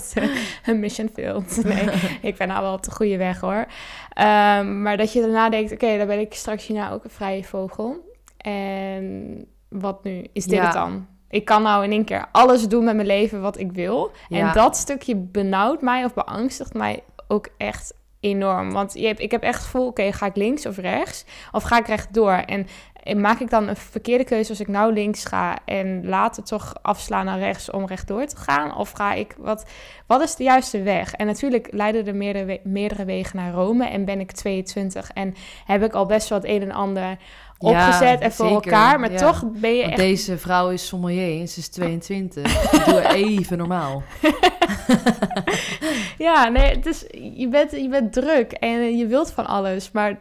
Een 0.66 0.80
mission 0.80 1.10
failed. 1.14 1.62
Nee, 1.66 1.90
ik 2.22 2.38
ben 2.38 2.48
nou 2.48 2.62
wel 2.62 2.74
op 2.74 2.84
de 2.84 2.92
goede 2.92 3.18
weg 3.18 3.40
hoor. 3.40 3.66
Ehm, 4.14 4.82
maar 4.82 4.98
dat 4.98 5.14
je 5.14 5.22
daarna 5.22 5.50
denkt, 5.50 5.72
oké, 5.72 5.98
dan 5.98 6.08
ben 6.08 6.20
ik 6.20 6.34
straks 6.34 6.68
hierna 6.68 6.92
ook 6.92 7.04
een 7.04 7.10
vrije 7.10 7.44
vogel. 7.44 8.16
En 8.38 9.46
wat 9.70 10.04
nu? 10.04 10.26
Is 10.34 10.46
dit 10.46 10.58
Ja. 10.58 10.64
het 10.64 10.74
dan? 10.74 11.08
Ik 11.30 11.46
kan 11.46 11.62
nou 11.62 11.84
in 11.84 11.92
één 11.92 12.06
keer 12.06 12.26
alles 12.32 12.68
doen 12.68 12.84
met 12.84 12.96
mijn 12.96 13.08
leven 13.08 13.42
wat 13.42 13.58
ik 13.60 13.72
wil. 13.72 14.12
Ja. 14.28 14.48
En 14.48 14.54
dat 14.54 14.78
stukje 14.78 15.16
benauwt 15.16 15.82
mij 15.82 16.04
of 16.06 16.14
beangstigt 16.14 16.74
mij 16.74 17.04
ook 17.28 17.48
echt 17.58 17.94
enorm. 18.20 18.72
Want 18.72 18.94
je 18.94 19.06
hebt, 19.08 19.20
ik 19.20 19.32
heb 19.32 19.42
echt 19.44 19.54
het 19.56 19.64
gevoel, 19.64 19.88
oké, 19.88 20.12
ga 20.14 20.26
ik 20.26 20.36
links 20.36 20.66
of 20.66 20.78
rechts? 20.78 21.26
Of 21.52 21.64
ga 21.64 21.78
ik 21.78 21.88
rechtdoor? 21.88 22.32
En, 22.32 22.68
en 23.08 23.22
maak 23.22 23.40
ik 23.40 23.50
dan 23.50 23.68
een 23.68 23.76
verkeerde 23.76 24.24
keuze 24.24 24.50
als 24.50 24.60
ik 24.60 24.68
nou 24.68 24.94
links 24.94 25.26
ga 25.26 25.58
en 25.66 26.08
later 26.08 26.44
toch 26.44 26.74
afslaan 26.82 27.26
naar 27.26 27.40
rechts 27.40 27.72
om 27.72 27.86
rechtdoor 27.86 28.26
te 28.26 28.38
gaan? 28.38 28.76
Of 28.78 28.92
ga 28.92 29.14
ik, 29.14 29.36
wat, 29.38 29.66
wat 30.08 30.22
is 30.22 30.36
de 30.36 30.44
juiste 30.44 30.82
weg? 30.82 31.14
En 31.14 31.26
natuurlijk 31.26 31.68
leiden 31.72 32.08
er 32.08 32.16
meerdere, 32.16 32.46
we- 32.46 32.60
meerdere 32.64 33.06
wegen 33.06 33.36
naar 33.38 33.54
Rome 33.54 33.86
en 33.88 34.06
ben 34.06 34.20
ik 34.20 34.32
22 34.32 35.10
en 35.14 35.36
heb 35.66 35.84
ik 35.84 35.94
al 35.94 36.06
best 36.06 36.30
wel 36.30 36.38
het 36.38 36.48
een 36.48 36.62
en 36.62 36.72
ander 36.72 37.18
opgezet 37.58 38.20
en 38.20 38.32
voor 38.32 38.48
zeker, 38.48 38.72
elkaar. 38.72 39.00
Maar 39.00 39.12
ja. 39.12 39.18
toch 39.18 39.44
ben 39.52 39.72
je 39.74 39.80
Want 39.82 39.92
echt 39.92 40.02
deze 40.02 40.38
vrouw 40.38 40.70
is 40.70 40.88
sommelier 40.88 41.40
en 41.40 41.48
ze 41.48 41.60
is 41.60 41.68
22. 41.70 42.70
Doe 42.86 43.02
even 43.14 43.58
normaal. 43.58 44.04
Ja, 46.18 46.48
nee, 46.48 46.76
het 46.76 46.86
is, 46.86 47.06
je, 47.34 47.48
bent, 47.48 47.72
je 47.72 47.90
bent 47.90 48.14
druk 48.14 48.52
en 48.52 48.98
je 48.98 49.08
wilt 49.08 49.32
van 49.32 49.46
alles. 49.46 49.92
Maar 49.92 50.18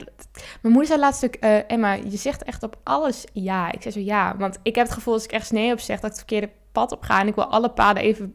mijn 0.61 0.75
moeder 0.75 0.87
zei 0.87 1.01
laatst 1.01 1.25
ook, 1.25 1.35
eh, 1.35 1.71
Emma, 1.71 1.93
je 1.93 2.17
zegt 2.17 2.43
echt 2.43 2.63
op 2.63 2.77
alles 2.83 3.25
ja. 3.33 3.73
Ik 3.73 3.83
zei 3.83 3.95
zo 3.95 4.01
ja, 4.01 4.35
want 4.39 4.59
ik 4.63 4.75
heb 4.75 4.85
het 4.85 4.95
gevoel 4.95 5.15
als 5.15 5.25
ik 5.25 5.33
ergens 5.33 5.51
nee 5.51 5.73
op 5.73 5.81
zeg, 5.81 5.97
dat 6.01 6.05
ik 6.11 6.17
het 6.17 6.27
verkeerde 6.27 6.51
pad 6.73 6.93
op 6.93 7.03
ga. 7.03 7.21
En 7.21 7.27
ik 7.27 7.35
wil 7.35 7.45
alle 7.47 7.69
paden 7.71 8.03
even 8.03 8.35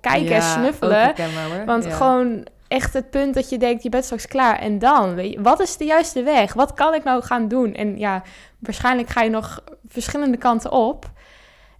kijken 0.00 0.26
en 0.28 0.34
Ja, 0.34 0.52
snuffelen. 0.52 1.00
herkenbaar, 1.00 1.56
hoor. 1.56 1.64
Want 1.64 1.84
Ja. 1.84 1.90
gewoon 1.90 2.46
echt 2.68 2.92
het 2.92 3.10
punt 3.10 3.34
dat 3.34 3.48
je 3.48 3.58
denkt, 3.58 3.82
je 3.82 3.88
bent 3.88 4.04
straks 4.04 4.26
klaar. 4.26 4.58
En 4.58 4.78
dan, 4.78 5.14
weet 5.14 5.32
je, 5.32 5.42
wat 5.42 5.60
is 5.60 5.76
de 5.76 5.84
juiste 5.84 6.22
weg? 6.22 6.52
Wat 6.52 6.74
kan 6.74 6.94
ik 6.94 7.04
nou 7.04 7.22
gaan 7.22 7.48
doen? 7.48 7.74
En 7.74 7.98
ja, 7.98 8.22
waarschijnlijk 8.58 9.08
ga 9.08 9.22
je 9.22 9.30
nog 9.30 9.62
verschillende 9.88 10.36
kanten 10.36 10.72
op. 10.72 11.10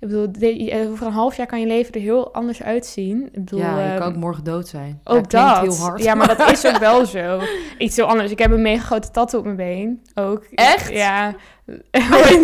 Ik 0.01 0.09
bedoel, 0.09 0.30
eh, 0.68 0.90
over 0.90 1.07
een 1.07 1.12
half 1.12 1.36
jaar 1.36 1.47
kan 1.47 1.61
je 1.61 1.66
leven 1.66 1.94
er 1.94 2.01
heel 2.01 2.34
anders 2.34 2.62
uitzien. 2.62 3.24
Ik 3.26 3.32
bedoel, 3.44 3.59
Ja, 3.61 3.78
je 3.80 3.88
ehm, 3.90 3.99
kan 3.99 4.09
ook 4.09 4.16
morgen 4.16 4.44
dood 4.44 4.68
zijn. 4.68 5.01
ook 5.05 5.30
ja, 5.30 5.55
dat. 5.55 5.62
heel 5.62 5.86
hard. 5.86 6.03
Ja, 6.03 6.14
maar 6.14 6.36
dat 6.36 6.51
is 6.51 6.66
ook 6.66 6.78
wel 6.78 7.07
zo. 7.07 7.40
Iets 7.78 7.97
heel 7.97 8.05
anders. 8.07 8.30
Ik 8.30 8.38
heb 8.38 8.51
een 8.51 8.62
mega 8.62 8.82
grote 8.84 9.11
tattoo 9.11 9.38
op 9.40 9.44
mijn 9.44 9.57
been. 9.57 10.03
Ook. 10.14 10.44
Echt? 10.55 10.90
Ja. 10.90 11.34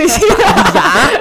Zien? 0.06 0.34
Ja. 0.72 1.20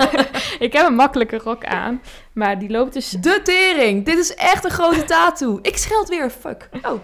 ik 0.59 0.73
heb 0.73 0.87
een 0.87 0.95
makkelijke 0.95 1.37
rok 1.37 1.65
aan. 1.65 2.01
Maar 2.33 2.59
die 2.59 2.69
loopt 2.69 2.93
dus... 2.93 3.09
De 3.09 3.39
tering. 3.43 4.05
Dit 4.05 4.17
is 4.17 4.35
echt 4.35 4.63
een 4.65 4.71
grote 4.71 5.03
tattoo. 5.03 5.59
Ik 5.61 5.77
scheld 5.77 6.09
weer. 6.09 6.29
Fuck. 6.29 6.69
Oh. 6.81 6.99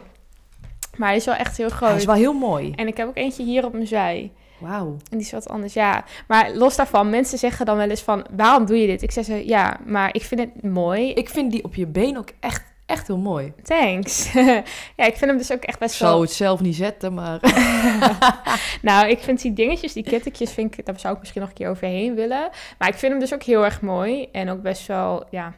Maar 0.97 1.07
hij 1.07 1.17
is 1.17 1.25
wel 1.25 1.35
echt 1.35 1.57
heel 1.57 1.67
Hij 1.67 1.75
groot. 1.75 1.95
is 1.97 2.05
wel 2.05 2.15
heel 2.15 2.33
mooi. 2.33 2.73
En 2.75 2.87
ik 2.87 2.97
heb 2.97 3.07
ook 3.07 3.17
eentje 3.17 3.43
hier 3.43 3.65
op 3.65 3.73
mijn 3.73 3.87
zij. 3.87 4.31
Wauw. 4.57 4.87
En 4.87 5.17
die 5.17 5.25
is 5.25 5.31
wat 5.31 5.49
anders, 5.49 5.73
ja. 5.73 6.05
Maar 6.27 6.53
los 6.53 6.75
daarvan, 6.75 7.09
mensen 7.09 7.37
zeggen 7.37 7.65
dan 7.65 7.77
wel 7.77 7.89
eens 7.89 8.01
van... 8.01 8.25
Waarom 8.35 8.65
doe 8.65 8.77
je 8.81 8.87
dit? 8.87 9.01
Ik 9.01 9.11
zeg 9.11 9.25
zo, 9.25 9.35
ja, 9.35 9.77
maar 9.85 10.15
ik 10.15 10.21
vind 10.21 10.41
het 10.41 10.63
mooi. 10.63 11.13
Ik 11.13 11.29
vind 11.29 11.51
die 11.51 11.63
op 11.63 11.75
je 11.75 11.87
been 11.87 12.17
ook 12.17 12.29
echt, 12.39 12.63
echt 12.85 13.07
heel 13.07 13.17
mooi. 13.17 13.53
Thanks. 13.63 14.33
ja, 14.97 15.05
ik 15.05 15.15
vind 15.15 15.25
hem 15.25 15.37
dus 15.37 15.51
ook 15.51 15.63
echt 15.63 15.73
Ik 15.73 15.79
best 15.79 15.95
zou 15.95 16.11
wel... 16.11 16.21
het 16.21 16.31
zelf 16.31 16.61
niet 16.61 16.75
zetten, 16.75 17.13
maar... 17.13 17.39
Nou, 18.81 19.09
ik 19.09 19.19
vind 19.19 19.41
die 19.41 19.53
dingetjes, 19.53 19.93
die 19.93 20.03
kittekjes, 20.03 20.51
vind 20.51 20.77
ik, 20.77 20.85
daar 20.85 20.99
zou 20.99 21.13
ik 21.13 21.19
misschien 21.19 21.41
nog 21.41 21.49
een 21.49 21.55
keer 21.55 21.69
overheen 21.69 22.15
willen. 22.15 22.49
Maar 22.77 22.87
ik 22.87 22.95
vind 22.95 23.11
hem 23.11 23.21
dus 23.21 23.33
ook 23.33 23.43
heel 23.43 23.65
erg 23.65 23.81
mooi. 23.81 24.27
En 24.31 24.49
ook 24.49 24.61
best 24.61 24.87
wel, 24.87 25.23
ja, 25.29 25.53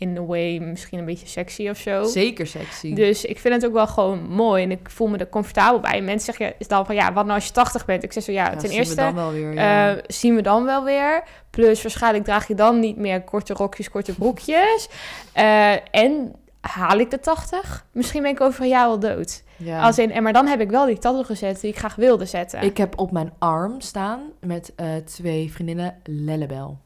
in 0.00 0.16
a 0.18 0.24
way 0.24 0.58
misschien 0.58 0.98
een 0.98 1.04
beetje 1.04 1.26
sexy 1.26 1.68
of 1.68 1.76
zo. 1.76 2.04
Zeker 2.04 2.46
sexy. 2.46 2.94
Dus 2.94 3.24
ik 3.24 3.38
vind 3.38 3.54
het 3.54 3.66
ook 3.66 3.72
wel 3.72 3.86
gewoon 3.86 4.28
mooi 4.28 4.62
en 4.62 4.70
ik 4.70 4.90
voel 4.90 5.08
me 5.08 5.18
er 5.18 5.28
comfortabel 5.28 5.80
bij. 5.80 6.02
Mensen 6.02 6.34
zeggen 6.34 6.54
is 6.58 6.68
dan 6.68 6.86
van, 6.86 6.94
ja, 6.94 7.12
wat 7.12 7.24
nou 7.24 7.36
als 7.36 7.46
je 7.46 7.52
80 7.52 7.84
bent? 7.84 8.02
Ik 8.02 8.12
zeg 8.12 8.22
zo, 8.22 8.32
ja, 8.32 8.44
Ja, 8.44 8.50
ten 8.50 8.60
zien 8.60 8.70
we 8.70 8.76
eerste... 8.76 8.94
dan 8.94 9.14
wel 9.14 9.32
weer, 9.32 9.52
ja. 9.54 9.96
eh, 9.96 10.02
zien 10.06 10.34
we 10.34 10.42
dan 10.42 10.64
wel 10.64 10.84
weer. 10.84 11.22
Plus 11.50 11.82
waarschijnlijk 11.82 12.24
draag 12.24 12.48
je 12.48 12.54
dan 12.54 12.78
niet 12.80 12.96
meer 12.96 13.22
korte 13.22 13.54
rokjes, 13.54 13.90
korte 13.90 14.14
broekjes. 14.14 14.88
Eh, 15.32 15.94
en 15.94 16.34
haal 16.60 16.98
ik 16.98 17.10
de 17.10 17.20
80? 17.20 17.86
Misschien 17.92 18.22
ben 18.22 18.30
ik 18.30 18.40
over 18.40 18.62
een 18.62 18.68
jaar 18.68 18.86
wel 18.86 18.98
dood. 18.98 19.42
ja. 19.56 19.82
Als 19.82 19.98
in, 19.98 20.12
en 20.12 20.22
maar 20.22 20.32
dan 20.32 20.46
heb 20.46 20.60
ik 20.60 20.70
wel 20.70 20.86
die 20.86 20.98
tattoo 20.98 21.22
gezet 21.22 21.60
die 21.60 21.70
ik 21.70 21.78
graag 21.78 21.94
wilde 21.94 22.24
zetten. 22.24 22.62
Ik 22.62 22.76
heb 22.76 22.98
op 22.98 23.10
mijn 23.12 23.32
arm 23.38 23.80
staan 23.80 24.20
met 24.40 24.72
eh, 24.76 24.86
twee 25.04 25.52
vriendinnen 25.52 25.96
Lellebel. 26.04 26.78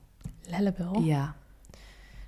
Lellebel. 0.48 1.00
Ja. 1.00 1.34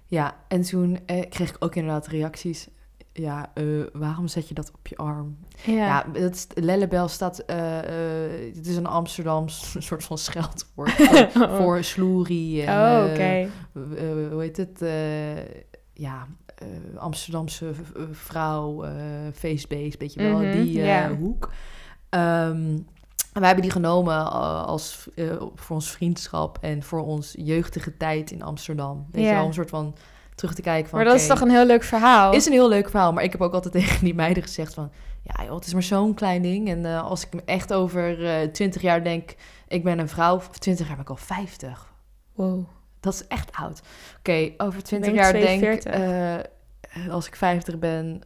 Ja, 0.06 0.36
en 0.48 0.62
toen 0.62 0.98
eh, 1.06 1.28
kreeg 1.28 1.48
ik 1.48 1.56
ook 1.58 1.74
inderdaad 1.74 2.06
reacties. 2.06 2.68
Ja, 3.12 3.50
eh, 3.54 3.64
waarom 3.92 4.28
zet 4.28 4.48
je 4.48 4.54
dat 4.54 4.72
op 4.74 4.86
je 4.86 4.96
arm? 4.96 5.38
Ja. 5.64 5.72
Ja, 5.74 6.06
dat 6.12 6.34
is, 6.34 6.46
Lellebel 6.54 7.08
staat... 7.08 7.38
eh 7.38 7.78
eh, 7.78 8.54
het 8.54 8.66
is 8.66 8.76
een 8.76 8.86
Amsterdams 8.86 9.74
soort 9.86 10.04
van 10.04 10.18
scheldwoord 10.18 10.90
voor, 11.32 11.48
voor 11.48 11.84
sloerie. 11.84 12.62
En, 12.62 13.04
oh, 13.04 13.10
oké. 13.10 13.48
hoe 14.30 14.40
heet 14.40 14.56
het? 14.56 14.84
ja, 15.92 16.26
Amsterdamse 16.96 17.72
vrouw, 18.10 18.84
eh 18.84 18.92
feestbeest, 19.34 19.98
weet 19.98 20.12
je 20.12 20.22
wel, 20.22 20.38
Mhm, 20.38 20.62
die 20.62 20.90
hoek. 21.06 21.52
Ehm, 22.08 22.78
en 23.36 23.42
wij 23.42 23.50
hebben 23.50 23.70
die 23.70 23.82
genomen 23.82 24.16
eh, 24.16 24.64
als, 24.64 25.08
eh, 25.14 25.24
voor 25.54 25.76
ons 25.76 25.90
vriendschap 25.90 26.58
en 26.60 26.82
voor 26.82 27.06
ons 27.06 27.34
jeugdige 27.38 27.96
tijd 27.96 28.30
in 28.30 28.42
Amsterdam. 28.42 29.06
Weet 29.12 29.24
je 29.24 29.30
wel, 29.30 29.40
om 29.40 29.48
een 29.48 29.54
soort 29.54 29.70
van 29.70 29.94
terug 30.34 30.54
te 30.54 30.62
kijken 30.62 30.88
van... 30.88 30.98
Maar 30.98 31.08
dat 31.08 31.16
is 31.20 31.26
toch 31.26 31.40
een 31.40 31.50
heel 31.50 31.66
leuk 31.66 31.82
verhaal? 31.82 32.32
is 32.32 32.46
een 32.46 32.52
heel 32.52 32.68
leuk 32.68 32.90
verhaal, 32.90 33.12
maar 33.12 33.24
ik 33.24 33.32
heb 33.32 33.40
ook 33.40 33.52
altijd 33.52 33.74
tegen 33.84 34.04
die 34.04 34.14
meiden 34.14 34.42
gezegd 34.42 34.74
van... 34.74 34.90
Ja 35.22 35.44
joh, 35.44 35.54
het 35.54 35.66
is 35.66 35.72
maar 35.72 35.82
zo'n 35.82 36.14
klein 36.14 36.42
ding. 36.42 36.68
En 36.68 36.86
eh, 36.86 37.04
als 37.04 37.26
ik 37.26 37.34
me 37.34 37.42
echt 37.44 37.72
over 37.72 38.18
20 38.52 38.82
jaar 38.82 39.04
denk, 39.04 39.34
ik 39.68 39.84
ben 39.84 39.98
een 39.98 40.08
vrouw, 40.08 40.36
of 40.36 40.58
20 40.58 40.86
jaar 40.86 40.94
ben 40.96 41.04
ik 41.04 41.10
al 41.10 41.16
50. 41.16 41.92
Wow. 42.34 42.64
Dat 43.00 43.14
is 43.14 43.26
echt 43.26 43.52
oud. 43.52 43.82
Oké, 44.18 44.52
over 44.56 44.82
20 44.82 45.12
ben 45.12 45.20
jaar 45.20 45.32
42. 45.32 45.92
denk 45.92 47.10
als 47.10 47.26
ik 47.26 47.36
50 47.36 47.78
ben, 47.78 48.22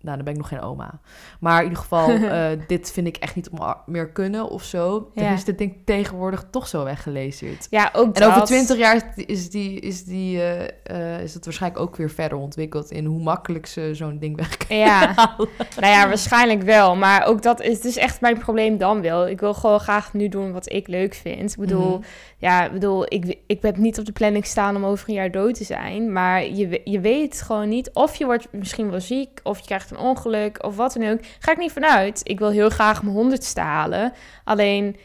nou 0.00 0.16
dan 0.16 0.24
ben 0.24 0.32
ik 0.34 0.38
nog 0.40 0.48
geen 0.48 0.60
oma. 0.60 1.00
Maar 1.40 1.56
in 1.58 1.62
ieder 1.68 1.78
geval, 1.78 2.08
eh, 2.10 2.46
dit 2.66 2.92
vind 2.92 3.06
ik 3.06 3.16
echt 3.16 3.34
niet 3.34 3.50
meer 3.86 4.08
kunnen 4.10 4.48
of 4.48 4.62
zo. 4.62 5.10
Dan 5.14 5.24
Ja. 5.24 5.32
is 5.32 5.44
dit 5.44 5.58
denk 5.58 5.72
ik 5.72 5.84
tegenwoordig 5.84 6.44
toch 6.50 6.66
zo 6.68 6.84
weggelezeerd. 6.84 7.66
Ja, 7.70 7.90
ook 7.92 8.16
En 8.16 8.22
over 8.26 8.38
dat. 8.38 8.46
20 8.46 8.76
jaar 8.76 9.12
is, 9.16 9.50
die, 9.50 9.80
is, 9.80 10.04
die, 10.04 10.40
eh, 10.42 11.14
eh, 11.16 11.22
is 11.22 11.34
het 11.34 11.44
waarschijnlijk 11.44 11.82
ook 11.82 11.96
weer 11.96 12.10
verder 12.10 12.38
ontwikkeld 12.38 12.90
in 12.90 13.04
hoe 13.04 13.22
makkelijk 13.22 13.66
ze 13.66 13.90
zo'n 13.94 14.18
ding 14.18 14.36
weg 14.36 14.56
kunnen 14.56 14.78
Ja, 14.86 15.12
halen. 15.16 15.48
nou 15.80 15.92
ja, 15.92 16.08
waarschijnlijk 16.08 16.62
wel. 16.62 16.96
Maar 16.96 17.26
ook 17.26 17.42
dat 17.42 17.60
is, 17.60 17.76
het 17.76 17.84
is 17.84 17.96
echt 17.96 18.20
mijn 18.20 18.38
probleem 18.38 18.78
dan 18.78 19.00
wel. 19.00 19.28
Ik 19.28 19.40
wil 19.40 19.54
gewoon 19.54 19.80
graag 19.80 20.12
nu 20.12 20.28
doen 20.28 20.52
wat 20.52 20.72
ik 20.72 20.88
leuk 20.88 21.14
vind. 21.14 21.50
Ik 21.52 21.58
bedoel, 21.58 21.90
Mhm. 21.98 22.06
ja, 22.38 22.64
ik 22.64 22.72
bedoel, 22.72 23.04
ik, 23.08 23.38
ik 23.46 23.62
heb 23.62 23.76
niet 23.76 23.98
op 23.98 24.04
de 24.04 24.12
planning 24.12 24.46
staan 24.46 24.76
om 24.76 24.84
over 24.84 25.08
een 25.08 25.14
jaar 25.14 25.30
dood 25.30 25.54
te 25.54 25.64
zijn. 25.64 26.12
Maar 26.12 26.44
je, 26.46 26.80
je 26.84 27.00
weet 27.00 27.42
gewoon 27.42 27.68
niet 27.68 27.90
of 27.92 28.14
je 28.16 28.24
wordt 28.24 28.48
misschien 28.52 28.90
wel 28.90 29.00
ziek, 29.00 29.40
of 29.42 29.58
je 29.58 29.64
krijgt 29.64 29.89
een 29.90 29.98
ongeluk, 29.98 30.64
of 30.64 30.76
wat 30.76 30.92
dan 30.92 31.08
ook. 31.10 31.18
Ga 31.38 31.52
ik 31.52 31.58
niet 31.58 31.72
vanuit. 31.72 32.20
Ik 32.24 32.38
wil 32.38 32.50
heel 32.50 32.70
graag 32.70 33.02
mijn 33.02 33.14
honderdste 33.14 33.60
halen. 33.60 34.12
Alleen, 34.44 34.96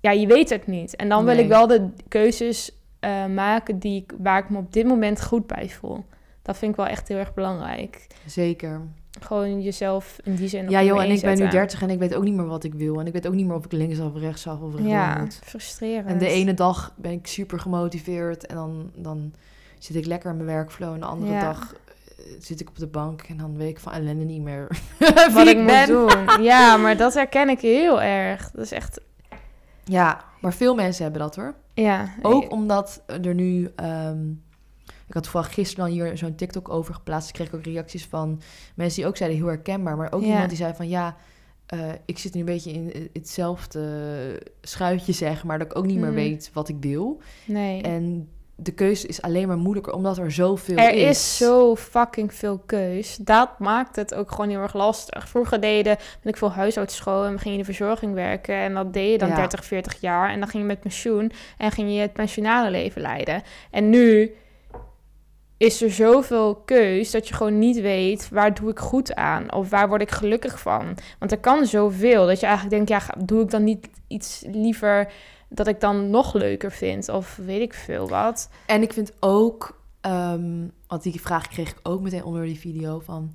ja, 0.00 0.10
je 0.10 0.26
weet 0.26 0.50
het 0.50 0.66
niet. 0.66 0.96
En 0.96 1.08
dan 1.08 1.24
wil 1.24 1.38
ik 1.38 1.48
wel 1.48 1.66
de 1.66 1.88
keuzes 2.08 2.70
eh, 3.00 3.26
maken 3.26 3.78
die 3.78 4.02
ik, 4.02 4.12
waar 4.18 4.38
ik 4.38 4.50
me 4.50 4.58
op 4.58 4.72
dit 4.72 4.86
moment 4.86 5.22
goed 5.24 5.46
bij 5.46 5.68
voel. 5.68 6.04
Dat 6.42 6.56
vind 6.58 6.70
ik 6.70 6.76
wel 6.76 6.86
echt 6.86 7.08
heel 7.08 7.16
erg 7.18 7.34
belangrijk. 7.34 8.06
Zeker. 8.26 8.80
Gewoon 9.20 9.62
jezelf 9.62 10.18
in 10.24 10.34
die 10.34 10.48
zin 10.48 10.64
op 10.64 10.70
Ja 10.70 10.82
joh, 10.82 11.02
en 11.02 11.10
ik 11.10 11.20
ben 11.20 11.30
nu 11.30 11.36
zetten. 11.36 11.50
30 11.58 11.82
en 11.82 11.90
ik 11.90 11.98
weet 11.98 12.14
ook 12.14 12.22
niet 12.24 12.34
meer 12.34 12.46
wat 12.46 12.64
ik 12.64 12.74
wil. 12.74 13.00
En 13.00 13.06
ik 13.06 13.12
weet 13.12 13.26
ook 13.26 13.34
niet 13.34 13.46
meer 13.46 13.56
of 13.56 13.64
ik 13.64 13.72
links 13.72 13.98
of 13.98 14.16
rechts 14.16 14.46
af 14.46 14.60
of 14.60 14.70
rechtdoor 14.72 14.92
Ja, 14.92 15.18
moet. 15.18 15.40
frustrerend. 15.42 16.06
En 16.08 16.18
de 16.18 16.28
ene 16.28 16.54
dag 16.54 16.92
ben 16.96 17.12
ik 17.12 17.26
super 17.26 17.58
gemotiveerd 17.60 18.46
en 18.46 18.54
dan, 18.56 18.90
dan 18.94 19.32
zit 19.78 19.96
ik 19.96 20.06
lekker 20.06 20.30
in 20.30 20.36
mijn 20.44 20.56
workflow. 20.56 20.92
En 20.94 21.00
de 21.00 21.06
andere 21.06 21.32
Ja. 21.32 21.40
dag 21.40 21.74
zit 22.38 22.60
ik 22.60 22.68
op 22.68 22.78
de 22.78 22.86
bank 22.86 23.22
en 23.22 23.36
dan 23.36 23.56
weet 23.56 23.68
ik 23.68 23.80
van 23.80 23.92
ellende 23.92 24.24
niet 24.24 24.42
meer 24.42 24.66
wat 25.34 25.46
ik 25.46 25.56
ik 25.56 25.58
moet 25.58 25.86
doen. 25.86 26.42
Ja, 26.44 26.76
maar 26.76 26.96
dat 26.96 27.14
herken 27.14 27.48
ik 27.48 27.60
heel 27.60 28.02
erg. 28.02 28.50
Dat 28.50 28.64
is 28.64 28.72
echt, 28.72 29.00
Ja, 29.84 30.24
maar 30.40 30.52
veel 30.54 30.74
mensen 30.74 31.02
hebben 31.02 31.20
dat 31.22 31.36
hoor. 31.36 31.54
ja. 31.74 32.14
Ook 32.22 32.52
omdat 32.52 33.02
er 33.06 33.34
nu... 33.34 33.70
ehm, 33.76 34.30
ik 35.06 35.14
had 35.16 35.22
toevallig 35.22 35.54
gisteren 35.54 35.84
dan 35.84 35.94
hier 35.94 36.18
zo'n 36.18 36.34
TikTok 36.34 36.68
over 36.68 36.94
geplaatst. 36.94 37.28
Ik 37.28 37.34
kreeg 37.34 37.54
ook 37.54 37.64
reacties 37.64 38.06
van 38.06 38.40
mensen 38.74 39.00
die 39.00 39.06
ook 39.08 39.16
zeiden 39.16 39.38
heel 39.38 39.48
herkenbaar. 39.48 39.96
Maar 39.96 40.12
ook 40.12 40.20
Ja. 40.22 40.26
iemand 40.28 40.48
die 40.48 40.58
zei 40.58 40.74
van 40.74 40.88
ja, 40.88 41.16
eh, 41.66 41.78
ik 42.04 42.18
zit 42.18 42.34
nu 42.34 42.40
een 42.40 42.46
beetje 42.46 42.70
in 42.72 43.08
hetzelfde 43.12 44.42
schuitje 44.62 45.12
zeg 45.12 45.44
maar. 45.44 45.58
Dat 45.58 45.70
ik 45.70 45.76
ook 45.78 45.86
niet 45.86 45.96
meer 45.98 46.06
Mhm. 46.06 46.14
weet 46.14 46.50
wat 46.52 46.68
ik 46.68 46.76
wil. 46.80 47.20
Nee. 47.46 47.82
En 47.82 48.28
de 48.62 48.72
keuze 48.72 49.06
is 49.06 49.22
alleen 49.22 49.48
maar 49.48 49.56
moeilijker 49.56 49.92
omdat 49.92 50.18
er 50.18 50.32
zoveel 50.32 50.76
er 50.76 50.92
is. 50.92 51.02
is 51.02 51.36
zo 51.36 51.76
fucking 51.76 52.34
veel 52.34 52.62
keus. 52.66 53.16
Dat 53.16 53.58
maakt 53.58 53.96
het 53.96 54.14
ook 54.14 54.30
gewoon 54.30 54.50
heel 54.50 54.60
erg 54.60 54.74
lastig. 54.74 55.28
Vroeger 55.28 55.60
deden 55.60 55.96
ben 56.22 56.32
ik 56.32 56.36
veel 56.36 56.52
huishoudschool 56.52 57.24
en 57.24 57.30
ging 57.30 57.44
je 57.44 57.50
in 57.50 57.58
de 57.58 57.64
verzorging 57.64 58.14
werken. 58.14 58.54
En 58.54 58.74
dat 58.74 58.92
deed 58.92 59.10
je 59.10 59.18
dan 59.18 59.28
Ja. 59.28 59.34
30, 59.34 59.64
40 59.64 60.00
jaar. 60.00 60.30
En 60.30 60.38
dan 60.38 60.48
ging 60.48 60.62
je 60.62 60.68
met 60.68 60.80
pensioen 60.80 61.32
en 61.58 61.70
ging 61.70 61.92
je 61.92 62.00
het 62.00 62.12
pensionale 62.12 62.70
leven 62.70 63.00
leiden. 63.00 63.42
En 63.70 63.90
nu 63.90 64.34
is 65.56 65.82
er 65.82 65.90
zoveel 65.90 66.54
keus 66.54 67.10
dat 67.10 67.28
je 67.28 67.34
gewoon 67.34 67.58
niet 67.58 67.80
weet 67.80 68.28
waar 68.28 68.54
doe 68.54 68.70
ik 68.70 68.78
goed 68.78 69.14
aan 69.14 69.52
of 69.52 69.70
waar 69.70 69.88
word 69.88 70.02
ik 70.02 70.10
gelukkig 70.10 70.60
van. 70.60 70.96
Want 71.18 71.32
er 71.32 71.38
kan 71.38 71.66
zoveel 71.66 72.26
dat 72.26 72.40
je 72.40 72.46
eigenlijk 72.46 72.76
denkt, 72.76 73.04
ja, 73.04 73.14
doe 73.24 73.42
ik 73.42 73.50
dan 73.50 73.64
niet 73.64 73.88
iets 74.08 74.44
liever 74.46 75.12
dat 75.50 75.66
ik 75.66 75.80
dan 75.80 76.10
nog 76.10 76.34
leuker 76.34 76.72
vind 76.72 77.08
of 77.08 77.36
weet 77.36 77.60
ik 77.60 77.74
veel 77.74 78.08
wat. 78.08 78.50
En 78.66 78.82
ik 78.82 78.92
vind 78.92 79.12
ook, 79.20 79.80
ehm 80.00 80.68
want 80.90 81.02
die 81.02 81.20
vraag 81.20 81.48
kreeg 81.48 81.70
ik 81.70 81.78
ook 81.82 82.00
meteen 82.00 82.24
onder 82.24 82.44
die 82.44 82.58
video 82.58 82.98
van... 82.98 83.34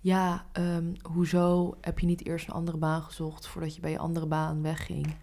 ja, 0.00 0.44
ehm, 0.52 0.92
hoezo 1.02 1.76
heb 1.80 1.98
je 1.98 2.06
niet 2.06 2.26
eerst 2.26 2.48
een 2.48 2.54
andere 2.54 2.76
baan 2.76 3.02
gezocht 3.02 3.46
voordat 3.46 3.74
je 3.74 3.80
bij 3.80 3.90
je 3.90 3.98
andere 3.98 4.26
baan 4.26 4.62
wegging? 4.62 5.14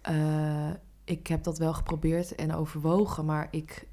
Eh, 0.00 0.70
ik 1.04 1.26
heb 1.26 1.42
dat 1.42 1.58
wel 1.58 1.72
geprobeerd 1.72 2.34
en 2.34 2.54
overwogen, 2.54 3.24
maar 3.24 3.48
ik 3.50 3.86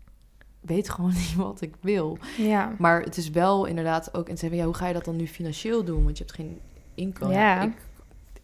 weet 0.59 0.89
gewoon 0.89 1.13
niet 1.21 1.35
wat 1.35 1.61
ik 1.61 1.75
wil. 1.79 2.17
Ja. 2.37 2.75
Maar 2.77 3.01
het 3.01 3.17
is 3.17 3.29
wel 3.29 3.65
inderdaad 3.65 4.13
ook... 4.13 4.29
En 4.29 4.35
ze 4.35 4.41
hebben, 4.41 4.59
ja, 4.59 4.65
hoe 4.65 4.75
ga 4.75 4.87
je 4.87 4.93
dat 4.93 5.05
dan 5.05 5.15
nu 5.15 5.27
financieel 5.27 5.83
doen? 5.83 6.03
Want 6.03 6.17
je 6.17 6.23
hebt 6.23 6.35
geen 6.35 6.59
inkomen. 6.93 7.35
Ja. 7.35 7.61
Ik, 7.61 7.73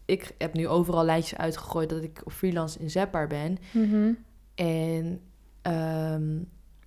ik 0.07 0.35
heb 0.37 0.53
nu 0.53 0.67
overal 0.67 1.03
lijntjes 1.03 1.37
uitgegooid 1.39 1.89
dat 1.89 2.03
ik 2.03 2.21
freelance 2.27 2.79
inzetbaar 2.79 3.27
ben. 3.27 3.57
Mhm. 3.71 4.11
En 4.55 5.21
ehm, 5.61 6.37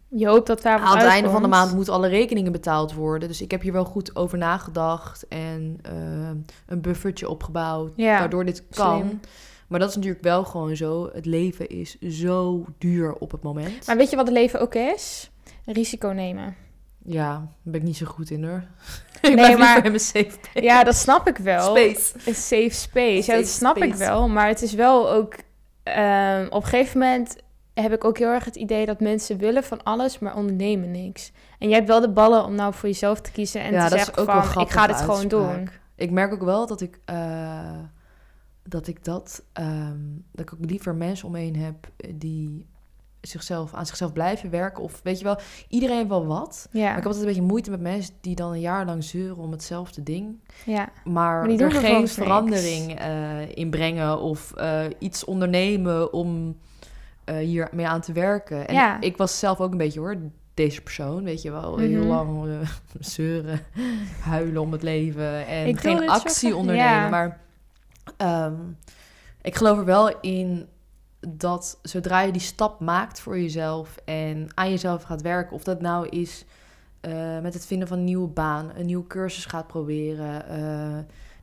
Je 0.08 0.26
hoopt 0.28 0.46
dat 0.46 0.62
daar 0.62 0.78
aan 0.78 0.96
het 0.98 1.06
einde 1.06 1.30
van 1.30 1.42
de 1.42 1.42
uitkomt. 1.42 1.50
maand 1.50 1.74
moeten 1.74 1.92
alle 1.94 2.08
rekeningen 2.08 2.52
betaald 2.52 2.94
worden. 2.94 3.28
Dus 3.28 3.40
ik 3.42 3.50
heb 3.50 3.60
hier 3.62 3.72
wel 3.72 3.84
goed 3.84 4.16
over 4.16 4.38
nagedacht 4.38 5.28
en 5.28 5.78
ehm, 5.82 6.36
een 6.66 6.80
buffertje 6.80 7.28
opgebouwd, 7.28 7.92
Ja, 7.96 8.18
waardoor 8.18 8.44
dit 8.44 8.64
kan. 8.70 8.98
slim. 8.98 9.20
Maar 9.68 9.80
dat 9.80 9.88
is 9.88 9.94
natuurlijk 9.96 10.22
wel 10.22 10.44
gewoon 10.44 10.76
zo. 10.76 11.10
Het 11.12 11.26
leven 11.26 11.68
is 11.68 11.98
zo 11.98 12.64
duur 12.78 13.14
op 13.14 13.30
het 13.30 13.42
moment. 13.42 13.86
Maar 13.86 13.96
weet 13.96 14.10
je 14.10 14.16
wat 14.16 14.26
het 14.26 14.36
leven 14.36 14.60
ook 14.60 14.74
is? 14.74 15.30
Risico 15.64 16.08
nemen. 16.08 16.56
Ja, 17.04 17.30
daar 17.32 17.48
ben 17.62 17.80
ik 17.80 17.86
niet 17.86 17.96
zo 17.96 18.06
goed 18.06 18.30
in 18.30 18.44
hoor. 18.44 18.62
ik 19.22 19.34
Nee, 19.34 19.56
maar- 19.56 19.82
mijn 19.82 20.00
safe 20.00 20.30
space. 20.30 20.62
Ja, 20.64 20.84
dat 20.84 20.94
snap 20.94 21.28
ik 21.28 21.36
wel. 21.36 21.76
Space. 21.76 22.12
Een 22.26 22.34
safe 22.34 22.70
space. 22.70 23.30
ja, 23.30 23.36
dat 23.38 23.46
snap 23.46 23.76
ik 23.76 23.94
wel. 23.94 24.28
Maar 24.28 24.48
het 24.48 24.62
is 24.62 24.72
wel 24.74 25.10
ook... 25.10 25.34
ehm, 25.82 26.46
op 26.50 26.62
een 26.62 26.68
gegeven 26.68 26.98
moment 26.98 27.36
heb 27.74 27.92
ik 27.92 28.04
ook 28.04 28.18
heel 28.18 28.28
erg 28.28 28.44
het 28.44 28.56
idee 28.56 28.86
dat 28.86 29.00
mensen 29.00 29.38
willen 29.38 29.64
van 29.64 29.82
alles, 29.82 30.18
maar 30.18 30.36
ondernemen 30.36 30.90
niks. 30.90 31.32
En 31.58 31.68
jij 31.68 31.76
hebt 31.76 31.88
wel 31.88 32.00
de 32.00 32.10
ballen 32.12 32.44
om 32.44 32.54
nou 32.54 32.74
voor 32.74 32.88
jezelf 32.88 33.20
te 33.20 33.32
kiezen 33.32 33.60
en 33.60 33.72
ja, 33.72 33.88
te 33.88 33.96
zeggen 33.96 34.24
van, 34.24 34.36
een 34.36 34.60
ik 34.60 34.70
ga 34.70 34.86
dit 34.86 34.96
gewoon 35.00 35.28
doen. 35.28 35.68
Ik 35.96 36.10
merk 36.10 36.32
ook 36.32 36.42
wel 36.42 36.66
dat 36.66 36.80
ik, 36.80 37.00
eh, 37.04 37.78
dat 38.62 38.86
ik 38.86 39.04
dat, 39.04 39.42
ehm, 39.52 39.98
dat 40.32 40.40
ik 40.40 40.52
ook 40.52 40.70
liever 40.70 40.94
mensen 40.94 41.26
om 41.26 41.32
me 41.32 41.38
heen 41.38 41.56
heb 41.56 41.88
die 42.14 42.66
zichzelf, 43.20 43.74
aan 43.74 43.86
zichzelf 43.86 44.12
blijven 44.12 44.50
werken. 44.50 44.82
Of 44.82 45.00
weet 45.02 45.18
je 45.18 45.24
wel, 45.24 45.38
iedereen 45.68 45.96
heeft 45.96 46.08
wel 46.08 46.26
wat. 46.26 46.68
Ja, 46.70 46.80
Maar 46.80 46.88
ik 46.90 46.94
heb 46.96 47.04
altijd 47.04 47.22
een 47.22 47.28
beetje 47.28 47.42
moeite 47.48 47.70
met 47.70 47.80
mensen 47.80 48.14
die 48.20 48.34
dan 48.34 48.52
een 48.52 48.60
jaar 48.60 48.86
lang 48.86 49.04
zeuren 49.04 49.36
om 49.36 49.50
hetzelfde 49.50 50.02
ding. 50.02 50.38
ja. 50.66 50.88
Maar, 51.04 51.38
Maar 51.38 51.48
die 51.48 51.58
doen 51.58 51.68
er 51.74 51.80
geen 51.80 52.08
verandering 52.08 52.98
eh 52.98 53.56
in 53.56 53.70
brengen 53.70 54.18
of 54.20 54.52
eh, 54.52 54.80
iets 54.98 55.24
ondernemen 55.24 56.12
om 56.12 56.56
eh 57.24 57.36
hier 57.36 57.68
mee 57.72 57.86
aan 57.86 58.00
te 58.00 58.12
werken. 58.12 58.68
En 58.68 58.74
Ja. 58.74 59.00
ik 59.00 59.16
was 59.16 59.38
zelf 59.38 59.60
ook 59.60 59.72
een 59.72 59.78
beetje 59.78 60.00
hoor, 60.00 60.16
deze 60.54 60.82
persoon, 60.82 61.24
weet 61.24 61.42
je 61.42 61.50
wel, 61.50 61.76
heel 61.78 61.98
Mhm. 62.00 62.08
lang 62.08 62.48
zeuren, 63.00 63.60
huilen 64.20 64.62
om 64.62 64.72
het 64.72 64.82
leven 64.82 65.46
en 65.46 65.66
Ik 65.66 65.80
geen 65.80 66.08
actie 66.08 66.56
ondernemen. 66.56 66.90
ja. 66.92 67.08
Maar 67.08 67.40
ehm, 68.16 68.54
ik 69.42 69.56
geloof 69.56 69.78
er 69.78 69.84
wel 69.84 70.20
in 70.20 70.66
dat 71.28 71.78
zodra 71.82 72.20
je 72.20 72.32
die 72.32 72.40
stap 72.40 72.80
maakt 72.80 73.20
voor 73.20 73.38
jezelf 73.40 73.96
en 74.04 74.46
aan 74.54 74.70
jezelf 74.70 75.02
gaat 75.02 75.22
werken, 75.22 75.56
of 75.56 75.64
dat 75.64 75.80
nou 75.80 76.08
is 76.08 76.44
eh, 77.00 77.40
met 77.40 77.54
het 77.54 77.66
vinden 77.66 77.88
van 77.88 77.98
een 77.98 78.04
nieuwe 78.04 78.28
baan, 78.28 78.70
een 78.76 78.86
nieuwe 78.86 79.06
cursus 79.06 79.44
gaat 79.44 79.66
proberen, 79.66 80.48
eh, 80.48 80.94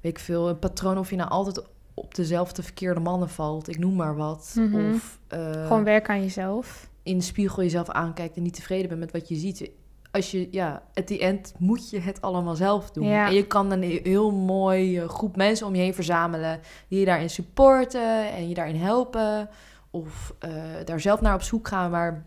weet 0.02 0.12
ik 0.12 0.20
veel, 0.20 0.50
een 0.50 0.60
patroon 0.60 0.98
of 0.98 1.10
je 1.10 1.16
nou 1.16 1.30
altijd 1.30 1.66
op 1.94 2.16
dezelfde 2.16 2.64
verkeerde 2.64 3.00
mannen 3.00 3.30
valt, 3.30 3.68
ik 3.68 3.78
noem 3.78 3.96
maar 3.96 4.16
wat. 4.16 4.54
Mhm. 4.58 4.94
Of 4.94 5.20
eh, 5.28 5.52
Gewoon 5.52 5.84
werken 5.84 6.14
aan 6.14 6.22
jezelf. 6.22 6.90
in 7.04 7.18
de 7.18 7.24
spiegel 7.24 7.62
jezelf 7.64 7.90
aankijkt 7.90 8.38
en 8.38 8.44
niet 8.44 8.54
tevreden 8.54 8.88
bent 8.88 9.00
met 9.00 9.12
wat 9.12 9.28
je 9.28 9.36
ziet. 9.36 9.70
Als 10.12 10.32
je, 10.32 10.48
ja, 10.52 10.84
at 10.94 11.08
the 11.08 11.20
end 11.20 11.54
moet 11.58 11.90
je 11.90 12.00
het 12.00 12.22
allemaal 12.22 12.56
zelf 12.56 12.92
doen. 12.92 13.08
Ja. 13.08 13.28
En 13.28 13.34
je 13.34 13.48
kan 13.48 13.72
een 13.72 13.82
he- 13.82 14.00
heel 14.04 14.32
mooi 14.32 15.00
eh, 15.00 15.10
groep 15.10 15.36
mensen 15.36 15.68
om 15.68 15.76
je 15.76 15.82
heen 15.82 15.94
verzamelen 15.94 16.60
die 16.88 17.00
je 17.00 17.06
daarin 17.06 17.30
supporten 17.30 18.32
en 18.32 18.48
je 18.50 18.54
daarin 18.54 18.76
helpen. 18.76 19.50
Of 19.92 20.34
eh, 20.40 20.52
daar 20.86 21.00
zelf 21.00 21.22
naar 21.22 21.34
op 21.34 21.42
zoek 21.42 21.68
gaan. 21.68 21.92
Maar 21.92 22.26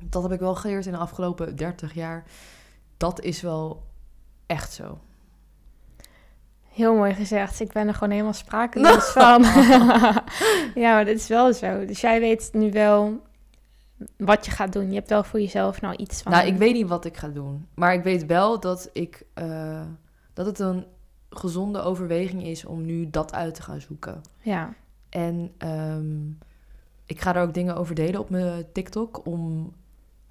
dat 0.00 0.22
heb 0.22 0.32
ik 0.32 0.40
wel 0.40 0.54
geleerd 0.54 0.86
in 0.86 0.92
de 0.92 0.98
afgelopen 0.98 1.56
30 1.56 1.94
jaar. 1.94 2.24
Dat 2.96 3.20
is 3.20 3.40
wel 3.42 3.82
echt 4.46 4.72
zo. 4.72 4.98
Heel 6.68 6.94
mooi 6.94 7.14
gezegd. 7.14 7.60
Ik 7.60 7.72
ben 7.72 7.88
er 7.88 7.94
gewoon 7.94 8.10
helemaal 8.10 8.32
sprakeloos 8.44 9.04
van. 9.04 9.42
ja, 10.82 10.94
maar 10.94 11.04
dit 11.04 11.18
is 11.18 11.28
wel 11.28 11.52
zo. 11.52 11.84
Dus 11.84 12.00
jij 12.00 12.20
weet 12.20 12.50
nu 12.52 12.70
wel 12.70 13.20
wat 14.16 14.44
je 14.44 14.50
gaat 14.50 14.72
doen. 14.72 14.88
Je 14.88 14.94
hebt 14.94 15.08
wel 15.08 15.24
voor 15.24 15.40
jezelf 15.40 15.80
nou 15.80 15.96
iets 15.96 16.22
van... 16.22 16.32
Nou, 16.32 16.46
ik 16.46 16.56
weet 16.56 16.74
niet 16.74 16.88
wat 16.88 17.04
ik 17.04 17.16
ga 17.16 17.28
doen. 17.28 17.66
Maar 17.74 17.94
ik 17.94 18.02
weet 18.02 18.26
wel 18.26 18.60
dat, 18.60 18.90
ik, 18.92 19.24
eh, 19.34 19.82
dat 20.32 20.46
het 20.46 20.58
een 20.58 20.86
gezonde 21.30 21.80
overweging 21.80 22.42
is 22.42 22.64
om 22.64 22.84
nu 22.84 23.10
dat 23.10 23.34
uit 23.34 23.54
te 23.54 23.62
gaan 23.62 23.80
zoeken. 23.80 24.20
Ja, 24.40 24.74
En 25.08 25.52
ehm, 25.58 26.28
ik 27.06 27.20
ga 27.20 27.34
er 27.34 27.42
ook 27.42 27.54
dingen 27.54 27.76
over 27.76 27.94
delen 27.94 28.20
op 28.20 28.30
mijn 28.30 28.64
TikTok 28.72 29.26
om 29.26 29.72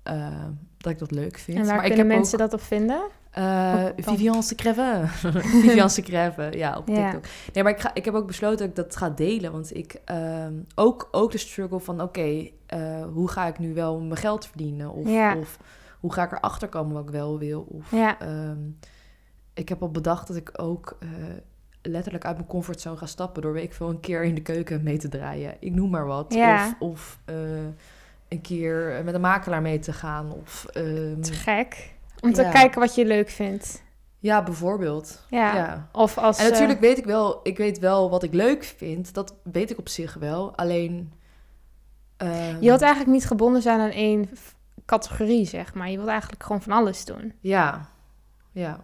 eh, 0.04 0.46
dat 0.78 0.92
ik 0.92 1.00
dat 1.00 1.12
leuk 1.12 1.38
vind. 1.38 1.58
en 1.58 1.66
waar 1.66 1.76
maar 1.76 1.86
ik 1.86 1.92
kunnen 1.92 2.08
heb 2.08 2.18
mensen 2.18 2.40
ook, 2.40 2.50
dat 2.50 2.60
op 2.60 2.66
vinden? 2.66 3.02
Eh, 3.32 3.84
dan- 3.84 3.94
Vivian 3.98 4.44
Secreve. 4.44 5.04
Vivian 5.64 5.90
Secreve, 5.90 6.50
ja, 6.58 6.78
op 6.78 6.88
Ja. 6.88 7.04
TikTok. 7.12 7.32
Nee, 7.54 7.64
maar 7.64 7.72
ik, 7.74 7.80
ga, 7.80 7.94
ik 7.94 8.06
heb 8.06 8.14
ook 8.14 8.28
besloten 8.28 8.58
dat 8.58 8.68
ik 8.68 8.76
dat 8.76 8.96
ga 8.96 9.10
delen. 9.10 9.52
Want 9.52 9.76
ik 9.76 10.02
ehm, 10.06 10.54
ook, 10.76 11.08
ook 11.12 11.32
de 11.32 11.38
struggle 11.38 11.80
van, 11.80 12.02
oké, 12.02 12.48
eh, 12.66 13.04
hoe 13.14 13.28
ga 13.30 13.48
ik 13.48 13.60
nu 13.60 13.74
wel 13.74 14.00
mijn 14.00 14.18
geld 14.20 14.48
verdienen? 14.48 14.92
Of, 14.92 15.08
Ja. 15.10 15.36
of 15.38 15.58
hoe 16.00 16.14
ga 16.14 16.24
ik 16.24 16.32
erachter 16.32 16.68
komen 16.68 16.94
wat 16.94 17.04
ik 17.04 17.10
wel 17.10 17.40
wil? 17.40 17.66
Of, 17.70 17.92
Ja. 17.92 18.20
ehm, 18.20 18.60
ik 19.54 19.70
heb 19.70 19.82
al 19.82 19.92
bedacht 19.92 20.28
dat 20.28 20.36
ik 20.38 20.52
ook 20.62 20.98
eh, 21.00 21.08
letterlijk 21.82 22.26
uit 22.26 22.36
mijn 22.36 22.48
comfortzone 22.48 22.98
ga 22.98 23.06
stappen... 23.06 23.42
door 23.42 23.54
weet 23.54 23.64
ik 23.64 23.74
veel 23.74 23.90
een 23.90 24.00
keer 24.00 24.24
in 24.24 24.36
de 24.36 24.42
keuken 24.42 24.84
mee 24.84 24.98
te 24.98 25.10
draaien. 25.10 25.56
Ik 25.60 25.74
noem 25.76 25.90
maar 25.90 26.06
wat. 26.06 26.34
Ja. 26.34 26.66
Of, 26.80 26.90
of 26.90 27.20
een 28.28 28.42
keer 28.42 29.02
met 29.06 29.14
een 29.14 29.22
makelaar 29.22 29.62
mee 29.62 29.80
te 29.80 29.94
gaan. 29.94 30.32
Of, 30.32 30.66
ehm, 30.74 31.22
Te 31.22 31.34
gek. 31.34 31.94
Om 32.22 32.34
te 32.34 32.42
Ja. 32.42 32.52
kijken 32.52 32.80
wat 32.80 32.96
je 32.96 33.06
leuk 33.06 33.30
vindt. 33.30 33.82
ja, 34.20 34.44
bijvoorbeeld. 34.44 35.26
Ja. 35.30 35.56
ja. 35.56 35.90
Of 35.92 36.18
als... 36.18 36.38
En 36.38 36.50
natuurlijk 36.52 36.80
eh, 36.82 36.88
weet 36.88 36.98
ik 36.98 37.06
wel, 37.06 37.40
ik 37.44 37.58
weet 37.58 37.80
wel 37.80 38.10
wat 38.10 38.24
ik 38.24 38.34
leuk 38.34 38.64
vind. 38.64 39.14
Dat 39.14 39.36
weet 39.44 39.72
ik 39.72 39.78
op 39.78 39.90
zich 39.90 40.14
wel. 40.14 40.56
Alleen. 40.56 41.14
ehm, 42.18 42.56
je 42.60 42.68
wilt 42.68 42.82
eigenlijk 42.82 43.12
niet 43.12 43.26
gebonden 43.26 43.62
zijn 43.62 43.80
aan 43.80 43.90
één 43.90 44.30
categorie, 44.86 45.46
zeg 45.46 45.74
maar. 45.74 45.90
Je 45.90 45.96
wilt 45.98 46.10
eigenlijk 46.10 46.44
gewoon 46.44 46.62
van 46.62 46.72
alles 46.72 47.06
doen. 47.06 47.34
Ja, 47.40 47.90
ja. 48.52 48.80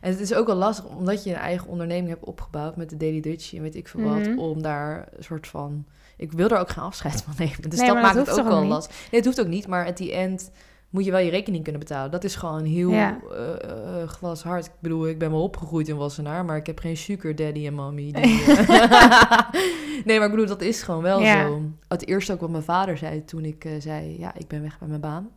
En 0.00 0.10
het 0.10 0.20
is 0.20 0.34
ook 0.34 0.46
wel 0.46 0.56
lastig, 0.56 0.84
omdat 0.84 1.24
je 1.24 1.30
een 1.30 1.36
eigen 1.36 1.68
onderneming 1.68 2.08
hebt 2.08 2.24
opgebouwd 2.24 2.76
met 2.76 2.90
de 2.90 2.96
Daily 2.96 3.20
Dutch 3.20 3.54
en 3.54 3.62
weet 3.62 3.74
ik 3.74 3.88
veel 3.88 4.00
wat, 4.00 4.18
Mhm. 4.26 4.38
om 4.38 4.62
daar 4.62 5.08
een 5.16 5.24
soort 5.24 5.46
van... 5.46 5.86
Ik 6.16 6.32
wil 6.32 6.48
er 6.48 6.58
ook 6.58 6.68
geen 6.68 6.84
afscheid 6.84 7.22
van 7.22 7.34
nemen, 7.38 7.70
dus 7.70 7.78
Nee, 7.78 7.88
dat 7.88 8.02
maakt 8.02 8.14
het 8.14 8.30
ook 8.40 8.46
wel 8.46 8.64
lastig. 8.64 8.96
Nee, 9.10 9.20
het 9.20 9.24
hoeft 9.24 9.40
ook 9.40 9.46
niet, 9.52 9.66
maar 9.66 9.86
at 9.86 9.96
the 9.96 10.12
end 10.14 10.50
moet 10.90 11.04
je 11.04 11.10
wel 11.10 11.20
je 11.20 11.30
rekening 11.30 11.62
kunnen 11.62 11.80
betalen. 11.80 12.10
Dat 12.10 12.24
is 12.24 12.34
gewoon 12.34 12.64
heel 12.64 12.90
Ja. 12.90 13.20
eh, 13.32 14.08
glashard. 14.08 14.66
Ik 14.66 14.72
bedoel, 14.80 15.08
ik 15.08 15.18
ben 15.18 15.30
wel 15.30 15.42
opgegroeid 15.42 15.88
in 15.88 15.96
Wassenaar, 15.96 16.44
maar 16.44 16.56
ik 16.56 16.66
heb 16.66 16.78
geen 16.78 16.96
sugar 16.96 17.34
daddy 17.34 17.66
en 17.66 17.74
mommy. 17.74 18.12
Die, 18.12 18.44
eh, 18.44 18.68
nee, 20.04 20.16
maar 20.18 20.24
ik 20.26 20.30
bedoel, 20.30 20.46
dat 20.46 20.62
is 20.62 20.82
gewoon 20.82 21.02
wel 21.02 21.20
Ja. 21.20 21.46
zo. 21.46 21.62
Het 21.88 22.06
eerste 22.06 22.32
ook 22.32 22.40
wat 22.40 22.50
mijn 22.50 22.62
vader 22.62 22.98
zei 22.98 23.24
toen 23.24 23.44
ik 23.44 23.68
zei, 23.78 24.18
ja, 24.18 24.34
ik 24.34 24.48
ben 24.48 24.62
weg 24.62 24.78
bij 24.78 24.88
mijn 24.88 25.00
baan. 25.00 25.28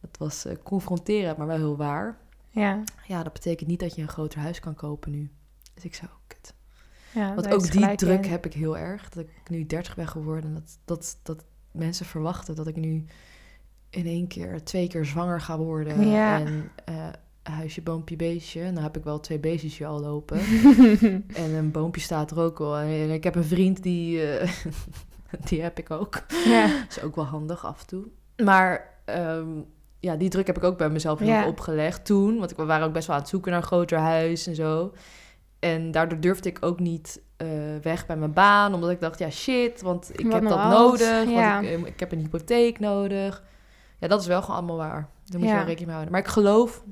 Dat 0.00 0.16
was 0.18 0.46
confronterend, 0.62 1.36
maar 1.36 1.46
wel 1.46 1.56
heel 1.56 1.76
waar. 1.76 2.18
Ja. 2.50 2.82
Ja, 3.06 3.22
dat 3.22 3.32
betekent 3.32 3.68
niet 3.68 3.80
dat 3.80 3.94
je 3.94 4.02
een 4.02 4.08
groter 4.08 4.38
huis 4.40 4.60
kan 4.60 4.74
kopen 4.74 5.10
nu. 5.10 5.30
Dus 5.74 5.84
ik 5.84 5.94
zo, 5.94 6.06
kut. 6.26 6.54
ja 7.14 7.34
Want 7.34 7.48
ook 7.54 7.70
die 7.72 7.94
druk 7.94 8.24
in. 8.24 8.30
heb 8.30 8.46
ik 8.46 8.52
heel 8.52 8.78
erg. 8.78 9.08
Dat 9.08 9.24
ik 9.24 9.50
nu 9.50 9.66
30 9.66 9.94
ben 9.96 10.08
geworden. 10.08 10.44
en 10.44 10.54
Dat, 10.54 10.78
dat, 10.84 11.18
dat 11.22 11.44
mensen 11.70 12.06
verwachten 12.06 12.54
dat 12.54 12.66
ik 12.66 12.76
nu 12.76 13.04
in 13.94 14.06
één 14.06 14.26
keer 14.26 14.64
twee 14.64 14.88
keer 14.88 15.04
zwanger 15.04 15.40
ga 15.40 15.58
worden. 15.58 16.08
Ja. 16.08 16.38
En 16.40 16.70
eh, 16.84 16.94
huisje, 17.42 17.82
boompje, 17.82 18.16
beestje. 18.16 18.70
Nou 18.70 18.82
heb 18.82 18.96
ik 18.96 19.04
wel 19.04 19.20
twee 19.20 19.38
beestjes 19.38 19.84
al 19.84 20.00
lopen. 20.00 20.38
en 21.44 21.50
een 21.54 21.70
boompje 21.70 22.00
staat 22.00 22.30
er 22.30 22.40
ook 22.40 22.60
al. 22.60 22.76
En 22.76 23.10
ik 23.10 23.24
heb 23.24 23.34
een 23.34 23.44
vriend 23.44 23.82
die... 23.82 24.26
eh, 24.28 24.50
die 25.48 25.62
heb 25.62 25.78
ik 25.78 25.90
ook. 25.90 26.22
ja. 26.44 26.84
Is 26.88 27.02
ook 27.02 27.16
wel 27.16 27.24
handig 27.24 27.64
af 27.66 27.80
en 27.80 27.86
toe. 27.86 28.04
Maar 28.44 28.88
ehm, 29.04 29.48
ja, 30.00 30.16
die 30.16 30.28
druk 30.28 30.46
heb 30.46 30.56
ik 30.56 30.64
ook 30.64 30.78
bij 30.78 30.90
mezelf 30.90 31.24
Ja. 31.24 31.46
opgelegd 31.46 32.04
toen. 32.04 32.38
Want 32.38 32.54
we 32.56 32.64
waren 32.64 32.86
ook 32.86 32.92
best 32.92 33.06
wel 33.06 33.16
aan 33.16 33.22
het 33.22 33.30
zoeken 33.30 33.50
naar 33.50 33.60
een 33.60 33.66
groter 33.66 33.98
huis 33.98 34.46
en 34.46 34.54
zo. 34.54 34.92
En 35.58 35.90
daardoor 35.90 36.20
durfde 36.20 36.48
ik 36.48 36.58
ook 36.60 36.78
niet 36.80 37.22
eh, 37.36 37.48
weg 37.82 38.06
bij 38.06 38.16
mijn 38.16 38.32
baan. 38.32 38.74
Omdat 38.74 38.90
ik 38.90 39.00
dacht, 39.00 39.18
ja 39.18 39.30
shit, 39.30 39.82
want 39.82 40.10
ik 40.12 40.24
Wat 40.24 40.32
heb 40.32 40.48
dat 40.48 40.68
nodig. 40.68 41.28
Ja. 41.30 41.54
Want 41.62 41.66
ik, 41.66 41.86
ik 41.86 42.00
heb 42.00 42.12
een 42.12 42.18
hypotheek 42.18 42.80
nodig. 42.80 43.42
Ja, 44.04 44.10
dat 44.10 44.20
is 44.20 44.26
wel 44.26 44.40
gewoon 44.42 44.56
allemaal 44.56 44.76
waar. 44.76 45.08
Daar 45.24 45.40
moet 45.40 45.48
je 45.48 45.54
wel 45.54 45.64
rekening 45.64 45.84
mee 45.86 45.92
houden. 45.94 46.12
Maar 46.12 46.20
ik 46.20 46.28
geloof 46.28 46.82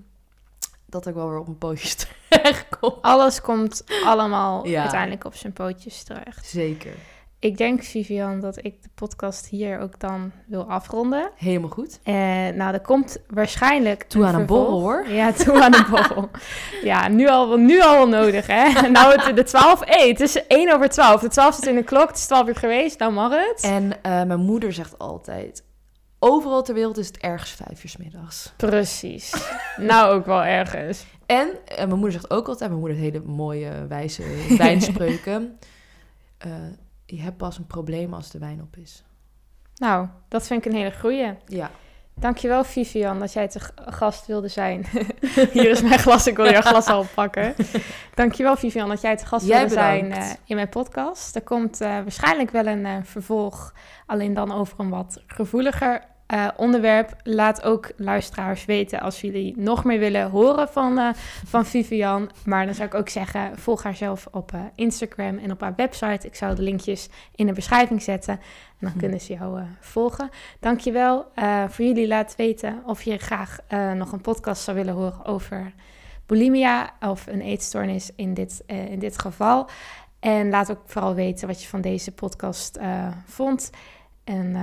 dat 0.87 1.07
ik 1.07 1.15
wel 1.15 1.29
weer 1.29 1.39
op 1.39 1.47
mijn 1.47 1.59
pootjes 1.59 1.97
terecht 2.29 2.67
kom. 2.81 2.95
Alles 3.01 3.41
komt 3.41 3.85
allemaal 4.05 4.67
Ja. 4.67 4.81
uiteindelijk 4.81 5.25
op 5.25 5.35
zijn 5.35 5.53
pootjes 5.53 6.03
terecht. 6.03 6.47
Zeker. 6.47 6.93
ik 7.39 7.57
denk, 7.57 7.83
Vivian, 7.83 8.41
dat 8.41 8.65
ik 8.65 8.83
de 8.83 8.89
podcast 8.95 9.47
hier 9.47 9.81
ook 9.81 10.01
dan 10.01 10.33
wil 10.47 10.65
afronden. 10.65 11.31
Helemaal 11.37 11.69
goed. 11.71 12.01
En 12.03 12.57
nou, 12.57 12.73
er 12.73 12.81
komt 12.81 13.17
waarschijnlijk... 13.29 14.03
Toe 14.03 14.25
aan 14.25 14.35
een 14.35 14.47
borrel, 14.47 14.81
hoor. 14.81 15.07
Ja, 15.21 15.33
toe 15.33 15.63
aan 15.63 15.75
een 15.75 15.87
borrel. 15.91 16.31
ja, 16.83 17.09
nu 17.09 17.29
al, 17.29 17.57
nu 17.57 17.81
al 17.83 17.93
wel 17.95 18.09
nodig, 18.09 18.47
hè? 18.47 18.81
Nou, 18.91 19.21
het, 19.21 19.37
de 19.37 19.43
12... 19.43 19.81
Hé, 19.85 20.09
het 20.09 20.21
is 20.21 20.47
1 20.47 20.75
over 20.75 20.89
12. 20.89 21.21
De 21.21 21.29
12 21.29 21.55
zit 21.55 21.67
in 21.67 21.75
de 21.75 21.83
klok, 21.85 22.09
het 22.09 22.17
is 22.17 22.27
12 22.27 22.49
uur 22.49 22.57
geweest, 22.57 22.99
nou 22.99 23.13
mag 23.13 23.31
het. 23.33 23.63
En 23.63 24.03
eh, 24.03 24.23
mijn 24.23 24.41
moeder 24.41 24.73
zegt 24.73 24.99
altijd... 24.99 25.63
Overal 26.25 26.63
ter 26.63 26.75
wereld 26.75 26.99
is 26.99 27.07
het 27.07 27.19
ergens 27.19 27.51
vijf 27.51 27.85
uur 27.85 27.91
's 27.91 27.97
middags. 27.97 28.53
Precies. 28.57 29.51
nou, 29.77 30.15
ook 30.15 30.27
wel 30.27 30.45
ergens. 30.45 31.05
En 31.27 31.49
mijn 31.77 31.89
moeder 31.89 32.13
zegt 32.13 32.31
ook 32.31 32.49
altijd... 32.49 32.71
Mijn 32.71 32.81
moeder 32.81 32.99
heeft 32.99 33.13
hele 33.13 33.27
mooie, 33.27 33.87
wijze 33.87 34.23
wijnspreuken. 34.57 35.43
Eh, 36.39 36.51
je 37.07 37.21
hebt 37.21 37.37
pas 37.37 37.59
een 37.59 37.67
probleem 37.67 38.15
als 38.15 38.31
de 38.31 38.39
wijn 38.39 38.63
op 38.63 38.77
is. 38.77 39.05
Nou, 39.75 40.09
dat 40.29 40.47
vind 40.47 40.65
ik 40.67 40.73
een 40.73 40.79
hele 40.79 40.99
goeie. 40.99 41.35
Ja. 41.47 41.71
Dankjewel, 42.15 42.65
Vivian, 42.65 43.19
dat 43.19 43.33
jij 43.33 43.49
te 43.49 43.61
gast 43.75 44.27
wilde 44.27 44.49
zijn. 44.49 44.87
Hier 45.53 45.71
is 45.71 45.83
mijn 45.83 45.99
glas, 45.99 46.27
ik 46.27 46.37
wil 46.37 46.51
jouw 46.51 46.61
glas 46.61 46.87
al 46.87 47.07
pakken. 47.15 47.55
Dankjewel, 48.15 48.57
Vivian, 48.57 48.89
dat 48.89 49.01
jij 49.01 49.17
te 49.17 49.27
gast 49.27 49.47
Jij 49.47 49.59
wilde 49.59 49.75
zijn 49.75 50.13
eh, 50.13 50.31
in 50.45 50.57
mijn 50.57 50.69
podcast. 50.69 51.37
Er 51.37 51.43
komt 51.43 51.81
eh, 51.81 51.89
waarschijnlijk 51.89 52.51
wel 52.51 52.67
een 52.67 53.07
vervolg, 53.07 53.75
alleen 54.07 54.35
dan 54.35 54.53
over 54.53 54.81
een 54.81 54.91
wat 54.91 55.23
gevoeliger 55.27 56.11
eh, 56.33 56.49
onderwerp. 56.57 57.17
Laat 57.23 57.63
ook 57.63 57.91
luisteraars 57.97 58.65
weten 58.65 59.01
als 59.01 59.21
jullie 59.21 59.55
nog 59.57 59.85
meer 59.85 59.99
willen 59.99 60.31
horen 60.31 60.69
van, 60.69 60.99
eh, 60.99 61.09
van 61.47 61.67
Vivian. 61.67 62.31
Maar 62.45 62.65
dan 62.65 62.75
zou 62.75 62.89
ik 62.89 62.95
ook 62.95 63.09
zeggen, 63.09 63.59
volg 63.59 63.83
haar 63.83 63.97
zelf 63.97 64.29
op 64.31 64.53
eh, 64.53 64.61
Instagram 64.75 65.39
en 65.39 65.51
op 65.51 65.61
haar 65.61 65.75
website. 65.77 66.27
Ik 66.27 66.35
zou 66.35 66.55
de 66.55 66.63
linkjes 66.63 67.09
in 67.35 67.47
de 67.47 67.53
beschrijving 67.53 68.03
zetten. 68.03 68.33
En 68.33 68.41
dan 68.79 68.91
Hm. 68.91 68.99
kunnen 68.99 69.21
ze 69.21 69.33
jou 69.33 69.63
volgen. 69.81 70.31
Dankjewel 70.61 71.27
voor 71.69 71.85
jullie. 71.85 72.07
Laat 72.07 72.37
weten 72.37 72.83
of 72.87 73.03
je 73.03 73.19
graag 73.19 73.59
nog 73.95 74.13
een 74.13 74.21
podcast 74.21 74.63
zou 74.63 74.77
willen 74.77 74.95
horen 74.95 75.25
over 75.25 75.73
bulimia 76.27 76.91
of 77.01 77.27
een 77.27 77.41
eetstoornis 77.41 78.11
in 78.17 78.35
dit, 78.35 78.63
in 78.67 78.99
dit 78.99 79.19
geval. 79.19 79.69
En 80.21 80.51
laat 80.51 80.71
ook 80.71 80.83
vooral 80.87 81.15
weten 81.15 81.47
wat 81.47 81.63
je 81.63 81.69
van 81.69 81.81
deze 81.81 82.13
podcast 82.13 82.79
vond. 83.27 83.71
En 84.25 84.57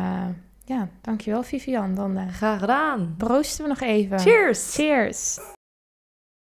ja, 0.69 0.87
dankjewel 1.01 1.43
Vivian. 1.43 1.95
Dan 1.95 2.17
eh, 2.17 2.27
Graag 2.27 2.59
gedaan. 2.59 3.13
proosten 3.17 3.63
we 3.63 3.69
nog 3.69 3.81
even. 3.81 4.19
Cheers! 4.19 4.73
Cheers! 4.75 5.39